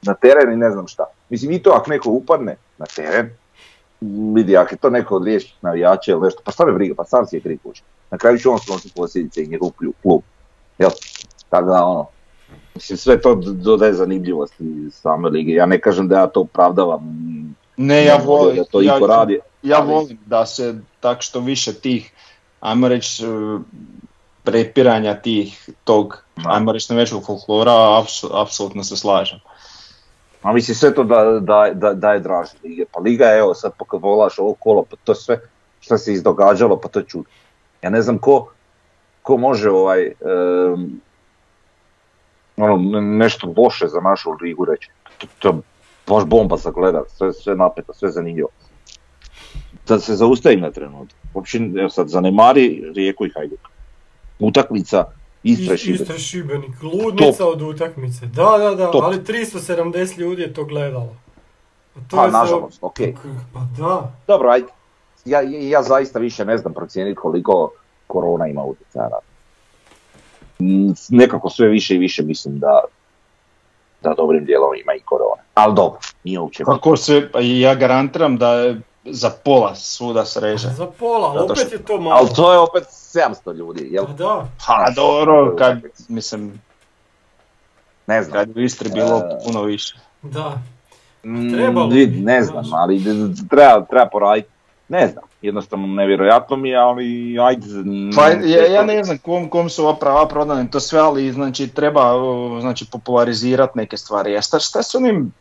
[0.02, 1.06] na teren i ne znam šta.
[1.30, 3.30] Mislim i to ako neko upadne na teren,
[4.34, 7.04] vidi ako je to neko od riječnih navijača ili nešto, pa šta me briga, pa
[7.04, 7.84] sam si je kriv kući.
[8.12, 9.70] Na kraju će on snositi posljedice i njegov
[10.02, 10.22] klub.
[10.82, 10.92] Jel?
[11.50, 12.06] Tako da ono,
[12.76, 15.54] mislim sve to dodaje zanimljivosti same lige.
[15.54, 17.02] Ja ne kažem da ja to opravdavam.
[17.78, 19.40] Ne, ja volim, Da to ja, iko radi.
[19.64, 22.12] ja ali- volim da se tak što više tih,
[22.60, 23.28] ajmo reći, e,
[24.44, 28.04] prepiranja tih, tog, ajmo reći, većeg folklora,
[28.34, 29.40] apsolutno se slažem.
[30.42, 32.86] A mislim sve to da, da, da, da je draže lige.
[32.94, 35.40] Pa liga je evo sad pa kad volaš ovo kolo, pa to sve
[35.80, 37.30] što se izdogađalo, pa to je čudno.
[37.82, 38.48] Ja ne znam ko,
[39.22, 41.02] ko može ovaj, em,
[42.58, 44.90] ono, ne- nešto loše za našu ligu reći.
[45.18, 45.54] To, to je
[46.08, 48.50] baš bomba za gledat, sve, sve napeto, sve zanimljivo.
[49.88, 51.18] Da se zaustavi na trenutak.
[51.34, 53.60] Uopće, evo sad, zanemari Rijeku i Hajduk.
[54.40, 55.06] Utakmica
[55.44, 56.02] Istra Šibenik.
[56.02, 58.26] Istra Šibenik, ludnica od utakmice.
[58.26, 59.04] Da, da, da, Top.
[59.04, 61.16] ali 370 ljudi je to gledalo.
[61.96, 63.16] A to Pa, je nažalost, okej.
[63.54, 64.12] Pa da.
[64.28, 64.68] Dobro, ajde.
[65.26, 67.72] Ja, ja zaista više ne znam procijeniti koliko
[68.12, 69.24] korona ima utjecaja na to.
[70.60, 72.82] Mm, Nekako sve više i više mislim da
[74.02, 75.42] da dobrim dijelom ima i korona.
[75.54, 76.64] Ali dobro, nije uopće.
[76.64, 80.70] Kako se, pa ja garantiram da je za pola svuda sreže.
[80.70, 82.16] Za pola, opet što- je to malo.
[82.16, 84.06] Ali to je opet 700 ljudi, jel?
[84.06, 84.48] Pa da.
[84.68, 85.78] A dobro, kad,
[86.10, 86.62] mislim,
[88.08, 88.34] Ne znam.
[88.34, 89.96] kad je u Istri bilo E, puno više.
[90.22, 90.58] Da.
[91.24, 93.02] Mm, trebalo bi, ne znam, ali
[93.50, 94.50] treba, treba poraditi.
[94.92, 97.66] Ne znam, jednostavno nevjerojatno mi je, ali ajde.
[98.16, 101.68] Pa ja, ja ne znam kom, kom su ova prava prodane, to sve, ali znači
[101.68, 104.38] treba uh, znači, popularizirati neke stvari.
[104.38, 105.32] A šta, šta s onim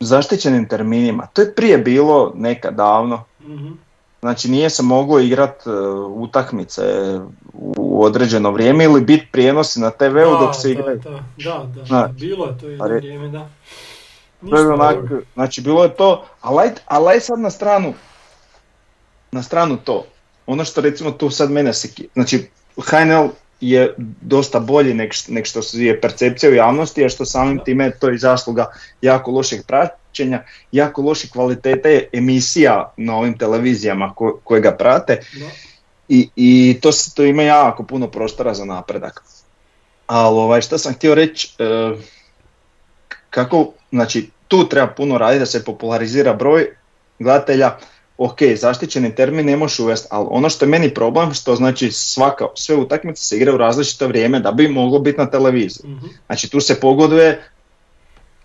[0.00, 1.26] zaštićenim terminima.
[1.26, 3.24] To je prije bilo nekad davno.
[3.40, 3.72] Mhm.
[4.20, 5.70] Znači nije se moglo igrat e,
[6.08, 6.82] utakmice
[7.54, 10.98] u određeno vrijeme ili biti prijenosi na TV-u Da, dok se da, igraju.
[10.98, 11.20] Da, da,
[11.74, 13.48] da, Znači, bilo je to jedno vrijeme, da.
[14.50, 14.96] To je Ništa onak,
[15.34, 17.94] znači bilo je to, ali aj sad na stranu,
[19.32, 20.06] na stranu to.
[20.46, 22.46] Ono što recimo tu sad mene se, znači
[22.76, 23.28] HNL
[23.60, 28.08] je dosta bolji nek, nek što je percepcija u javnosti, a što samim time to
[28.08, 28.72] je i zasluga
[29.02, 30.42] jako lošeg praćenja,
[30.72, 35.20] jako loše kvalitete emisija na ovim televizijama ko- koje ga prate
[36.08, 39.22] i, i to, se- to ima jako puno prostora za napredak.
[40.06, 41.92] Ali ovaj, što sam htio reći, e,
[43.30, 46.66] kako, znači tu treba puno raditi da se popularizira broj
[47.18, 47.76] gledatelja,
[48.18, 52.46] ok, zaštićeni termin ne možeš uvesti, ali ono što je meni problem, što znači svaka,
[52.54, 55.90] sve utakmice se igraju u različito vrijeme da bi moglo biti na televiziji.
[55.90, 56.06] Mhm.
[56.26, 57.42] Znači tu se pogoduje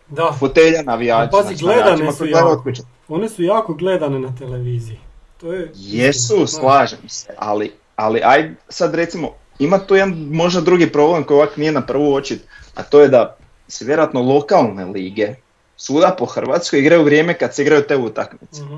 [0.10, 1.30] Da, fotelja navijača.
[1.32, 2.64] pazi, znači, gledane su jako.
[3.08, 5.00] one su jako gledane na televiziji.
[5.38, 10.92] To je Jesu, slažem se, ali, ali aj sad recimo, ima tu jedan možda drugi
[10.92, 12.42] problem koji ovak nije na prvu očit,
[12.76, 13.38] a to je da
[13.68, 15.36] se vjerojatno lokalne lige
[15.78, 18.62] svuda po Hrvatskoj igraju vrijeme kad se igraju te utakmice.
[18.64, 18.76] Mhm.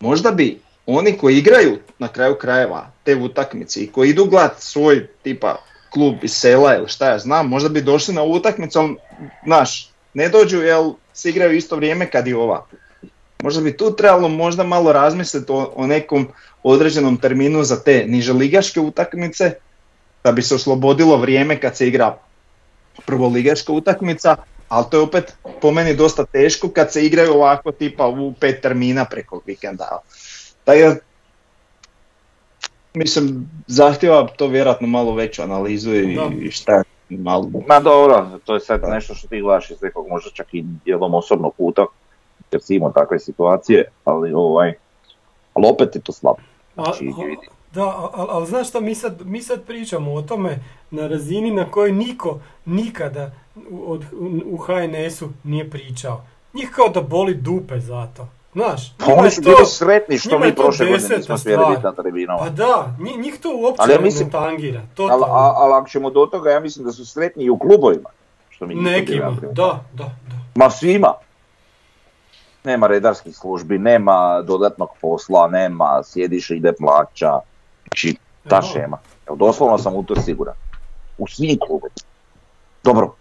[0.00, 5.06] Možda bi oni koji igraju na kraju krajeva te utakmice i koji idu gledat svoj
[5.22, 5.56] tipa
[5.90, 8.96] klub iz sela ili šta ja znam, možda bi došli na ovu utakmicu, ali
[9.44, 10.78] znaš, ne dođu jer
[11.12, 12.66] se igraju isto vrijeme kad i ova.
[13.42, 16.28] Možda bi tu trebalo možda malo razmisliti o, o nekom
[16.62, 19.52] određenom terminu za te niželigaške utakmice,
[20.24, 22.18] da bi se oslobodilo vrijeme kad se igra
[23.06, 24.36] prvoligaška utakmica,
[24.68, 28.62] ali to je opet po meni dosta teško kad se igraju ovako tipa u pet
[28.62, 30.00] termina preko vikenda.
[30.66, 30.72] Da,
[32.94, 37.50] mislim, zahtjeva to vjerojatno malo veću analizu i, i šta malo...
[37.68, 38.94] Ma dobro, to je sad Da.
[38.94, 41.86] nešto što ti gledaš iz nekog možda čak i dijelom osobnog puta,
[42.52, 44.72] jer si imao takve situacije, ali ovaj,
[45.54, 46.38] ali opet je to slabo.
[46.74, 47.10] Znači.
[47.72, 50.58] Da, ali al, znaš šta, mi sad, mi sad pričamo o tome
[50.90, 53.30] na razini na kojoj niko nikada
[53.70, 54.04] u, od,
[54.46, 56.20] u, HNS-u nije pričao.
[56.54, 58.28] Njih kao da boli dupe za to.
[58.52, 61.92] Znaš, Pa oni su to- bili sretni što mi prošle godine nismo smjeli biti na
[61.92, 62.38] tribinama.
[62.38, 64.78] Pa da, njih, to uopće Ali ja mislim- ne tangira.
[64.78, 65.26] Ali, Totalno.
[65.26, 68.08] a- ali ako ćemo do toga, ja mislim da su sretni i u klubovima.
[68.48, 70.36] Što mi Nekima, da, da, da.
[70.54, 71.14] Ma svima.
[72.64, 77.32] Nema redarskih službi, nema dodatnog posla, nema sjediše ide plaća.
[77.82, 78.16] Znači,
[78.48, 78.66] ta Evo.
[78.66, 78.98] šema.
[79.26, 80.54] Evo, doslovno sam u to siguran.
[81.18, 81.94] U svim klubovima.
[82.84, 83.14] Dobro,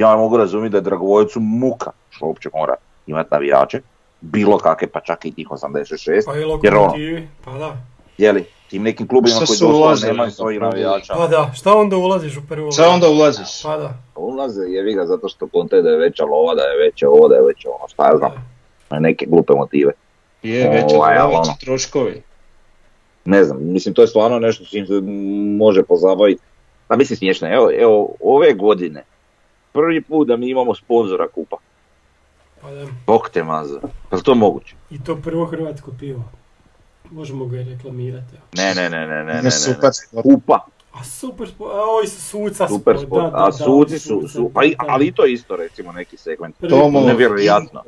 [0.00, 2.74] ja mogu razumjeti da je Dragovoljcu muka što uopće mora
[3.06, 3.80] imati navijače.
[4.20, 6.22] Bilo kakve, pa čak i tih 86.
[6.26, 7.76] Pa i Jer ono, lokomotivi, pa da.
[8.18, 11.14] jeli, tim nekim klubima koji su doslovno ulazili nemaju svojih navijača.
[11.14, 13.62] Pa da, šta onda ulaziš u prvu Šta onda ulaziš?
[13.62, 13.94] Pa da.
[14.16, 17.34] Ulaze jevi ga zato što konte da je veća lova, da je veće ovo, da
[17.34, 18.32] je veće ono, šta ja znam,
[19.00, 19.92] neke glupe motive.
[20.42, 21.56] Je, veće, ali veći ono.
[21.64, 22.22] troškovi.
[23.24, 25.00] Ne znam, mislim to je stvarno nešto s čim se
[25.58, 26.42] može pozabaviti.
[26.88, 29.04] Pa mislim smiješno, evo, evo, ove godine,
[29.72, 31.56] prvi put da mi imamo sponzora kupa.
[32.62, 32.86] Pa da.
[33.06, 33.80] Bog te maza.
[34.10, 34.74] Pa je to moguće?
[34.90, 36.24] I to prvo hrvatsko pivo.
[37.10, 38.36] Možemo ga i reklamirati.
[38.56, 40.22] Ne, ne, ne, ne, ne, ne, Ne, ne, super ne.
[40.22, 43.52] Kupa, A super sport, a ovi su suca super sport, sport, da, da, a da,
[43.52, 46.56] suci su, su pa i, ali i to je isto recimo neki segment.
[46.58, 47.08] Prvi Tomo, put.
[47.08, 47.82] nevjerojatno.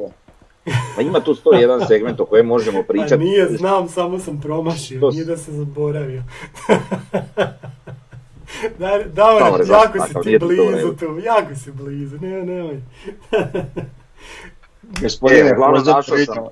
[0.97, 3.25] Pa ima tu 101 segment o kojem možemo Pa pričati.
[3.25, 6.23] nije, znam, samo sam promašio, To nije da se zaboravio.
[8.79, 12.81] da, Dobar, jako da, si ti blizu tu, jako si blizu, ne, nemoj.
[15.03, 16.45] Gospodine, E, uglavnom našao sam,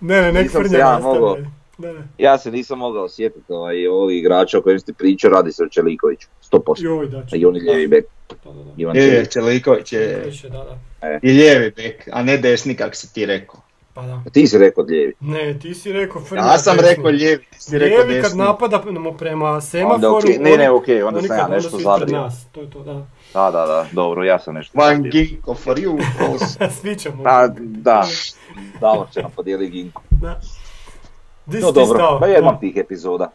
[0.00, 1.36] Ne, ne, nek Frnja ja mogao.
[1.78, 2.02] Da, da.
[2.18, 5.68] ja se nisam mogao sjetiti ovaj, ovih igrača o kojim ste pričao, radi se o
[5.68, 6.74] Čelikoviću, 100%.
[6.84, 7.22] Joj, da.
[7.32, 8.04] I on je lijevi bek,
[8.44, 8.70] Da, da, da.
[8.76, 9.30] Ivan Je, je, Čelik.
[9.32, 11.18] Čeliković je da, da.
[11.22, 13.60] i lijevi bek, a ne desni kak si ti rekao.
[13.94, 14.22] Pa da.
[14.32, 15.12] Ti si rekao lijevi.
[15.20, 16.88] Ne, ti si rekao Frnja Ja sam desni.
[16.88, 18.38] rekao lijevi, ti si rekao Lijevi kad desni.
[18.38, 22.44] napadamo prema semaforu, Onda okej, ne, ne, okej, onda oni sam ja kad nešto nas,
[22.46, 22.92] to je to, da.
[23.34, 25.10] Da, da, da, dobro, ja sam nešto zabio.
[25.12, 25.96] Ginko for you.
[26.20, 26.56] boss.
[26.80, 27.22] Svi ćemo.
[27.24, 28.06] Pa, da,
[28.80, 30.02] Davor će nam podijeliti ginku.
[30.10, 30.40] Da.
[31.46, 32.60] Di No dobro, pa jednom Da.
[32.60, 33.30] tih epizoda.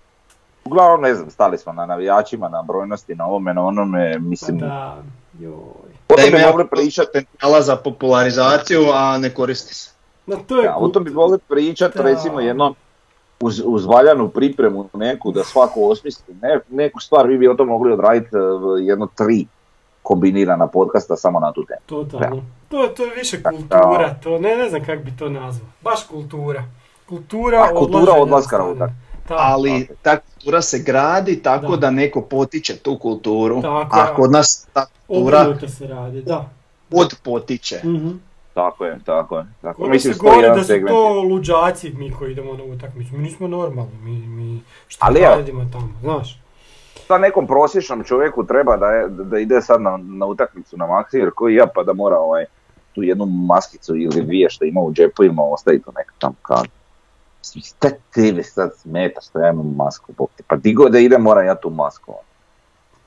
[0.66, 4.66] Uglavnom, ne znam, stali smo na navijačima, na brojnosti, na ovome, na onome, mislim, Pa
[4.66, 5.04] da,
[5.40, 5.54] joj.
[5.54, 5.74] o
[6.10, 9.95] Da tom ima bi mogli jako pričat, potencijala za popularizaciju, a ne koristi se.
[10.28, 12.04] No to je ja, o tom bi mogli pričat, Da.
[12.04, 12.76] recimo, jednom,
[13.40, 17.68] uz, uz valjanu pripremu neku, da svako osmisli ne, neku stvar, vi bi o tom
[17.68, 18.40] mogli odraditi eh,
[18.82, 19.46] jedno tri
[20.02, 21.80] kombinirana podcasta samo na tu temu.
[21.86, 22.44] Totalno.
[22.70, 25.70] To, to je više kultura, to ne, ne znam kako bi to nazvao.
[25.82, 26.64] Baš kultura.
[27.06, 28.90] Kultura, A, kultura odlaženja odlaska na.
[29.28, 31.78] Ta- Ali ta kultura se gradi tako Da.
[31.78, 33.62] da, neko potiče tu kulturu.
[33.62, 36.50] Tako a kod nas ta kultura se radi, da.
[36.92, 37.80] od potiče.
[37.84, 38.10] Mhm.
[38.56, 39.46] Tako je, tako je.
[39.62, 40.90] Tako, Kod mislim, se to govori da su segment.
[40.90, 43.16] to luđaci mi koji idemo na utakmicu.
[43.16, 46.42] Mi nismo normalni, mi, mi šta Ali radimo tamo, znaš.
[47.08, 51.32] Sa nekom prosječnom čovjeku treba da, je- da ide sad na, na utakmicu na Maksimir
[51.32, 52.46] koji ja pa da mora ovaj,
[52.94, 56.66] tu jednu maskicu ili dvije što ima u džepovima ostaviti u nekak tam kad.
[57.66, 60.14] Šta tebi sad smeta što ja imam masku?
[60.14, 62.12] Bog te, Pa di god da ide moram ja tu masku.
[62.12, 62.22] ono.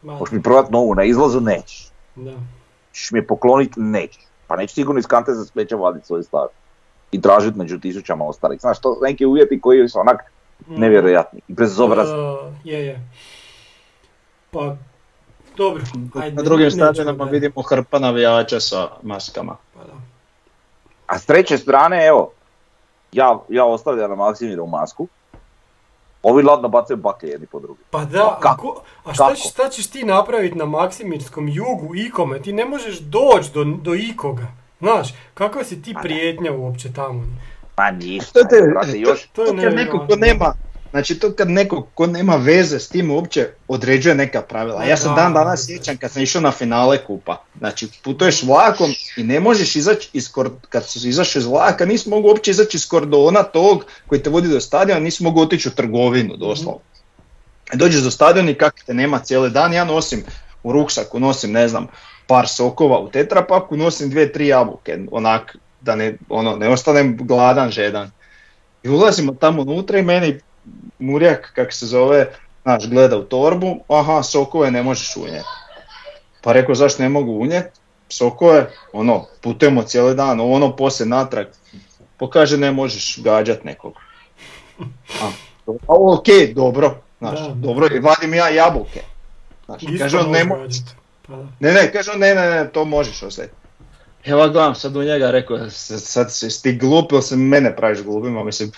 [0.03, 1.41] Ma, Hoćeš mi prodat novu na izlazu?
[1.41, 1.89] Nećeš.
[2.17, 2.33] da.
[2.93, 3.81] Ćeš mi je pokloniti?
[3.81, 4.23] Nećeš.
[4.49, 6.51] Pa nećeš sigurno iz kante za smeće vaditi svoje stvari.
[7.13, 8.61] I tražiti među tisućama ostalih.
[8.61, 10.21] Znaš, to neki uvjeti koji su onak
[10.67, 10.81] Mm.
[10.81, 12.19] nevjerojatni i bezobrazni.
[12.19, 13.09] Uh, je, je.
[14.51, 14.77] Pa,
[15.57, 15.83] dobro.
[16.15, 19.57] Ajde, Na drugim stadionama vidimo hrpa navijača sa maskama.
[19.75, 19.93] Pa da.
[21.07, 22.31] A s treće strane, evo,
[23.13, 25.09] ja, ja ostavljam na Maksimiru masku,
[26.23, 27.81] ovi ladno bacaju baklje jedni po drugi.
[27.91, 28.63] Pa da, Pa a, kako?
[28.63, 32.43] ko- a šta, šta ćeš ti napraviti na Maksimirskom jugu ikome?
[32.43, 34.47] Ti ne možeš doći do, do ikoga.
[34.81, 37.23] Znaš, kakva si ti prijetnja uopće tamo?
[37.79, 40.55] Ma ništa, To, te, brate, još, To je to kad neko ko nema,
[40.91, 44.85] znači to kad neko ko nema veze s tim uopće određuje neka pravila.
[44.85, 45.23] Ja sam Da.
[45.23, 47.43] dan danas sjećam kad sam išao na finale kupa.
[47.59, 52.09] Znači putuješ vlakom i ne možeš izaći iz kor- kad su izašli iz vlaka, nisi
[52.09, 55.73] mogu uopće izaći iz kordona tog koji te vodi do stadiona, nisi mogu otići u
[55.73, 56.81] trgovinu doslovno.
[57.75, 60.23] I Dođeš do stadiona i kako te nema cijeli dan, ja nosim
[60.63, 61.87] u ruksaku, nosim ne znam,
[62.27, 67.71] par sokova u tetrapaku, nosim dvije, tri jabuke, onak da ne, ono, ne ostanem gladan,
[67.71, 68.11] žedan.
[68.83, 70.41] I ulazimo tamo unutra i meni
[70.99, 72.31] Murjak, kak se zove,
[72.63, 75.49] znaš, gleda u torbu, aha, sokove ne možeš unijeti.
[76.43, 77.81] Pa rekao, zašto ne mogu unijeti?
[78.09, 81.47] Sokove, ono, putujemo cijeli dan, ono, poslije natrag.
[82.17, 83.95] Pokaže, ne možeš gađat nekog.
[85.23, 85.31] A,
[85.67, 87.55] a ok, dobro, znaš, Da.
[87.55, 89.01] dobro, i vadim ja jabuke.
[89.67, 90.79] Znaš, Isto kaže on, ne može možeš.
[91.27, 91.37] Pa.
[91.61, 93.55] Ne, ne, kaže on, ne, ne, ne, to možeš ostaviti.
[94.25, 98.03] Evo gledam sad u njega, rekao, sad, sad si ti glup ili se mene praviš
[98.03, 98.73] glupima, mislim,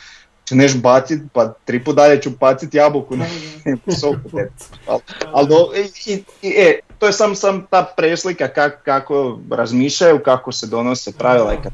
[0.51, 3.27] ću neš bacit, pa tri put dalje ću bacit jabuku na
[4.01, 4.39] soku.
[4.87, 5.01] Ali
[5.33, 10.19] al do, i, i, i, e, to je sam, sam ta preslika kak, kako razmišljaju,
[10.25, 11.73] kako se donose pravila i kad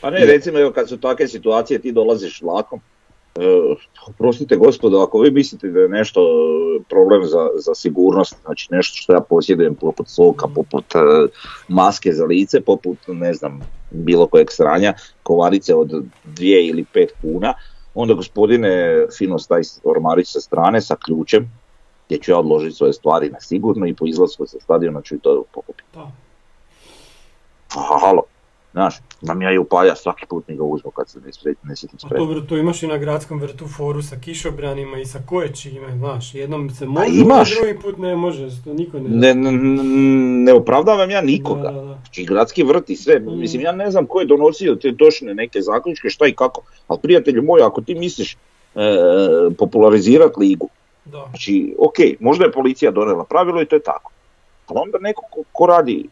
[0.00, 2.80] Pa ne, recimo evo kad su takve situacije ti dolaziš vlakom,
[3.34, 3.40] e,
[4.08, 8.96] oprostite gospodo, ako vi mislite da je nešto e, problem za, za sigurnost, znači nešto
[8.96, 10.98] što ja posjedujem poput soka, poput e,
[11.68, 13.60] maske za lice, poput ne znam
[13.90, 17.54] bilo kojeg sranja, kovarice od dvije ili pet kuna,
[17.94, 21.50] onda gospodine fino stavi ormarić sa strane sa ključem,
[22.06, 25.18] gdje ću ja odložiti svoje stvari na sigurno i po izlasku sa stadiona ću i
[25.18, 25.88] to pokupiti.
[25.94, 26.10] Da.
[27.76, 28.22] A, halo,
[28.72, 31.76] znaš, imam ja i upalja svaki put mi ga uzmu kad se ne, spre, ne
[31.76, 32.26] sjetim A spremno.
[32.26, 36.70] dobro, to imaš i na gradskom vrtu foru sa kišobranima i sa kojećima, znaš, jednom
[36.70, 37.56] se može, imaš.
[37.56, 39.08] drugi put ne može, to niko ne...
[39.08, 39.52] Ne, ne,
[40.44, 41.62] ne opravdavam ja nikoga.
[41.62, 41.94] Da, da, da.
[41.96, 43.38] Znači gradski vrt i sve, Mm.
[43.40, 47.00] mislim ja ne znam ko je donosio te točne neke zaključke šta i kako, ali
[47.02, 48.36] prijatelju moj ako ti misliš e,
[49.58, 50.68] popularizirati ligu,
[51.04, 51.24] Da.
[51.28, 54.10] znači ok, možda je policija donijela pravilo i to je tako,
[54.66, 56.08] ali onda neko ko, ko radi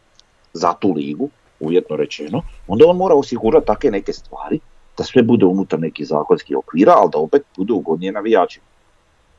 [0.52, 1.28] za tu ligu,
[1.60, 4.60] uvjetno rečeno, onda on mora osigurati takve neke stvari
[4.98, 8.66] da sve bude unutar nekih zakonskih okvira, ali da opet bude ugodnije navijačima.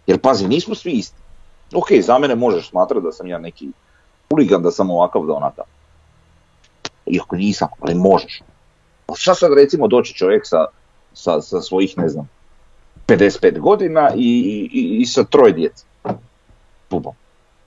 [0.08, 1.18] Jer pazi, nismo svi isti.
[1.74, 3.70] Ok, za mene možeš smatrati da sam ja neki
[4.30, 5.66] huligan, da sam ovakav da onakav.
[7.06, 8.42] Iako nisam, ali možeš.
[9.08, 10.66] Ali šta sad recimo doći čovjek sa,
[11.14, 12.30] sa, sa svojih, ne znam,
[13.08, 14.30] 55 godina i,
[14.74, 15.86] i, i sa troje djece.
[16.90, 17.14] Bubom.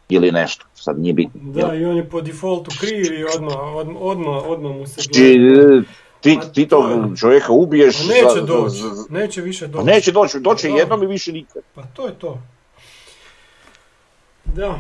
[0.09, 1.40] Ili nešto, sad nije bitno.
[1.44, 1.82] Da, jel?
[1.82, 3.56] i on je po defaultu kriv i odmah,
[4.01, 5.82] odmah, odmah, mu se gleda.
[6.20, 8.01] ti, Pa ti to tog čovjeka ubiješ.
[8.01, 9.86] A neće doći, neće više Pa doći.
[9.86, 11.62] neće doći, doći jednom i više nikad.
[11.74, 12.39] Pa to je to.
[14.44, 14.78] Da.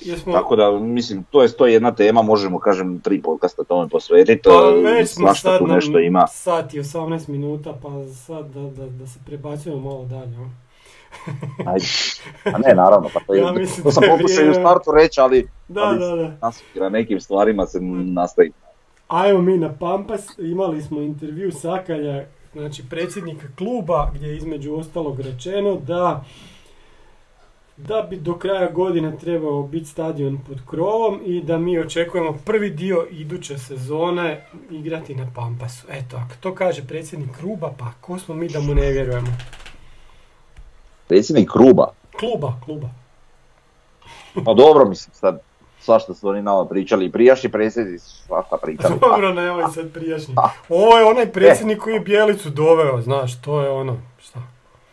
[0.00, 0.32] Jesmo...
[0.32, 4.40] Tako da, mislim, to je, to je jedna tema, možemo, kažem, tri podcasta tome posvetiti.
[4.44, 6.26] Pa e, već smo sad tu nešto ima.
[6.26, 7.88] sat i 18 minuta, pa
[8.26, 10.36] sad da, da, da se prebacujemo malo dalje.
[11.66, 11.86] Ajde.
[12.44, 15.20] A ne, naravno, pa to, je, Ja mislim to sam pokušao i u startu reći,
[15.20, 16.50] ali Da, Ali- da, da.
[16.82, 18.52] na nekim stvarima se nastavi.
[19.08, 25.20] Ajmo mi na Pampas, imali smo intervju Sakalja, znači predsjednika kluba, gdje je između ostalog
[25.20, 26.24] rečeno da
[27.76, 32.70] da bi do kraja godine trebao biti stadion pod krovom i da mi očekujemo prvi
[32.70, 35.86] dio iduće sezone igrati na Pampasu.
[35.90, 39.28] Eto, ako to kaže predsjednik kluba, pa ko smo mi da mu ne vjerujemo?
[41.08, 42.88] Predsjednik Kruba, Kluba, kluba.
[44.44, 45.40] pa dobro mislim sad,
[45.80, 48.94] svašta su oni nama pričali, i prijašnji predsjednici su svašta pričali.
[49.08, 50.34] Dobro, nemoj sad prijašnji.
[50.68, 54.40] Ovo je onaj predsjednik koji je Bijelicu doveo, znaš, to je ono, šta?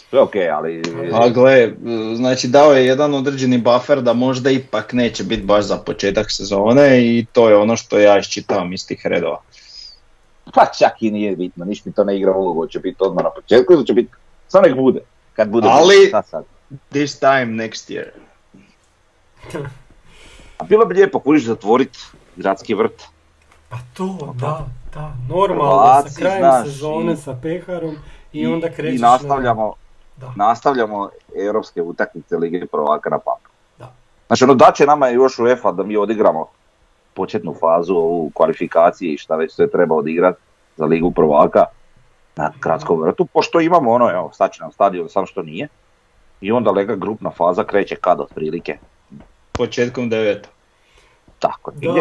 [0.09, 0.81] Sve okej, ali...
[1.13, 1.73] A gle,
[2.15, 7.01] znači dao je jedan određeni buffer da možda ipak neće biti baš za početak sezone
[7.01, 9.41] i to je ono što ja iščitavam iz tih redova.
[10.53, 13.29] Pa čak i nije bitno, niš mi to ne igra ulogu, će biti odmah na
[13.29, 14.09] početku ili će biti,
[14.47, 14.99] samo nek bude,
[15.35, 15.67] kad bude.
[15.71, 16.45] Ali- šta sad.
[16.89, 18.05] This time next year.
[20.57, 21.97] A bilo bi lijepo kužiš zatvorit
[22.35, 23.03] gradski vrt.
[23.69, 27.95] Pa to, da, da, normalno, sa krajem znaš, sezone, i- sa peharom
[28.33, 29.73] i, onda krećeš I nastavljamo,
[30.17, 30.33] Da.
[30.35, 33.49] nastavljamo europske utakmice Lige prvaka na papu.
[33.79, 33.91] Da.
[34.27, 36.47] Znači ono da će nama još UEFA da mi odigramo
[37.13, 40.39] početnu fazu ovu kvalifikacije i šta već sve treba odigrati
[40.77, 41.65] za Ligu prvaka
[42.35, 45.67] na gradskom vrtu, pošto imamo ono, evo, sad će nam stadion, samo što nije.
[46.41, 48.77] I onda lega grupna faza kreće kad otprilike,
[49.51, 50.49] Početkom deveta.
[51.39, 51.93] tako Da,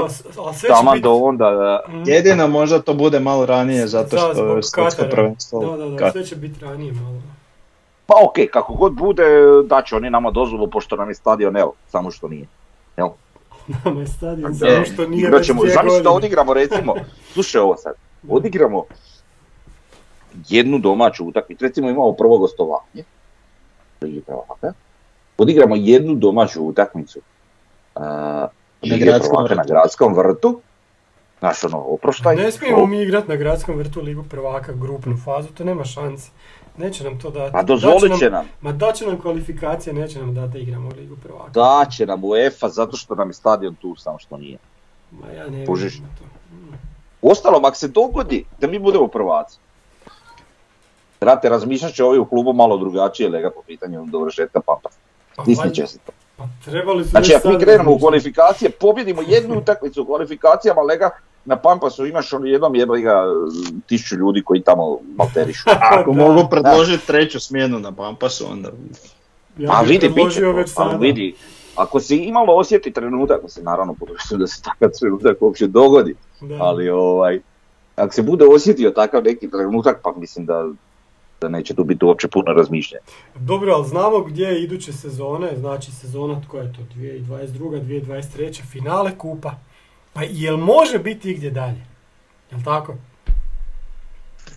[0.93, 1.03] biti...
[1.03, 5.77] do onda, Mm, Jedino možda to bude malo ranije zato što je svjetsko prvenstvo.
[5.77, 7.23] Da, da, sve će biti ranije malo.
[8.07, 9.25] pa ok, kako god bude,
[9.65, 12.47] daće oni nama dozvolu, pošto nam je stadion, evo, samo što nije.
[12.97, 13.09] Jel?
[13.85, 16.95] Nama je stadion E, samo što nije igrat već ćemo, dvije zamisli da odigramo recimo,
[17.33, 17.95] slušaj ovo sad,
[18.29, 18.85] odigramo
[20.49, 23.05] jednu domaću utakmicu, recimo imamo prvo gostovanje,
[24.01, 24.73] Ligi prvaka,
[25.39, 27.21] odigramo jednu domaću utakmicu
[27.95, 28.03] uh,
[28.83, 30.61] Lige gradskom na gradskom vrtu,
[31.39, 35.65] znaš ono, oproštaj, Ne smijemo mi igrat na gradskom vrtu Ligu prvaka grupnu fazu, to
[35.65, 36.31] nema šanse.
[36.77, 37.53] Neće nam to dati.
[37.53, 41.51] pa dozvolit će nam, Ma daće nam kvalifikacije, neće nam dati da igramo Ligu prvaka.
[41.51, 44.59] da će nam UEFA zato što nam je stadion tu, samo što nije.
[45.11, 46.25] Ma ja ne na to.
[46.55, 46.75] Mm.
[47.23, 49.59] Ostalom, ako se dogodi da mi budemo prvaci,
[51.25, 54.89] Rate, razmišljat će ovi u klubu malo drugačije lega po pitanju dovršetka pampa.
[55.37, 56.13] Pa Isniće valjda- se to.
[56.37, 58.01] Pa trebali su Znači, ako mi krenemo u razmišljati.
[58.03, 61.11] kvalifikacije, pobjedimo jednu utakmicu u kvalifikacijama, lega,
[61.45, 63.25] na Pampasu imaš ono jednom jeba ga
[63.87, 65.65] tisuću ljudi koji tamo malterišu.
[65.93, 66.19] Ako Da.
[66.19, 68.71] mogu predložiti treću smjenu na Pampasu, onda...
[69.59, 70.97] Ja Pa vidi, će već ali sada.
[70.97, 71.35] vidi,
[71.77, 76.15] ako se imalo osjeti trenutak, ako se naravno podržim da se takav trenutak uopće dogodi,
[76.41, 76.57] Da.
[76.57, 77.41] ali ovaj,
[77.97, 80.69] ako se bude osjetio takav neki trenutak, pa mislim da,
[81.45, 83.05] da neće tu biti uopće puno razmišljanja.
[83.35, 87.83] Dobro, ali znamo gdje je iduće sezone, znači sezona koja je to 2022.
[87.83, 88.63] 2023.
[88.71, 89.55] finale kupa.
[90.13, 91.87] Pa jel može biti igdje dalje?
[92.51, 92.95] Jel tako?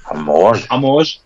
[0.09, 0.67] Pa može.
[0.69, 1.19] A može.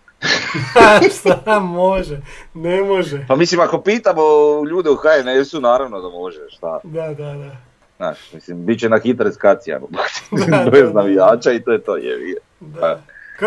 [1.18, 2.20] Šta može?
[2.54, 3.24] Ne može.
[3.28, 4.22] Pa mislim, ako pitamo
[4.70, 6.80] ljude u HNS-u, naravno da može, šta.
[6.84, 7.56] Da, da, da.
[7.96, 9.30] Znaš, mislim, bit će na hitre
[10.50, 12.34] Da, bez navijača i to je to, je.
[12.60, 12.80] da.
[12.80, 12.98] Pa,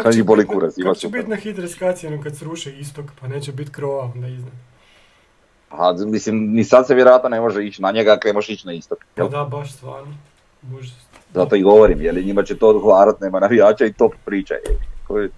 [0.03, 1.19] Kako će, boli biti, kurac, ima kako će super.
[1.19, 1.67] biti na hitre
[2.23, 4.53] kad sruše istok, pa neće biti krova onda iznad?
[5.69, 8.67] A, mislim, ni sad se vjerojatno ne može ići na njega ako ne možeš ići
[8.67, 9.05] na istok.
[9.15, 9.29] Pa Jel?
[9.29, 10.13] da, baš stvarno.
[10.61, 10.93] Može.
[11.33, 14.53] Zato i govorim, jer njima će to odgovarat, nema navijača i top priča.
[14.53, 14.61] Je.
[15.07, 15.29] Koji-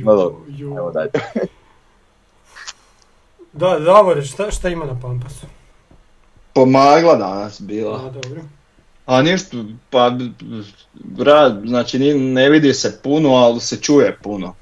[0.00, 0.38] No dobro.
[0.76, 1.06] Evo daj.
[3.52, 5.46] Da, Davore, šta, šta ima na Pampasu?
[6.54, 7.96] Pomagla danas bila.
[8.06, 8.42] A, dobro.
[9.06, 9.56] A ništa,
[9.90, 10.18] pa
[11.18, 14.54] rad, znači ne vidi se puno, ali se čuje puno.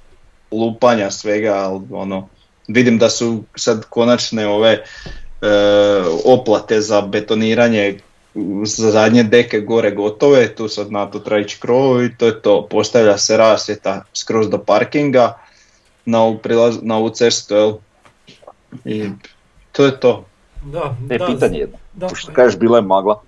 [0.51, 2.28] Lupanja svega, ali ono,
[2.69, 4.82] vidim da su sad konačne ove e,
[6.24, 7.98] oplate za betoniranje
[8.64, 12.43] za zadnje deke gore gotove, tu sad na to treba ići krov i to je
[12.43, 12.66] to.
[12.70, 15.39] Postavlja se rasvjeta skroz do parkinga
[16.05, 17.73] na ovu, prilaz, na ovu cestu, jel?
[18.85, 19.10] I
[19.73, 20.24] to je to.
[20.64, 21.78] Da, E, da, pitanje jedno.
[21.93, 23.23] Da, Pošto kažeš bila je magla.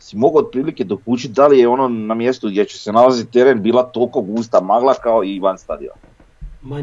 [0.00, 3.62] Si mogao otprilike dokučiti da li je ono na mjestu gdje će se nalaziti teren
[3.62, 5.96] bila toliko gusta magla kao i van stadiona.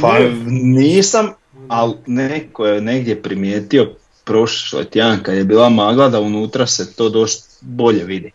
[0.01, 1.29] Pa nisam,
[1.67, 7.09] ali neko je negdje primijetio prošli tjedan kad je bila magla da unutra se to
[7.09, 8.31] dosta bolje vidi.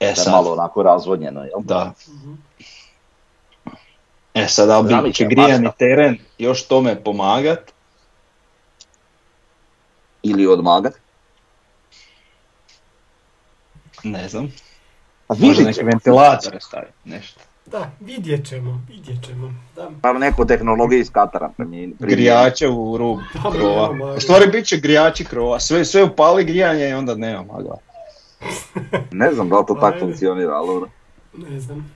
[0.00, 1.60] E sad, malo onako razvodnjeno, jel?
[1.64, 1.92] da.
[2.08, 2.32] Mhm.
[4.34, 5.78] E sad, ali će grijani mašta.
[5.78, 7.72] teren još tome pomagat?
[10.22, 10.94] Ili odmagat.
[14.04, 14.44] Ne znam.
[15.28, 17.40] A Možda vidit ventilatore staviti, nešto.
[17.66, 19.54] Da, vidjet ćemo, vidjet ćemo.
[19.76, 23.88] Da, Pa neko tehnologije iz Katara primi- Grijače u rub Tamo krova.
[23.88, 24.04] nema.
[24.06, 25.60] U stvari bit će grijači krova.
[25.60, 27.76] Sve, sve upali grijanje i onda nema magla.
[29.10, 30.90] Ne znam da li to Pa tako funkcionira, ali dobro.
[31.34, 31.92] ne znam.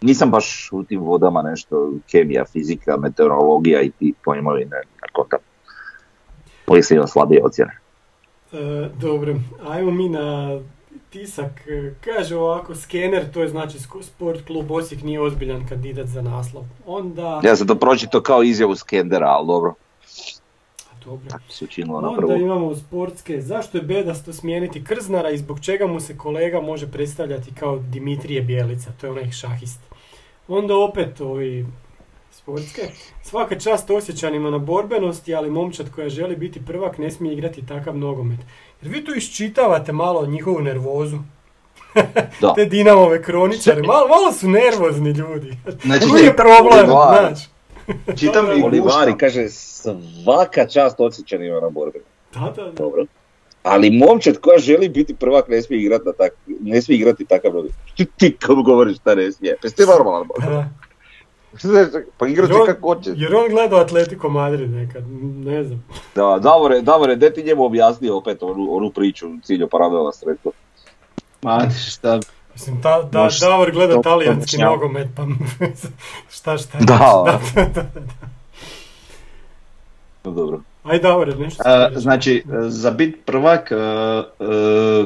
[0.00, 5.38] Nisam baš u tim vodama nešto, kemija, fizika, meteorologija i ti pojmovi ne, ne kontam.
[6.66, 7.78] Uvijek sam imao slabije ocjene.
[8.52, 9.34] E, dobro,
[9.68, 10.58] ajmo mi na
[11.10, 11.66] tisak.
[11.68, 16.64] E, Kaže ovako, skener, to je znači sport klub Osijek nije ozbiljan kandidat za naslov.
[16.86, 19.74] Onda, Ja sam to pročito kao izjavu Skendera, ali dobro,
[20.90, 21.28] A, dobro.
[21.30, 25.86] tako se učinilo na Onda imamo sportske, zašto je bedasto smijeniti Krznara i zbog čega
[25.86, 29.80] mu se kolega može predstavljati kao Dimitrije Bjelica, to je onaj šahist.
[30.48, 31.66] Onda opet ovi
[32.42, 32.82] sportske.
[33.22, 37.98] Svaka čast osjećanima na borbenosti, ali momčad koja želi biti prvak ne smije igrati takav
[37.98, 38.38] nogomet.
[38.82, 41.18] Jer vi tu iščitavate malo njihovu nervozu.
[42.40, 42.54] Da.
[42.56, 45.56] Te Dinamove kroničare, malo, malo su nervozni ljudi.
[45.84, 47.38] Znači, Tu je problem, znaš.
[48.16, 52.00] Čitam i Olivari kaže svaka čast osjećanima na borbi.
[52.34, 52.70] Da, da, da.
[52.70, 53.06] Dobro.
[53.62, 57.52] Ali momčad koja želi biti prvak ne smije igrati, na tak, ne smije igrati takav
[57.52, 57.72] nogomet.
[57.96, 59.56] Ti, ti kako govoriš šta ne smije?
[59.62, 60.28] Pa ti normalan
[62.18, 63.10] Pa će on- kako hoće.
[63.16, 65.02] Jer on gledao Atletico Madrid nekad,
[65.44, 65.84] ne znam.
[66.14, 70.52] Da, Davore, Davore, de ti njemu objasnio opet onu, onu priču cilju paralelna sredstva.
[71.42, 72.20] Ma, šta,
[72.54, 75.22] Mislim, ta, da, Možeš Davor gleda to talijanski nogomet, pa
[76.36, 76.78] šta šta.
[76.78, 77.22] Da.
[77.54, 77.82] da, da, da.
[80.24, 80.60] No, dobro.
[80.84, 81.62] Aj Davore, nešto.
[81.66, 83.82] A, znači, za bit prvak e, e,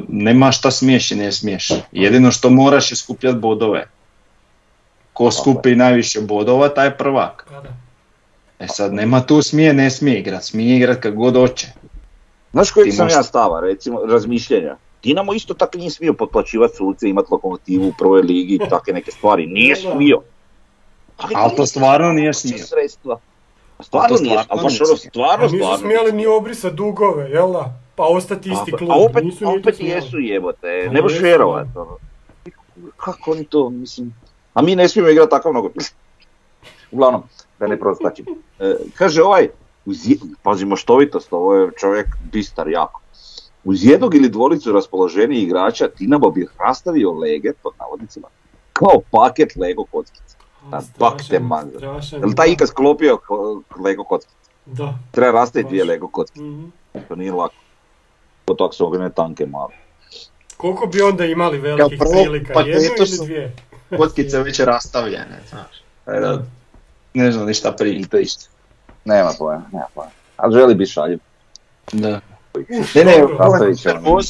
[0.08, 1.70] nema šta smiješ i ne smiješ.
[1.92, 3.88] Jedino što moraš je skupljati bodove.
[5.16, 7.46] Ko skupi najviše bodova, taj je prvak.
[7.48, 7.68] Pa da.
[8.58, 11.66] E sad, nema tu smije, ne smije igrat, smije igrat kad god hoće.
[12.52, 14.76] Znaš kojeg Ti sam ja stava, recimo, razmišljenja?
[15.02, 19.10] Dinamo isto tako nije smio potplaćivati suce, imati lokomotivu u prvoj ligi i takve neke
[19.10, 19.46] stvari.
[19.46, 20.20] Nije smio.
[21.16, 22.58] Ali to stvarno nije smio.
[22.58, 23.18] Sredstva.
[23.80, 25.78] Stvarno to nije, stvarno ali baš ono stvarno, A nisu stvarno.
[25.78, 27.72] smjeli ni obrisat dugove, jel da?
[27.94, 28.90] Pa ostati isti A, klub.
[28.90, 31.66] a opet, nisu opet jesu jebote, Pa ne jesu, vjerovat.
[31.74, 31.96] ono.
[32.96, 34.14] Kako oni to, mislim,
[34.56, 35.76] a mi ne smijemo igrati takav nogomet.
[36.92, 37.22] Uglavnom,
[37.60, 38.26] da ne prostačim.
[38.58, 39.48] E, kaže ovaj,
[39.86, 43.00] uz je- pazi moštovitost, ovo je čovjek bistar jako.
[43.64, 48.28] Uz jednog ili dvolicu raspoloženijih igrača Dinamo bi rastavio lege, pod navodnicima,
[48.72, 50.36] kao paket Lego kockica.
[50.62, 51.78] A, A, bak te strašan, manza.
[51.78, 52.20] strašan.
[52.20, 53.18] Jel taj ikad sklopio
[53.78, 54.34] Lego kockice?
[54.66, 54.94] Da.
[55.10, 55.84] Treba rastaviti dvije.
[55.84, 56.64] Lego kockice, Mhm.
[57.08, 57.54] to nije lako.
[58.44, 59.74] Kod tog su ogromne tanke male.
[60.56, 62.54] Koliko bi onda imali velikih prilika?
[62.54, 63.56] paketu Jednu ili su- dvije?
[63.96, 65.82] Kockice već rastavljene, znaš.
[66.20, 66.42] Da,
[67.14, 68.08] ne znam ništa prije.
[68.08, 68.44] To isto.
[69.04, 70.10] Nema pojma, nema pojma.
[70.36, 71.18] Ali želi biti šaljiv.
[71.92, 72.20] Da.
[72.94, 73.14] Ne, ne,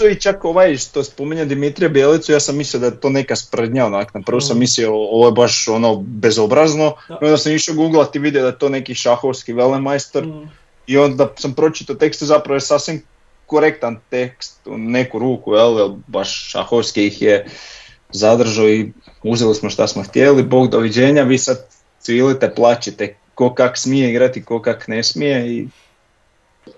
[0.07, 3.87] i čak ovaj što spominje Dimitrija Bjelicu, ja sam mislio da je to neka sprdnja,
[3.87, 4.61] onak, na prvo sam Mm.
[4.61, 7.19] mislio ovo je baš ono bezobrazno, Da.
[7.23, 10.45] onda sam išao googlati i vidio da je to neki šahovski velemajster Mhm.
[10.87, 13.03] i onda sam pročitao tekst zapravo je sasvim
[13.47, 17.47] korektan tekst u neku ruku, jel, jel baš šahovski ih je
[18.13, 18.93] zadržao i
[19.23, 21.57] uzeli smo šta smo htjeli, bog doviđenja, vi sad
[22.01, 25.69] cvilite, plaćite ko kak smije igrati, ko kak ne smije i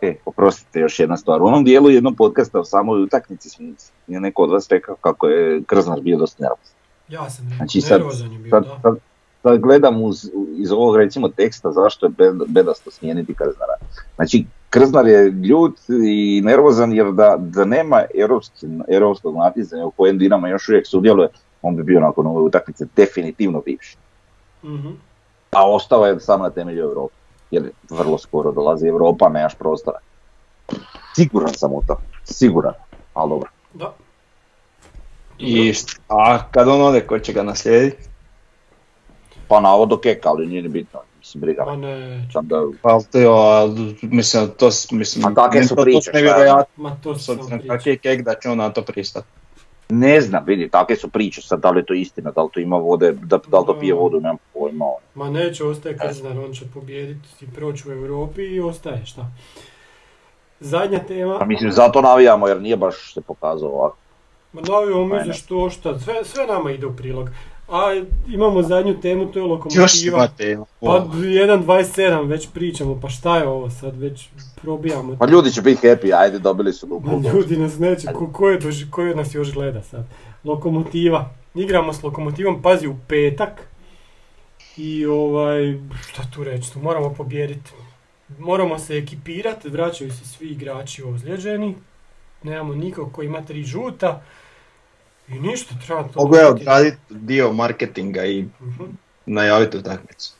[0.02, 1.42] E, oprostite, još jedna stvar.
[1.42, 3.66] U onom dijelu jednog podcasta o samoj utakmici smo-
[4.06, 6.74] je neko od vas rekao kako je Krznar bio dosta nervozan.
[7.08, 8.78] Ja sam Znači sad, nervozan je bio, sad, da.
[8.82, 8.96] sad,
[9.42, 13.74] sad gledam uz, iz ovog recimo teksta zašto je bed- bedasto smijeniti Krznara.
[14.16, 20.18] Znači, Krznar je ljut i nervozan jer da, da nema europski, europskog natjecanja u kojem
[20.18, 21.28] Dinamo još uvijek sudjeluje,
[21.62, 23.96] on bi bio nakon ove utakmice definitivno bivši.
[24.64, 24.88] Mhm.
[25.50, 27.14] A ostao je samo na temelju Europe.
[27.50, 29.98] Jer vrlo skoro dolazi Europa, nemaš prostora.
[31.14, 32.00] Siguran sam u to.
[32.24, 32.74] Siguran.
[33.14, 33.50] Ali dobro.
[33.74, 33.94] Da.
[35.38, 35.72] I
[36.08, 38.08] a kad on ode, ko će ga naslijediti?
[39.48, 41.00] Pa na ovo do keka, ali nije ni bitno.
[41.18, 41.64] Mislim, briga.
[41.64, 43.66] Pa ne, Sam da, Pa to, je, a,
[44.02, 46.14] mislim, to, mislim, A kakve su to- to priče, je?
[46.14, 49.26] nevjerojatno, ma to s sam obzirom kak je kek da će on na to pristati.
[49.90, 52.60] ne znam, vidi, takve su priče, sad da li je to istina, da li to
[52.60, 54.84] ima vode, da, da li to pije vodu, nemam pojma.
[54.84, 54.96] ono.
[55.16, 59.26] Ma neće, ostaje Krznar, on će pobijediti i proći u Europi i ostaje, šta.
[60.60, 63.96] Zadnja tema, Pa mislim, zato navijamo, jer nije baš se pokazao ovako.
[64.52, 67.30] ma navio mi za što šta, sve, sve nama ide u prilog.
[67.68, 70.16] A imamo zadnju temu, to je Još lokomotiva.
[70.16, 74.28] imate, Pa 1.27 već pričamo, pa šta je ovo sad, već
[74.62, 75.16] probijamo.
[75.18, 77.00] Pa ljudi će biti happy, ajde, dobili su.
[77.04, 78.58] Ma ljudi nas neće, ko, ko, je
[78.90, 80.04] ko je nas još gleda sad?
[80.44, 81.30] Lokomotiva.
[81.54, 83.68] Igramo s lokomotivom, pazi, u petak.
[84.76, 85.78] I ovaj,
[86.08, 87.70] šta tu reći, tu moramo pobijediti.
[88.38, 91.74] Moramo se ekipirati, vraćaju se svi igrači ozlijeđeni.
[92.42, 94.22] Nemamo nikog ko ima tri žuta.
[95.28, 96.10] I ništa, treba to...
[96.16, 96.62] Mogu ja biti.
[96.62, 98.84] odraditi dio marketinga i Mhm.
[99.26, 100.32] najaviti utakmicu.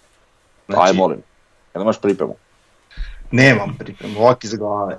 [0.69, 1.23] Aj, molim.
[1.74, 2.35] Jel imaš pripremu?
[3.31, 4.98] Nemam pripremu, ovak iz glave.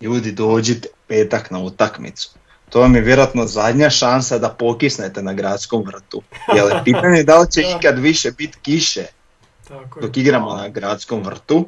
[0.00, 2.30] Ljudi dođite petak na utakmicu.
[2.70, 6.22] To vam je vjerojatno zadnja šansa da pokisnete na gradskom vrtu.
[6.48, 9.06] Jer je pitanje da li će ikad više biti kiše
[9.68, 10.02] Tako je.
[10.02, 11.66] dok igramo na gradskom vrtu.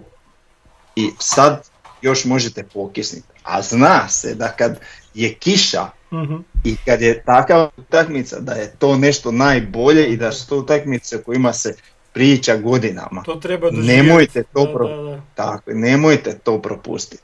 [0.97, 1.69] I sad
[2.03, 3.29] još možete pokisniti.
[3.45, 4.81] A zna se da kad
[5.15, 6.37] je kiša Mhm.
[6.65, 11.17] i kad je takva utakmica da je to nešto najbolje i da su to utakmice
[11.17, 11.77] o kojima se
[12.13, 13.23] priča godinama.
[13.23, 14.03] To treba doživjeti.
[14.03, 15.21] Nemojte to Da, pro- da, da.
[15.35, 17.23] Tako, je, nemojte to propustiti.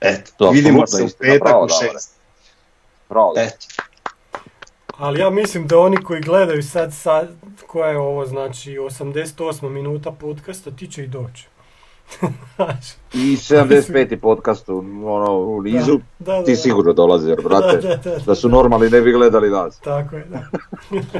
[0.00, 2.14] Eto, To vidimo se u petak u šest.
[3.08, 3.32] Bravo.
[3.36, 3.66] Eto,
[4.96, 7.28] Ali ja mislim da oni koji gledaju sad, sad
[7.66, 11.48] koja je ovo, znači 88 minuta podcasta, ti će i doći.
[13.14, 14.16] I 75.
[14.16, 18.90] podcast u, ono, u nizu, da, da, ti sigurno dolazi, jer, brate, Da, su normalni
[18.90, 19.80] ne bi gledali nas.
[19.80, 20.42] Tako je, da.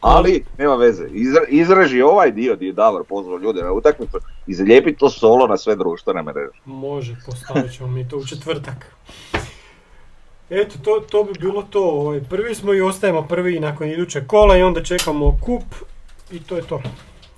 [0.00, 4.54] Ali, nema veze, izra, izraži ovaj dio gdje je Davor pozvao ljude na utakmicu i
[4.54, 6.60] zalijepi to solo na sve društvene mreže.
[6.64, 8.96] Može, postavit ćemo mi to u četvrtak.
[10.50, 11.84] Eto, to, to bi bilo to.
[11.84, 15.62] Ovaj, prvi smo i ostajemo prvi nakon idućeg kola i onda čekamo kup
[16.30, 16.82] i to je to.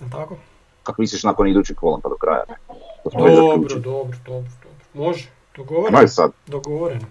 [0.00, 0.36] Jel tako?
[0.82, 2.44] Kako misliš nakon idućeg kola pa do kraja?
[2.48, 2.54] Ne?
[3.04, 4.50] Dobro, dobro, dobro, dobro.
[4.94, 5.98] Može, dogovoreno.
[5.98, 7.06] Aj sad, Dogovoreno.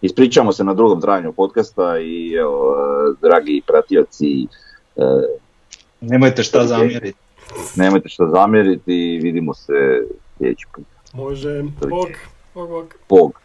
[0.00, 4.46] ispričamo se na drugom trajanju podcasta i evo, e, dragi pratioci,
[4.96, 5.02] e,
[6.00, 7.18] Nemojte šta zamjeriti.
[7.76, 9.72] nemojte što zamjeriti i vidimo se
[10.38, 10.84] sljedeći put.
[11.14, 11.62] Može.
[11.62, 12.08] Bog,
[12.54, 12.94] bog, bog.
[13.08, 13.40] Bog.